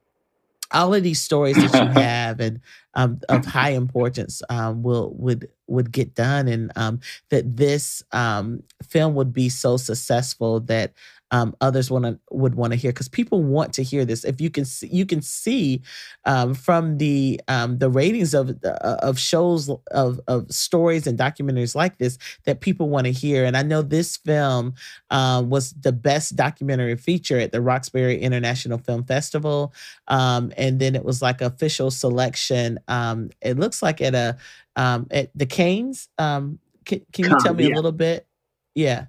all 0.74 0.94
of 0.94 1.04
these 1.04 1.22
stories 1.22 1.60
that 1.60 1.74
you 1.74 1.88
have 2.02 2.40
and 2.40 2.60
um, 2.94 3.20
of 3.30 3.46
high 3.46 3.70
importance 3.72 4.42
um, 4.50 4.84
will 4.84 5.14
would 5.16 5.48
would 5.68 5.92
get 5.92 6.16
done, 6.16 6.48
and 6.48 6.72
um, 6.76 7.00
that 7.30 7.56
this 7.58 8.04
um, 8.12 8.64
film 8.84 9.16
would 9.16 9.34
be 9.34 9.50
so 9.50 9.78
successful 9.78 10.60
that 10.62 10.94
um, 11.32 11.56
others 11.62 11.90
want 11.90 12.06
to 12.06 12.20
would 12.30 12.56
want 12.56 12.74
to 12.74 12.78
hear 12.78 12.92
because 12.92 13.08
people 13.08 13.42
want 13.42 13.74
to 13.74 13.84
hear 13.84 14.04
this. 14.04 14.26
If 14.26 14.42
you 14.42 14.50
can 14.50 14.66
see, 14.66 14.88
you 14.88 15.06
can 15.06 15.22
see 15.22 15.82
um, 16.26 16.54
from 16.54 16.98
the 16.98 17.40
um, 17.48 17.78
the 17.78 17.90
ratings 17.90 18.34
of 18.34 18.50
uh, 18.64 18.98
of 19.02 19.18
shows 19.18 19.70
of 19.92 20.20
of 20.28 20.52
stories 20.52 21.08
and 21.08 21.18
documentaries 21.18 21.74
like 21.74 21.98
this 21.98 22.18
that 22.44 22.60
people 22.60 22.90
want 22.90 23.06
to 23.06 23.12
hear. 23.12 23.46
And 23.46 23.56
I 23.56 23.64
know 23.64 23.82
this 23.82 24.18
film 24.18 24.74
um, 25.10 25.50
was 25.50 25.72
the 25.72 25.94
best 25.94 26.36
documentary 26.36 26.98
feature 26.98 27.40
at 27.40 27.54
the 27.54 27.62
Roxbury 27.62 28.20
International 28.20 28.78
Film 28.78 29.06
Festival, 29.06 29.74
um, 30.10 30.52
and 30.58 30.80
then 30.80 30.96
it 30.96 31.06
was 31.06 31.22
like 31.22 31.42
official 31.42 31.92
selection. 31.92 32.78
Um, 32.90 33.30
it 33.42 33.58
looks 33.58 33.82
like 33.82 34.02
at 34.02 34.16
a 34.16 34.38
at 34.76 35.30
the 35.34 35.46
Cannes. 35.46 36.10
can, 36.18 36.52
can 36.86 37.06
you 37.16 37.38
tell 37.40 37.54
me 37.54 37.70
yeah. 37.70 37.74
a 37.74 37.78
little 37.78 37.92
bit? 37.94 38.28
Yeah. 38.76 39.06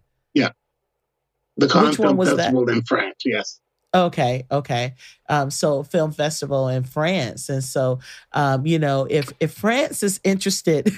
The 1.57 1.68
Cannes 1.68 1.90
Which 1.90 1.96
Film 1.96 2.16
Festival 2.16 2.66
that? 2.66 2.72
in 2.72 2.82
France, 2.82 3.22
yes. 3.24 3.61
Okay, 3.94 4.46
okay. 4.50 4.94
Um, 5.28 5.50
so 5.50 5.82
film 5.82 6.12
festival 6.12 6.68
in 6.68 6.82
France, 6.82 7.50
and 7.50 7.62
so 7.62 7.98
um, 8.32 8.66
you 8.66 8.78
know, 8.78 9.07
if 9.11 9.30
if 9.38 9.53
France 9.53 10.03
is 10.03 10.18
interested 10.24 10.90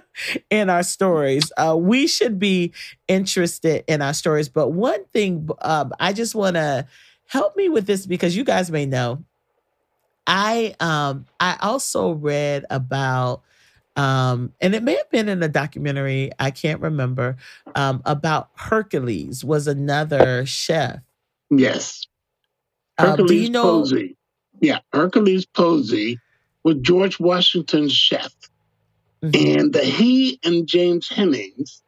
in 0.50 0.70
our 0.70 0.82
stories. 0.82 1.50
Uh, 1.56 1.76
we 1.78 2.06
should 2.06 2.38
be 2.38 2.72
interested 3.08 3.84
in 3.86 4.02
our 4.02 4.14
stories. 4.14 4.48
But 4.48 4.70
one 4.70 5.04
thing, 5.06 5.48
um, 5.62 5.92
I 5.98 6.12
just 6.12 6.34
want 6.34 6.56
to 6.56 6.86
help 7.26 7.56
me 7.56 7.68
with 7.68 7.86
this 7.86 8.06
because 8.06 8.36
you 8.36 8.44
guys 8.44 8.70
may 8.70 8.86
know. 8.86 9.24
I 10.26 10.74
um 10.78 11.26
I 11.40 11.56
also 11.60 12.12
read 12.12 12.64
about 12.70 13.42
um 13.96 14.52
and 14.60 14.74
it 14.74 14.82
may 14.82 14.94
have 14.94 15.10
been 15.10 15.28
in 15.28 15.42
a 15.42 15.48
documentary 15.48 16.30
I 16.38 16.50
can't 16.50 16.80
remember 16.80 17.36
um 17.74 18.00
about 18.06 18.48
Hercules 18.56 19.44
was 19.44 19.66
another 19.66 20.46
chef. 20.46 21.00
Yes. 21.50 22.06
Um, 22.98 23.10
Hercules 23.10 23.30
do 23.30 23.36
you 23.36 23.50
know? 23.50 23.62
Posey. 23.62 24.16
Yeah, 24.60 24.78
Hercules 24.92 25.44
Posey 25.44 26.18
was 26.64 26.76
George 26.80 27.18
Washington's 27.20 27.92
chef. 27.92 28.32
Mhm. 29.22 29.60
And 29.60 29.74
he 29.74 30.38
and 30.44 30.66
James 30.66 31.08
Hemings 31.08 31.82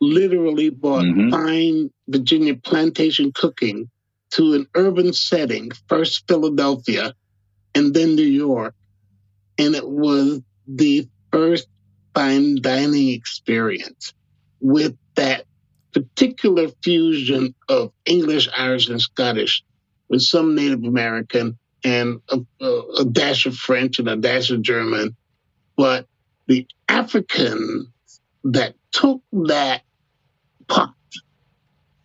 literally 0.00 0.70
brought 0.70 1.04
Mhm. 1.04 1.30
fine 1.30 1.90
Virginia 2.08 2.54
plantation 2.54 3.32
cooking 3.32 3.90
to 4.30 4.54
an 4.54 4.66
urban 4.74 5.12
setting, 5.12 5.70
first 5.88 6.26
Philadelphia 6.26 7.14
and 7.74 7.92
then 7.94 8.14
New 8.14 8.22
York. 8.22 8.74
And 9.58 9.74
it 9.74 9.88
was 9.88 10.40
the 10.66 11.08
first 11.32 11.68
fine 12.14 12.60
dining 12.60 13.10
experience 13.10 14.12
with 14.60 14.96
that 15.14 15.44
particular 15.92 16.68
fusion 16.82 17.54
of 17.68 17.92
English, 18.04 18.48
Irish, 18.56 18.88
and 18.88 19.00
Scottish 19.00 19.64
with 20.08 20.22
some 20.22 20.54
Native 20.54 20.84
American 20.84 21.58
and 21.84 22.20
a, 22.28 22.40
a, 22.60 22.82
a 23.00 23.04
dash 23.04 23.46
of 23.46 23.56
French 23.56 23.98
and 23.98 24.08
a 24.08 24.16
dash 24.16 24.50
of 24.50 24.62
German. 24.62 25.16
But 25.76 26.06
the 26.46 26.66
African 26.88 27.92
that 28.44 28.74
took 28.92 29.22
that 29.32 29.82
pot 30.68 30.94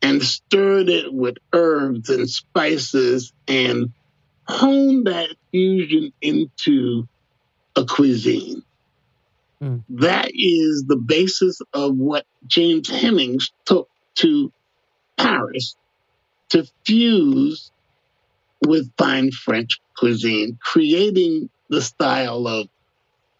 and 0.01 0.21
stirred 0.21 0.89
it 0.89 1.13
with 1.13 1.37
herbs 1.51 2.09
and 2.09 2.29
spices 2.29 3.33
and 3.47 3.91
honed 4.47 5.07
that 5.07 5.29
fusion 5.51 6.13
into 6.21 7.07
a 7.77 7.85
cuisine. 7.85 8.63
Mm. 9.63 9.83
That 9.89 10.31
is 10.33 10.85
the 10.87 10.97
basis 10.97 11.59
of 11.73 11.95
what 11.97 12.25
James 12.47 12.89
Hemings 12.89 13.51
took 13.65 13.89
to 14.17 14.51
Paris 15.17 15.75
to 16.49 16.65
fuse 16.85 17.71
with 18.65 18.91
fine 18.97 19.31
French 19.31 19.79
cuisine, 19.97 20.57
creating 20.61 21.49
the 21.69 21.81
style 21.81 22.47
of 22.47 22.67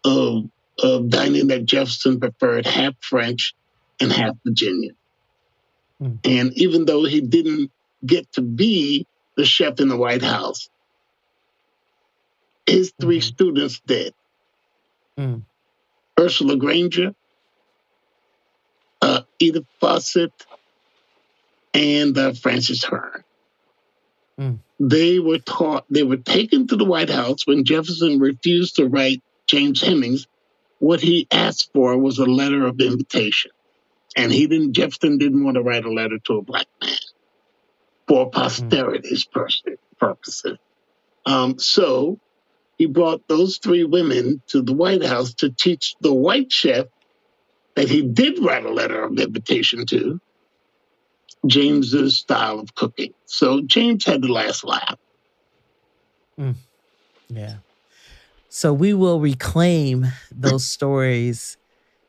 of, 0.04 0.44
of 0.82 1.08
dining 1.10 1.48
that 1.48 1.66
Jefferson 1.66 2.20
preferred, 2.20 2.66
half 2.66 2.94
French 3.00 3.54
and 4.00 4.12
half 4.12 4.36
Virginia. 4.46 4.92
Mm. 6.02 6.20
And 6.24 6.52
even 6.58 6.86
though 6.86 7.04
he 7.04 7.20
didn't 7.22 7.72
get 8.06 8.30
to 8.34 8.42
be 8.42 9.06
the 9.36 9.44
chef 9.46 9.80
in 9.80 9.88
the 9.88 9.96
White 9.96 10.22
House, 10.22 10.70
his 12.66 12.92
3 13.00 13.20
Mhm. 13.20 13.24
students 13.24 13.82
did. 13.86 14.14
Mm. 15.18 15.42
Ursula 16.18 16.56
Granger, 16.56 17.14
uh, 19.02 19.22
Edith 19.38 19.66
Fossett, 19.80 20.32
and 21.74 22.16
uh, 22.16 22.32
Francis 22.32 22.84
Hearn. 22.84 23.24
Mm. 24.38 24.58
They 24.78 25.18
were 25.18 25.38
taught, 25.38 25.84
they 25.90 26.02
were 26.02 26.16
taken 26.16 26.66
to 26.68 26.76
the 26.76 26.84
White 26.84 27.10
House 27.10 27.46
when 27.46 27.64
Jefferson 27.64 28.18
refused 28.18 28.76
to 28.76 28.86
write 28.86 29.22
James 29.46 29.80
Hemings. 29.80 30.26
What 30.78 31.00
he 31.00 31.26
asked 31.30 31.70
for 31.72 31.96
was 31.96 32.18
a 32.18 32.26
letter 32.26 32.66
of 32.66 32.78
invitation. 32.80 33.50
And 34.14 34.32
he 34.32 34.46
didn't, 34.46 34.74
Jefferson 34.74 35.18
didn't 35.18 35.44
want 35.44 35.56
to 35.56 35.62
write 35.62 35.84
a 35.84 35.92
letter 35.92 36.18
to 36.24 36.38
a 36.38 36.42
black 36.42 36.66
man 36.82 36.96
for 38.06 38.30
posterity's 38.30 39.24
pers- 39.24 39.62
purposes. 39.98 40.58
Um, 41.24 41.58
so 41.58 42.18
he 42.76 42.86
brought 42.86 43.26
those 43.28 43.58
three 43.58 43.84
women 43.84 44.42
to 44.48 44.62
the 44.62 44.72
White 44.72 45.04
House 45.04 45.34
to 45.34 45.50
teach 45.50 45.94
the 46.00 46.12
white 46.12 46.52
chef 46.52 46.86
that 47.74 47.88
he 47.88 48.02
did 48.02 48.38
write 48.42 48.64
a 48.64 48.70
letter 48.70 49.04
of 49.04 49.18
invitation 49.18 49.86
to 49.86 50.20
James's 51.46 52.18
style 52.18 52.58
of 52.58 52.74
cooking. 52.74 53.12
So 53.26 53.62
James 53.62 54.04
had 54.04 54.22
the 54.22 54.28
last 54.28 54.64
laugh. 54.64 54.98
Yeah. 57.28 57.56
So 58.48 58.72
we 58.72 58.94
will 58.94 59.20
reclaim 59.20 60.06
those 60.30 60.66
stories. 60.68 61.56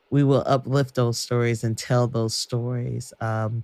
We 0.09 0.24
will 0.24 0.43
uplift 0.45 0.95
those 0.95 1.20
stories 1.20 1.63
and 1.63 1.78
tell 1.78 2.07
those 2.07 2.34
stories. 2.36 3.13
Um, 3.20 3.63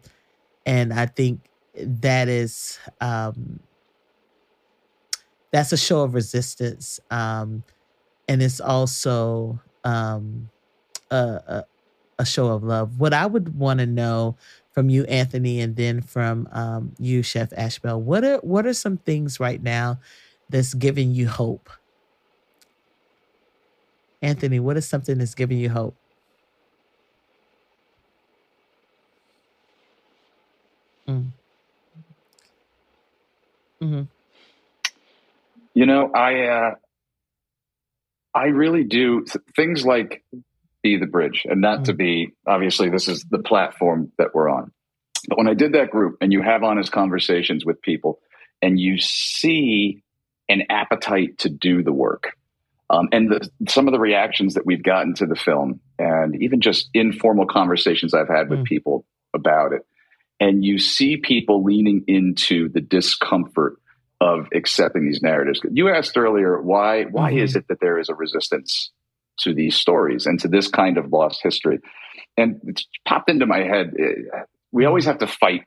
and 0.65 0.93
I 0.93 1.05
think 1.05 1.49
that 1.75 2.27
is 2.27 2.79
um, 3.01 3.59
that's 5.53 5.73
a 5.73 5.77
show 5.77 6.03
of 6.03 6.15
resistance, 6.15 7.01
um, 7.11 7.65
and 8.27 8.41
it's 8.43 8.61
also 8.61 9.61
um, 9.83 10.51
a, 11.11 11.15
a 11.17 11.63
a 12.19 12.25
show 12.25 12.47
of 12.49 12.63
love. 12.63 12.99
What 12.99 13.13
I 13.13 13.25
would 13.27 13.55
want 13.57 13.79
to 13.81 13.87
know 13.87 14.37
from 14.71 14.89
you, 14.89 15.05
Anthony, 15.05 15.61
and 15.61 15.75
then 15.75 16.01
from 16.01 16.47
um, 16.53 16.93
you, 16.99 17.23
Chef 17.23 17.53
Ashbell, 17.57 18.01
what 18.01 18.23
are 18.23 18.37
what 18.39 18.65
are 18.67 18.73
some 18.73 18.97
things 18.97 19.39
right 19.39 19.61
now 19.63 19.99
that's 20.49 20.73
giving 20.75 21.11
you 21.11 21.27
hope? 21.29 21.69
Anthony, 24.21 24.59
what 24.59 24.77
is 24.77 24.87
something 24.87 25.17
that's 25.19 25.35
giving 25.35 25.57
you 25.59 25.69
hope? 25.69 25.97
Mm. 31.07 31.33
hmm 33.81 34.12
You 35.73 35.85
know, 35.85 36.11
I 36.13 36.45
uh, 36.47 36.75
I 38.33 38.45
really 38.47 38.83
do 38.83 39.25
things 39.55 39.85
like 39.85 40.23
be 40.83 40.97
the 40.97 41.07
bridge, 41.07 41.43
and 41.45 41.61
not 41.61 41.85
to 41.85 41.93
be 41.93 42.33
obviously 42.47 42.89
this 42.89 43.07
is 43.07 43.25
the 43.29 43.39
platform 43.39 44.11
that 44.17 44.33
we're 44.33 44.49
on. 44.49 44.71
But 45.27 45.37
when 45.37 45.47
I 45.47 45.53
did 45.53 45.73
that 45.73 45.89
group, 45.89 46.17
and 46.21 46.33
you 46.33 46.41
have 46.41 46.63
honest 46.63 46.91
conversations 46.91 47.65
with 47.65 47.81
people, 47.81 48.19
and 48.61 48.79
you 48.79 48.97
see 48.99 50.03
an 50.49 50.63
appetite 50.69 51.37
to 51.39 51.49
do 51.49 51.81
the 51.83 51.93
work, 51.93 52.33
um, 52.89 53.07
and 53.13 53.31
the, 53.31 53.49
some 53.69 53.87
of 53.87 53.93
the 53.93 53.99
reactions 53.99 54.55
that 54.55 54.65
we've 54.65 54.83
gotten 54.83 55.13
to 55.15 55.25
the 55.25 55.35
film, 55.35 55.79
and 55.97 56.35
even 56.41 56.59
just 56.59 56.89
informal 56.93 57.45
conversations 57.45 58.13
I've 58.13 58.27
had 58.27 58.49
with 58.49 58.59
Mm. 58.59 58.65
people 58.65 59.05
about 59.33 59.71
it, 59.73 59.85
and 60.39 60.63
you 60.63 60.77
see 60.77 61.17
people 61.17 61.63
leaning 61.63 62.03
into 62.07 62.67
the 62.69 62.81
discomfort 62.81 63.77
of 64.23 64.47
accepting 64.55 65.05
these 65.05 65.21
narratives. 65.21 65.59
You 65.71 65.89
asked 65.89 66.17
earlier 66.17 66.61
why 66.61 67.03
why 67.17 67.33
Mhm. 67.33 67.39
is 67.43 67.55
it 67.57 67.67
that 67.67 67.79
there 67.81 67.99
is 67.99 68.09
a 68.09 68.15
resistance 68.15 68.91
to 69.41 69.53
these 69.53 69.75
stories 69.75 70.25
and 70.25 70.39
to 70.39 70.47
this 70.47 70.69
kind 70.69 70.97
of 70.97 71.11
lost 71.11 71.41
history? 71.43 71.79
And 72.37 72.61
it's 72.65 72.87
popped 73.05 73.29
into 73.29 73.45
my 73.45 73.59
head. 73.59 73.93
eh, 73.99 74.39
We 74.71 74.85
always 74.85 75.05
have 75.05 75.19
to 75.19 75.27
fight 75.27 75.63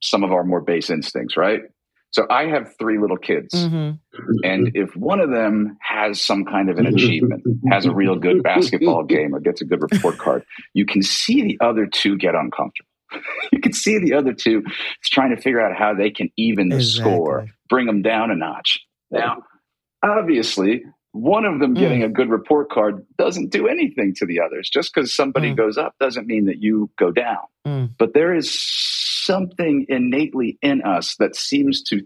some 0.00 0.24
of 0.24 0.32
our 0.32 0.44
more 0.44 0.62
base 0.62 0.90
instincts, 0.90 1.36
right? 1.36 1.62
So 2.10 2.26
I 2.30 2.46
have 2.46 2.74
three 2.78 2.98
little 2.98 3.18
kids, 3.18 3.52
hmm 3.54 3.90
and 4.44 4.70
if 4.74 4.96
one 4.96 5.20
of 5.20 5.30
them 5.30 5.76
has 5.82 6.24
some 6.24 6.44
kind 6.44 6.70
of 6.70 6.78
an 6.78 6.86
achievement, 6.96 7.42
has 7.70 7.84
a 7.86 7.92
real 7.94 8.16
good 8.16 8.42
basketball 8.42 9.04
game, 9.04 9.34
or 9.34 9.40
gets 9.40 9.60
a 9.60 9.66
good 9.66 9.82
report 9.82 10.18
card, 10.18 10.42
you 10.74 10.86
can 10.86 11.02
see 11.02 11.42
the 11.42 11.58
other 11.60 11.86
two 11.86 12.16
get 12.16 12.34
uncomfortable. 12.34 12.87
you 13.52 13.60
can 13.60 13.72
see 13.72 13.98
the 13.98 14.14
other 14.14 14.32
two 14.32 14.62
trying 15.04 15.34
to 15.34 15.40
figure 15.40 15.60
out 15.60 15.76
how 15.76 15.94
they 15.94 16.10
can 16.10 16.30
even 16.36 16.68
the 16.68 16.82
score, 16.82 17.46
bring 17.68 17.86
them 17.86 18.02
down 18.02 18.30
a 18.30 18.36
notch. 18.36 18.80
Now, 19.10 19.42
obviously, 20.02 20.82
one 21.12 21.44
of 21.44 21.58
them 21.60 21.74
Mm. 21.74 21.78
getting 21.78 22.02
a 22.02 22.08
good 22.08 22.28
report 22.30 22.70
card 22.70 23.04
doesn't 23.16 23.50
do 23.50 23.66
anything 23.66 24.14
to 24.16 24.26
the 24.26 24.40
others. 24.40 24.68
Just 24.70 24.94
because 24.94 25.14
somebody 25.14 25.52
Mm. 25.52 25.56
goes 25.56 25.78
up 25.78 25.94
doesn't 25.98 26.26
mean 26.26 26.44
that 26.46 26.60
you 26.60 26.90
go 26.98 27.10
down. 27.10 27.38
Mm. 27.66 27.90
But 27.98 28.14
there 28.14 28.34
is 28.34 28.54
something 29.24 29.86
innately 29.88 30.58
in 30.62 30.82
us 30.82 31.16
that 31.18 31.34
seems 31.34 31.82
to 31.84 32.02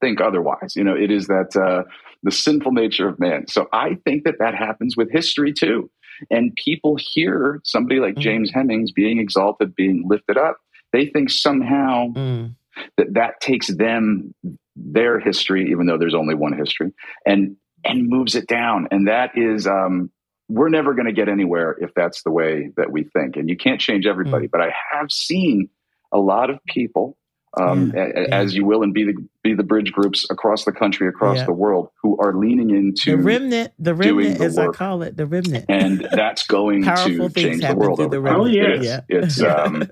think 0.00 0.20
otherwise. 0.20 0.74
You 0.74 0.84
know, 0.84 0.94
it 0.96 1.10
is 1.10 1.26
that 1.26 1.56
uh, 1.56 1.84
the 2.22 2.30
sinful 2.30 2.72
nature 2.72 3.08
of 3.08 3.18
man. 3.20 3.46
So 3.46 3.68
I 3.72 3.94
think 4.04 4.24
that 4.24 4.38
that 4.40 4.54
happens 4.54 4.96
with 4.96 5.10
history 5.10 5.52
too. 5.52 5.90
And 6.30 6.54
people 6.56 6.96
hear 6.98 7.60
somebody 7.64 8.00
like 8.00 8.14
Mm. 8.16 8.20
James 8.20 8.50
Hemings 8.52 8.92
being 8.92 9.18
exalted, 9.18 9.74
being 9.74 10.04
lifted 10.06 10.36
up. 10.36 10.58
They 10.92 11.06
think 11.06 11.30
somehow 11.30 12.08
Mm. 12.14 12.54
that 12.96 13.14
that 13.14 13.40
takes 13.40 13.68
them 13.68 14.34
their 14.76 15.18
history, 15.18 15.70
even 15.70 15.86
though 15.86 15.98
there's 15.98 16.14
only 16.14 16.34
one 16.34 16.52
history, 16.52 16.92
and 17.24 17.56
and 17.84 18.08
moves 18.08 18.34
it 18.34 18.48
down. 18.48 18.88
And 18.90 19.06
that 19.06 19.30
is, 19.36 19.66
um, 19.66 20.10
we're 20.48 20.68
never 20.68 20.92
going 20.94 21.06
to 21.06 21.12
get 21.12 21.28
anywhere 21.28 21.76
if 21.80 21.94
that's 21.94 22.22
the 22.24 22.32
way 22.32 22.70
that 22.76 22.90
we 22.90 23.04
think. 23.04 23.36
And 23.36 23.48
you 23.48 23.56
can't 23.56 23.80
change 23.80 24.06
everybody. 24.06 24.48
But 24.48 24.60
I 24.60 24.72
have 24.92 25.10
seen 25.12 25.68
a 26.12 26.18
lot 26.18 26.50
of 26.50 26.58
people 26.66 27.16
um, 27.56 27.92
yeah. 27.94 28.08
A, 28.14 28.34
as 28.34 28.54
you 28.54 28.64
will, 28.64 28.82
and 28.82 28.92
be 28.92 29.04
the 29.04 29.14
be 29.42 29.54
the 29.54 29.62
bridge 29.62 29.92
groups 29.92 30.26
across 30.30 30.64
the 30.64 30.72
country, 30.72 31.08
across 31.08 31.38
yeah. 31.38 31.46
the 31.46 31.52
world, 31.52 31.90
who 32.02 32.18
are 32.20 32.34
leaning 32.34 32.70
into 32.70 33.16
the 33.16 33.22
remnant, 33.22 33.72
the 33.78 33.94
remnant, 33.94 34.38
the 34.38 34.44
as 34.44 34.56
work. 34.56 34.74
I 34.74 34.78
call 34.78 35.02
it, 35.02 35.16
the 35.16 35.26
remnant, 35.26 35.64
and 35.68 36.06
that's 36.12 36.46
going 36.46 36.82
to 36.84 37.30
change 37.34 37.62
the 37.62 37.74
world. 37.76 37.98
The 37.98 38.22
oh 38.28 38.44
yeah, 38.44 39.00
it's, 39.08 39.38
it's 39.38 39.42
um, 39.42 39.88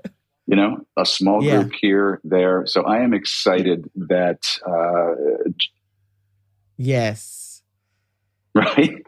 you 0.46 0.56
know 0.56 0.84
a 0.96 1.06
small 1.06 1.40
group 1.40 1.72
here, 1.80 2.20
there. 2.24 2.64
So 2.66 2.82
I 2.82 3.00
am 3.00 3.14
excited 3.14 3.90
that. 3.96 4.40
Uh, 4.66 5.50
yes. 6.76 7.40
Right. 8.56 9.04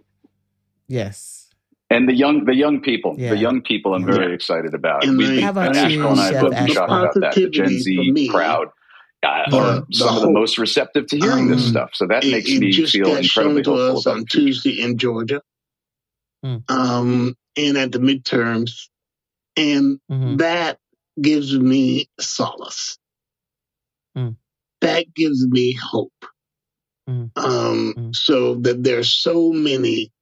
Yes 0.89 1.46
and 1.91 2.09
the 2.09 2.15
young 2.15 2.45
the 2.45 2.55
young 2.55 2.81
people 2.81 3.15
yeah. 3.17 3.31
the 3.31 3.37
young 3.37 3.63
people 3.63 3.95
i'm 3.95 4.05
very 4.05 4.29
yeah. 4.29 4.35
excited 4.35 4.75
about 4.75 5.05
and 5.05 5.17
we, 5.17 5.41
have 5.41 5.57
about 5.57 5.77
and 5.77 5.93
you, 5.93 6.07
and 6.07 6.21
I 6.21 6.41
both 6.41 6.55
talked 6.55 6.71
about 6.71 7.15
that 7.15 7.35
the 7.35 7.51
gen 7.51 7.79
z 7.79 8.11
me, 8.11 8.29
crowd 8.29 8.69
uh, 9.23 9.43
yeah, 9.51 9.59
are 9.59 9.87
some 9.93 10.09
whole, 10.09 10.17
of 10.19 10.23
the 10.23 10.31
most 10.31 10.59
receptive 10.59 11.07
to 11.09 11.19
hearing 11.19 11.45
um, 11.45 11.51
this 11.51 11.69
stuff 11.69 11.91
so 11.95 12.07
that 12.07 12.25
it, 12.25 12.31
makes 12.31 12.51
it 12.51 12.61
me 12.61 12.87
feel 12.87 13.17
incredibly 13.17 13.63
hopeful 13.63 13.99
us 13.99 14.07
on 14.07 14.25
tuesday 14.27 14.81
in 14.81 14.99
georgia 14.99 15.41
mm. 16.45 16.63
um, 16.71 17.35
and 17.57 17.77
at 17.77 17.93
the 17.93 17.99
midterms 17.99 18.89
and 19.57 19.99
mm-hmm. 20.11 20.37
that 20.37 20.79
gives 21.21 21.57
me 21.59 22.09
solace 22.21 22.99
mm. 24.17 24.37
that 24.81 25.13
gives 25.15 25.47
me 25.47 25.73
hope 25.73 26.13
mm. 27.09 27.31
Um, 27.37 27.95
mm. 27.97 28.17
so 28.17 28.57
that 28.57 28.83
there's 28.83 29.11
so 29.11 29.53
many 29.53 30.13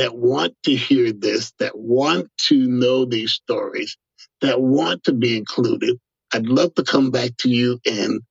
that 0.00 0.16
want 0.16 0.54
to 0.62 0.74
hear 0.74 1.12
this, 1.12 1.52
that 1.58 1.76
want 1.78 2.30
to 2.38 2.56
know 2.56 3.04
these 3.04 3.32
stories, 3.32 3.98
that 4.40 4.58
want 4.58 5.04
to 5.04 5.12
be 5.12 5.36
included, 5.36 6.00
I'd 6.32 6.46
love 6.46 6.74
to 6.76 6.84
come 6.84 7.10
back 7.10 7.36
to 7.40 7.50
you 7.50 7.78
and 7.84 8.22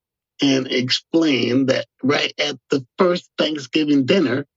and 0.41 0.65
explain 0.65 1.67
that 1.67 1.85
right 2.01 2.33
at 2.39 2.57
the 2.71 2.83
first 2.97 3.29
Thanksgiving 3.37 4.07
dinner, 4.07 4.47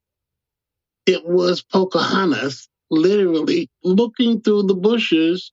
it 1.05 1.27
was 1.27 1.61
Pocahontas 1.61 2.67
literally 2.91 3.69
looking 3.85 4.41
through 4.41 4.63
the 4.63 4.75
bushes 4.75 5.53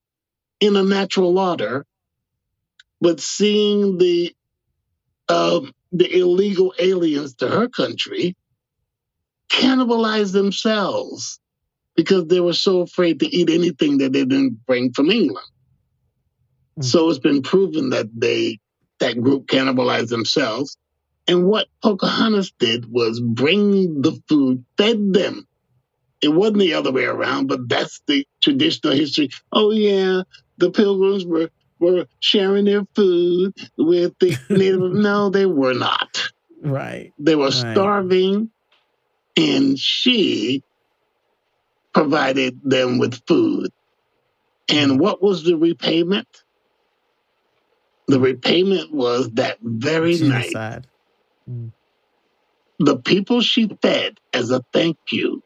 in 0.62 0.78
a 0.78 0.84
natural 0.84 1.38
order, 1.38 1.86
but 3.02 3.20
seeing 3.20 3.98
the 3.98 4.34
uh, 5.28 5.60
the 5.92 6.20
illegal 6.20 6.74
aliens 6.80 7.36
to 7.36 7.50
her 7.50 7.68
country 7.68 8.38
cannibalize 9.50 10.32
themselves 10.32 11.38
because 12.00 12.28
they 12.28 12.40
were 12.40 12.54
so 12.54 12.80
afraid 12.80 13.20
to 13.20 13.28
eat 13.28 13.50
anything 13.50 13.98
that 13.98 14.14
they 14.14 14.24
didn't 14.24 14.66
bring 14.66 14.94
from 14.94 15.12
England. 15.12 15.46
Mm. 16.80 16.86
So 16.86 17.10
it's 17.10 17.20
been 17.20 17.42
proven 17.42 17.90
that 17.90 18.08
they 18.18 18.60
that 19.02 19.22
group 19.22 19.48
cannibalized 19.48 20.08
themselves. 20.08 20.78
And 21.28 21.46
what 21.46 21.68
Pocahontas 21.84 22.54
did 22.58 22.90
was 22.90 23.20
bring 23.20 24.02
the 24.02 24.18
food, 24.30 24.64
fed 24.78 25.12
them. 25.12 25.46
It 26.22 26.30
wasn't 26.30 26.60
the 26.60 26.76
other 26.76 26.94
way 26.94 27.04
around, 27.04 27.48
but 27.48 27.68
that's 27.68 28.02
the 28.08 28.26
traditional 28.42 28.94
history. 28.94 29.30
Oh 29.52 29.72
yeah, 29.72 30.22
the 30.58 30.72
pilgrims 30.72 31.26
were 31.26 31.50
were 31.80 32.06
sharing 32.22 32.64
their 32.64 32.86
food 32.96 33.54
with 33.78 34.14
the 34.20 34.38
native. 34.50 34.94
no, 34.94 35.30
they 35.30 35.46
were 35.46 35.74
not. 35.74 36.32
Right. 36.64 37.12
They 37.20 37.36
were 37.36 37.50
right. 37.50 37.74
starving 37.74 38.52
and 39.36 39.78
she 39.78 40.64
provided 41.94 42.60
them 42.64 43.00
with 43.00 43.26
food. 43.28 43.70
And 44.72 45.00
what 45.00 45.22
was 45.22 45.44
the 45.44 45.56
repayment? 45.56 46.28
The 48.08 48.20
repayment 48.20 48.94
was 48.94 49.32
that 49.32 49.58
very 49.62 50.16
Genocide. 50.16 50.54
night. 50.54 50.88
Mm. 51.50 51.72
The 52.80 52.98
people 52.98 53.42
she 53.42 53.70
fed 53.82 54.20
as 54.34 54.52
a 54.52 54.64
thank 54.72 54.98
you 55.12 55.44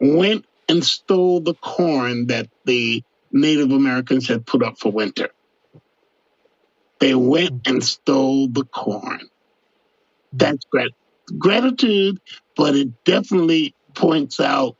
went 0.00 0.44
and 0.68 0.84
stole 0.84 1.40
the 1.40 1.54
corn 1.54 2.26
that 2.28 2.48
the 2.64 3.02
Native 3.32 3.72
Americans 3.72 4.28
had 4.28 4.46
put 4.46 4.62
up 4.62 4.78
for 4.78 4.92
winter. 4.92 5.30
They 7.00 7.14
went 7.14 7.64
mm. 7.64 7.70
and 7.70 7.84
stole 7.84 8.48
the 8.48 8.64
corn. 8.64 9.28
That's 10.32 10.64
grat- 10.66 10.90
gratitude 11.38 12.20
but 12.56 12.74
it 12.74 13.04
definitely 13.04 13.74
points 13.94 14.40
out 14.40 14.76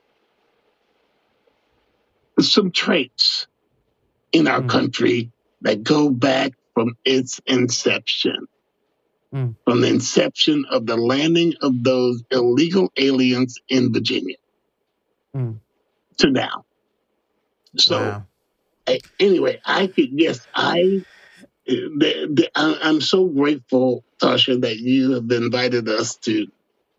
some 2.41 2.71
traits 2.71 3.47
in 4.33 4.49
our 4.49 4.61
mm. 4.61 4.69
country 4.69 5.33
that 5.63 5.83
go 5.83 6.11
back 6.11 6.53
from 6.75 6.97
its 7.05 7.41
inception. 7.47 8.47
Mm. 9.35 9.57
From 9.65 9.81
the 9.81 9.89
inception 9.89 10.67
of 10.71 10.87
the 10.87 10.97
landing 10.97 11.55
of 11.61 11.83
those 11.83 12.23
illegal 12.31 12.93
aliens 12.97 13.59
in 13.69 13.93
Virginia 13.93 14.37
mm. 15.35 15.59
to 16.19 16.31
now. 16.31 16.65
So, 17.77 18.01
wow. 18.01 18.27
I, 18.87 19.01
anyway, 19.19 19.61
I 19.65 19.89
could, 19.89 20.11
yes, 20.13 20.47
I, 20.55 21.05
the, 21.67 22.29
the, 22.33 22.51
I, 22.55 22.79
I'm 22.83 23.01
so 23.01 23.27
grateful, 23.27 24.05
Tasha, 24.23 24.61
that 24.61 24.77
you 24.77 25.13
have 25.13 25.31
invited 25.31 25.89
us 25.89 26.17
to 26.19 26.47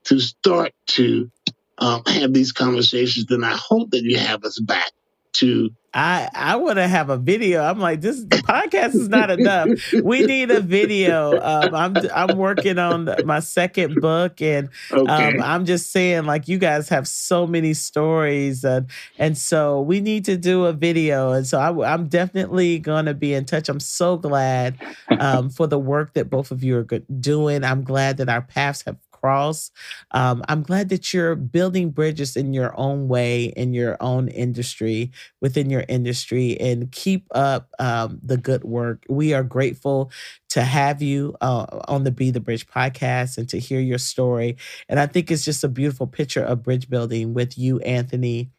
to 0.08 0.20
start 0.22 0.74
to 0.88 1.30
um, 1.78 2.02
have 2.06 2.34
these 2.34 2.54
conversations, 2.54 3.30
And 3.30 3.46
I 3.46 3.56
hope 3.56 3.92
that 3.92 4.04
you 4.04 4.18
have 4.18 4.44
us 4.46 4.58
back 4.58 4.92
to. 5.34 5.70
I 5.94 6.30
I 6.36 6.56
want 6.58 6.76
to 6.76 6.88
have 6.88 7.10
a 7.10 7.18
video. 7.18 7.64
I'm 7.64 7.80
like, 7.80 8.02
this 8.02 8.20
the 8.20 8.38
podcast 8.38 8.94
is 8.94 9.10
not 9.10 9.32
enough. 9.32 9.70
We 10.04 10.22
need 10.26 10.52
a 10.52 10.60
video. 10.60 11.32
Um, 11.42 11.74
I'm 11.74 11.96
I'm 12.14 12.38
working 12.38 12.78
on 12.78 13.10
my 13.26 13.40
second 13.40 13.96
book, 14.02 14.42
and 14.42 14.70
okay. 14.92 15.12
um, 15.12 15.42
I'm 15.42 15.66
just 15.66 15.92
saying, 15.92 16.26
like, 16.26 16.48
you 16.48 16.60
guys 16.60 16.90
have 16.90 17.08
so 17.08 17.48
many 17.48 17.74
stories, 17.74 18.64
and 18.64 18.88
and 19.18 19.38
so 19.38 19.82
we 19.82 20.02
need 20.02 20.26
to 20.26 20.38
do 20.38 20.66
a 20.66 20.74
video. 20.74 21.32
And 21.32 21.48
so 21.48 21.58
I, 21.58 21.94
am 21.94 22.10
definitely 22.10 22.78
gonna 22.80 23.16
be 23.16 23.34
in 23.34 23.46
touch. 23.46 23.68
I'm 23.68 23.80
so 23.80 24.18
glad 24.18 24.76
um, 25.20 25.50
for 25.50 25.66
the 25.66 25.80
work 25.80 26.14
that 26.14 26.30
both 26.30 26.52
of 26.52 26.64
you 26.64 26.78
are 26.78 26.84
doing. 27.20 27.64
I'm 27.64 27.84
glad 27.84 28.18
that 28.18 28.30
our 28.30 28.42
paths 28.44 28.84
have 28.84 28.98
cross. 29.28 29.72
Um, 30.12 30.42
I'm 30.48 30.64
glad 30.64 30.88
that 30.90 31.14
you're 31.14 31.36
building 31.36 31.90
bridges 31.92 32.38
in 32.38 32.54
your 32.54 32.72
own 32.80 33.08
way, 33.10 33.46
in 33.46 33.74
your 33.74 33.98
own 34.00 34.30
industry, 34.30 35.12
within 35.42 35.70
your 35.70 35.84
industry, 35.90 36.58
and 36.60 36.90
keep 36.92 37.28
up 37.32 37.70
um, 37.80 38.20
the 38.24 38.38
good 38.38 38.64
work. 38.64 39.04
We 39.10 39.34
are 39.34 39.44
grateful 39.44 40.12
to 40.50 40.62
have 40.62 41.02
you 41.02 41.36
uh, 41.42 41.66
on 41.90 42.04
the 42.06 42.12
Be 42.12 42.32
the 42.32 42.40
Bridge 42.40 42.68
podcast 42.68 43.38
and 43.38 43.50
to 43.50 43.60
hear 43.60 43.82
your 43.82 43.98
story. 43.98 44.56
And 44.88 45.00
I 45.00 45.08
think 45.08 45.30
it's 45.30 45.44
just 45.46 45.64
a 45.64 45.68
beautiful 45.70 46.08
picture 46.08 46.44
of 46.44 46.64
bridge 46.64 46.90
building 46.90 47.34
with 47.34 47.58
you, 47.58 47.80
Anthony 47.80 48.52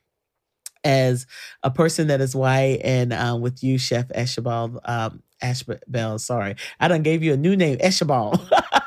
as 0.85 1.27
a 1.63 1.71
person 1.71 2.07
that 2.09 2.21
is 2.21 2.37
white 2.37 2.81
and 2.85 3.13
uh, 3.13 3.37
with 3.41 3.63
you, 3.63 3.79
Chef 3.79 4.09
Eshabal, 4.09 4.79
um, 4.89 5.23
Ashbell, 5.43 6.19
sorry. 6.19 6.57
I 6.81 6.89
done 6.89 7.03
gave 7.03 7.23
you 7.23 7.33
a 7.33 7.37
new 7.37 7.57
name, 7.57 7.79
Eshabal. 7.79 8.39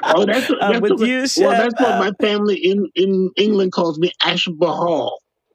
Oh, 0.03 0.25
that's, 0.25 0.47
that's 0.59 0.77
uh, 0.77 0.79
with 0.81 0.99
what, 0.99 1.07
you, 1.07 1.25
Well, 1.37 1.51
that's 1.51 1.79
what 1.79 1.99
my 1.99 2.11
family 2.19 2.55
in, 2.57 2.89
in 2.95 3.31
England 3.37 3.71
calls 3.71 3.99
me, 3.99 4.11
Ashbahal. 4.21 5.11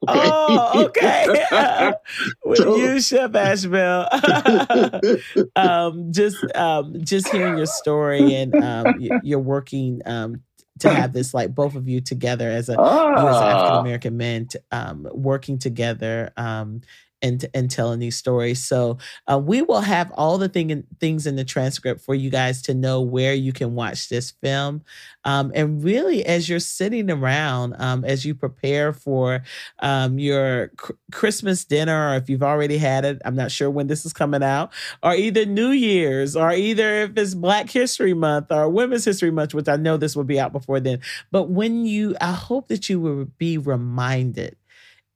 Okay. 0.07 0.29
Oh, 0.31 0.85
okay. 0.85 1.93
with 2.45 2.59
so. 2.59 2.75
you, 2.75 3.01
Chef 3.01 3.33
Ashbell. 3.33 4.07
um, 5.55 6.13
just 6.13 6.37
um, 6.55 7.03
just 7.03 7.29
hearing 7.29 7.57
your 7.57 7.65
story 7.65 8.35
and 8.35 8.53
um, 8.55 8.95
you're 9.23 9.39
working 9.39 10.01
um, 10.05 10.43
to 10.79 10.93
have 10.93 11.13
this 11.13 11.33
like 11.33 11.55
both 11.55 11.75
of 11.75 11.87
you 11.87 11.99
together 11.99 12.49
as 12.49 12.69
a 12.69 12.73
as 12.73 12.77
African 12.79 13.73
ah. 13.73 13.79
American 13.79 14.17
men 14.17 14.47
um, 14.71 15.07
working 15.11 15.57
together 15.57 16.31
um, 16.37 16.81
and 17.21 17.45
and 17.53 17.71
telling 17.71 17.99
these 17.99 18.15
stories. 18.15 18.63
So 18.63 18.97
uh, 19.31 19.39
we 19.39 19.61
will 19.61 19.81
have 19.81 20.11
all 20.11 20.37
the 20.37 20.49
thing 20.49 20.83
things 20.99 21.25
in 21.27 21.35
the 21.35 21.45
transcript 21.45 22.01
for 22.01 22.15
you 22.15 22.29
guys 22.29 22.61
to 22.63 22.73
know 22.73 23.01
where 23.01 23.33
you 23.33 23.53
can 23.53 23.75
watch 23.75 24.09
this 24.09 24.31
film. 24.31 24.83
Um, 25.23 25.51
and 25.55 25.83
really, 25.83 26.25
as 26.25 26.47
you're 26.47 26.59
sitting 26.59 27.11
around, 27.11 27.75
um, 27.79 28.05
as 28.05 28.25
you 28.25 28.33
prepare 28.35 28.93
for 28.93 29.43
um, 29.79 30.19
your 30.19 30.69
cr- 30.77 30.93
Christmas 31.11 31.65
dinner, 31.65 32.11
or 32.11 32.15
if 32.15 32.29
you've 32.29 32.43
already 32.43 32.77
had 32.77 33.05
it, 33.05 33.21
I'm 33.25 33.35
not 33.35 33.51
sure 33.51 33.69
when 33.69 33.87
this 33.87 34.05
is 34.05 34.13
coming 34.13 34.43
out, 34.43 34.71
or 35.03 35.15
either 35.15 35.45
New 35.45 35.71
Year's, 35.71 36.35
or 36.35 36.51
either 36.53 37.03
if 37.03 37.17
it's 37.17 37.33
Black 37.33 37.69
History 37.69 38.13
Month 38.13 38.51
or 38.51 38.69
Women's 38.69 39.05
History 39.05 39.31
Month, 39.31 39.53
which 39.53 39.67
I 39.67 39.75
know 39.75 39.97
this 39.97 40.15
will 40.15 40.23
be 40.23 40.39
out 40.39 40.51
before 40.53 40.79
then. 40.79 40.99
But 41.31 41.49
when 41.49 41.85
you, 41.85 42.15
I 42.21 42.31
hope 42.33 42.67
that 42.69 42.89
you 42.89 42.99
will 42.99 43.25
be 43.37 43.57
reminded 43.57 44.56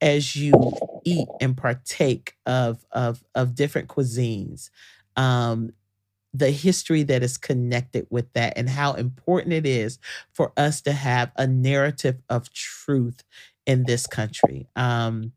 as 0.02 0.36
you 0.36 0.53
eat 1.06 1.28
and 1.40 1.57
partake 1.57 2.36
of 2.45 2.86
of 2.91 3.23
of 3.36 3.56
different 3.56 3.88
cuisines 3.88 4.69
um 5.18 5.72
the 6.34 6.52
history 6.52 7.03
that 7.03 7.23
is 7.23 7.38
connected 7.38 8.07
with 8.10 8.32
that 8.34 8.53
and 8.57 8.69
how 8.69 8.94
important 8.94 9.53
it 9.53 9.65
is 9.65 9.99
for 10.34 10.53
us 10.57 10.82
to 10.82 10.94
have 10.94 11.32
a 11.38 11.48
narrative 11.48 12.22
of 12.30 12.52
truth 12.53 13.23
in 13.65 13.84
this 13.86 14.07
country 14.07 14.68
um 14.76 15.32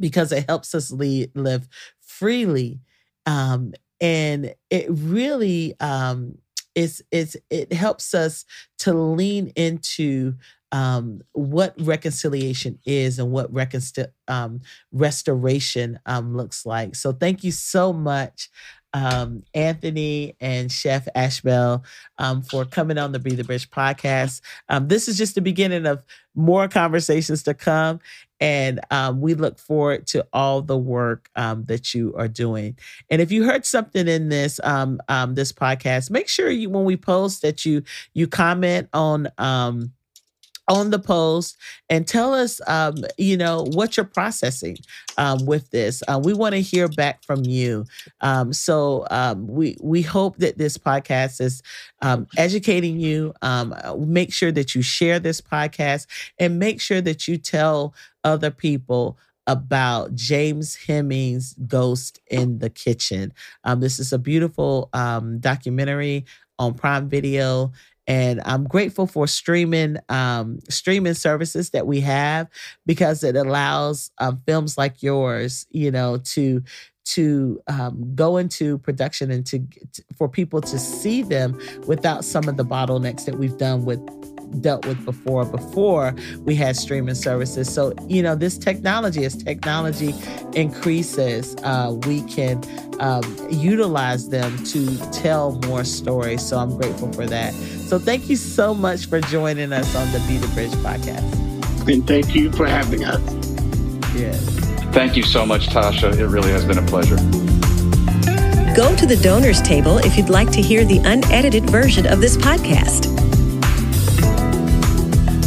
because 0.00 0.32
it 0.32 0.46
helps 0.48 0.74
us 0.74 0.90
lead, 0.90 1.30
live 1.34 1.68
freely 2.00 2.80
um 3.26 3.72
and 4.00 4.54
it 4.70 4.86
really 4.90 5.74
um 5.80 6.36
it's 6.74 7.02
it's 7.10 7.36
it 7.50 7.72
helps 7.72 8.14
us 8.14 8.44
to 8.78 8.92
lean 8.92 9.48
into 9.56 10.34
um, 10.72 11.20
what 11.32 11.74
reconciliation 11.78 12.78
is 12.86 13.18
and 13.18 13.30
what 13.30 13.52
reconcil- 13.52 14.10
um, 14.26 14.62
restoration 14.90 15.98
um, 16.06 16.34
looks 16.34 16.64
like. 16.64 16.96
So, 16.96 17.12
thank 17.12 17.44
you 17.44 17.52
so 17.52 17.92
much, 17.92 18.48
um, 18.94 19.42
Anthony 19.54 20.34
and 20.40 20.72
Chef 20.72 21.06
Ashbell, 21.14 21.84
um, 22.18 22.40
for 22.42 22.64
coming 22.64 22.96
on 22.96 23.12
the 23.12 23.18
Be 23.18 23.34
the 23.34 23.44
Bridge 23.44 23.70
podcast. 23.70 24.40
Um, 24.70 24.88
this 24.88 25.08
is 25.08 25.18
just 25.18 25.34
the 25.34 25.42
beginning 25.42 25.86
of 25.86 26.04
more 26.34 26.68
conversations 26.68 27.42
to 27.42 27.52
come. 27.54 28.00
And 28.40 28.80
we 29.14 29.34
look 29.34 29.58
forward 29.58 30.06
to 30.08 30.26
all 30.32 30.62
the 30.62 30.76
work 30.76 31.30
that 31.36 31.94
you 31.94 32.12
are 32.16 32.26
doing. 32.26 32.76
And 33.08 33.22
if 33.22 33.30
you 33.30 33.44
heard 33.44 33.64
something 33.64 34.08
in 34.08 34.30
this 34.30 34.56
this 34.56 35.52
podcast, 35.52 36.10
make 36.10 36.28
sure 36.28 36.50
you 36.50 36.68
when 36.68 36.84
we 36.84 36.96
post 36.96 37.42
that 37.42 37.64
you 37.64 37.84
you 38.14 38.26
comment 38.26 38.88
on 38.92 39.28
on 40.68 40.90
the 40.90 40.98
post 40.98 41.56
and 41.90 42.06
tell 42.06 42.32
us, 42.32 42.60
um, 42.68 42.94
you 43.18 43.36
know, 43.36 43.64
what 43.72 43.96
you're 43.96 44.06
processing 44.06 44.76
um, 45.18 45.44
with 45.46 45.70
this. 45.70 46.02
Uh, 46.08 46.20
we 46.22 46.32
want 46.32 46.54
to 46.54 46.60
hear 46.60 46.88
back 46.88 47.22
from 47.24 47.44
you. 47.44 47.84
Um, 48.20 48.52
so 48.52 49.06
um, 49.10 49.46
we 49.46 49.76
we 49.82 50.02
hope 50.02 50.36
that 50.38 50.58
this 50.58 50.78
podcast 50.78 51.40
is 51.40 51.62
um, 52.00 52.26
educating 52.36 52.98
you. 53.00 53.34
Um, 53.42 53.74
make 53.98 54.32
sure 54.32 54.52
that 54.52 54.74
you 54.74 54.82
share 54.82 55.18
this 55.18 55.40
podcast 55.40 56.06
and 56.38 56.58
make 56.58 56.80
sure 56.80 57.00
that 57.00 57.26
you 57.28 57.38
tell 57.38 57.94
other 58.24 58.50
people 58.50 59.18
about 59.46 60.14
James 60.14 60.76
Hemings' 60.76 61.54
Ghost 61.66 62.20
in 62.30 62.58
the 62.58 62.70
Kitchen. 62.70 63.32
Um, 63.64 63.80
this 63.80 63.98
is 63.98 64.12
a 64.12 64.18
beautiful 64.18 64.88
um, 64.92 65.40
documentary 65.40 66.24
on 66.58 66.74
Prime 66.74 67.08
Video 67.08 67.72
and 68.06 68.40
I'm 68.44 68.64
grateful 68.64 69.06
for 69.06 69.26
streaming 69.26 69.96
um, 70.08 70.58
streaming 70.68 71.14
services 71.14 71.70
that 71.70 71.86
we 71.86 72.00
have 72.00 72.48
because 72.84 73.22
it 73.22 73.36
allows 73.36 74.10
um, 74.18 74.42
films 74.46 74.76
like 74.76 75.02
yours, 75.02 75.66
you 75.70 75.90
know, 75.90 76.18
to 76.18 76.62
to 77.04 77.60
um, 77.66 78.14
go 78.14 78.36
into 78.36 78.78
production 78.78 79.30
and 79.30 79.44
to, 79.46 79.58
to 79.92 80.04
for 80.16 80.28
people 80.28 80.60
to 80.60 80.78
see 80.78 81.22
them 81.22 81.60
without 81.86 82.24
some 82.24 82.48
of 82.48 82.56
the 82.56 82.64
bottlenecks 82.64 83.24
that 83.24 83.38
we've 83.38 83.58
done 83.58 83.84
with 83.84 84.00
dealt 84.60 84.86
with 84.86 85.04
before 85.04 85.44
before 85.44 86.14
we 86.40 86.54
had 86.54 86.76
streaming 86.76 87.14
services. 87.14 87.72
So 87.72 87.92
you 88.08 88.22
know 88.22 88.34
this 88.34 88.58
technology 88.58 89.24
as 89.24 89.36
technology 89.36 90.14
increases 90.54 91.56
uh, 91.62 91.96
we 92.06 92.22
can 92.22 92.62
um, 93.00 93.22
utilize 93.50 94.28
them 94.28 94.56
to 94.64 94.96
tell 95.10 95.58
more 95.66 95.84
stories. 95.84 96.44
So 96.44 96.58
i'm 96.58 96.76
grateful 96.76 97.12
for 97.12 97.26
that. 97.26 97.52
So 97.54 97.98
thank 97.98 98.28
you 98.28 98.36
so 98.36 98.74
much 98.74 99.06
for 99.06 99.20
joining 99.20 99.72
us 99.72 99.94
on 99.94 100.10
the 100.12 100.18
be 100.28 100.36
the 100.36 100.48
bridge 100.54 100.70
podcast. 100.82 101.42
And 101.88 102.06
thank 102.06 102.34
you 102.34 102.52
for 102.52 102.66
having 102.66 103.04
us. 103.04 103.20
Yes. 104.14 104.40
Thank 104.92 105.16
you 105.16 105.22
so 105.22 105.46
much 105.46 105.68
tasha. 105.68 106.16
It 106.16 106.26
really 106.26 106.52
has 106.52 106.64
been 106.64 106.78
a 106.78 106.86
pleasure. 106.86 107.16
Go 108.76 108.94
to 108.96 109.04
the 109.04 109.18
donors 109.22 109.60
table 109.60 109.98
if 109.98 110.16
you'd 110.16 110.30
like 110.30 110.50
to 110.52 110.62
hear 110.62 110.84
the 110.84 110.98
unedited 110.98 111.68
version 111.68 112.06
of 112.06 112.20
this 112.20 112.36
podcast. 112.36 113.12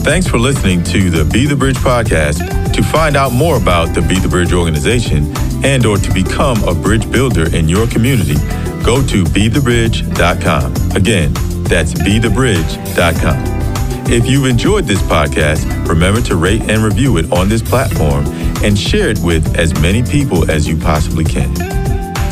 Thanks 0.06 0.28
for 0.28 0.38
listening 0.38 0.84
to 0.84 1.10
the 1.10 1.26
Be 1.26 1.48
the 1.48 1.56
Bridge 1.56 1.78
podcast. 1.78 2.74
To 2.74 2.84
find 2.84 3.18
out 3.18 3.34
more 3.34 3.58
about 3.58 3.96
the 3.96 4.04
Be 4.04 4.20
the 4.20 4.28
Bridge 4.28 4.54
organization 4.54 5.36
and 5.66 5.84
or 5.84 5.98
to 5.98 6.14
become 6.14 6.64
a 6.64 6.76
bridge 6.76 7.12
builder 7.12 7.50
in 7.56 7.68
your 7.68 7.88
community, 7.88 8.36
go 8.84 9.02
to 9.08 9.24
bethebridge.com. 9.24 10.96
Again, 10.96 11.34
that's 11.64 11.96
bethebridge.com. 11.96 14.14
If 14.14 14.28
you've 14.28 14.46
enjoyed 14.46 14.86
this 14.86 15.02
podcast, 15.02 15.88
remember 15.88 16.22
to 16.22 16.36
rate 16.36 16.62
and 16.70 16.84
review 16.84 17.18
it 17.18 17.32
on 17.32 17.50
this 17.50 17.64
platform 17.64 18.28
and 18.64 18.78
share 18.78 19.10
it 19.10 19.18
with 19.24 19.58
as 19.58 19.74
many 19.82 20.04
people 20.04 20.52
as 20.52 20.68
you 20.68 20.78
possibly 20.78 21.24
can. 21.24 21.50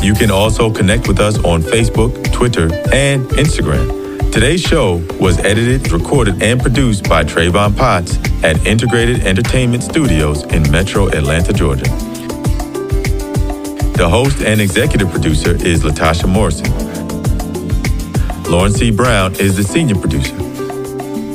You 0.00 0.14
can 0.14 0.30
also 0.30 0.70
connect 0.70 1.08
with 1.08 1.18
us 1.18 1.42
on 1.42 1.60
Facebook, 1.60 2.32
Twitter, 2.32 2.72
and 2.92 3.26
Instagram. 3.30 4.03
Today's 4.32 4.60
show 4.60 4.96
was 5.20 5.38
edited, 5.38 5.92
recorded, 5.92 6.42
and 6.42 6.60
produced 6.60 7.08
by 7.08 7.24
Travon 7.24 7.76
Potts 7.76 8.18
at 8.42 8.66
Integrated 8.66 9.20
Entertainment 9.20 9.82
Studios 9.82 10.42
in 10.44 10.68
Metro 10.70 11.08
Atlanta, 11.08 11.52
Georgia. 11.52 11.84
The 13.96 14.08
host 14.08 14.40
and 14.42 14.60
executive 14.60 15.08
producer 15.10 15.54
is 15.54 15.84
Latasha 15.84 16.28
Morrison. 16.28 16.70
Lauren 18.50 18.72
C. 18.72 18.90
Brown 18.90 19.34
is 19.36 19.56
the 19.56 19.62
senior 19.62 19.94
producer. 19.94 20.34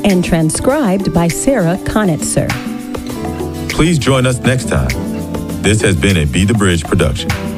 And 0.05 0.23
transcribed 0.23 1.13
by 1.13 1.29
Sarah 1.29 1.79
Conitzer. 1.85 2.47
Please 3.69 3.97
join 3.97 4.25
us 4.25 4.39
next 4.39 4.67
time. 4.67 4.89
This 5.61 5.81
has 5.81 5.95
been 5.95 6.17
a 6.17 6.25
Be 6.25 6.43
the 6.45 6.53
Bridge 6.53 6.83
production. 6.83 7.48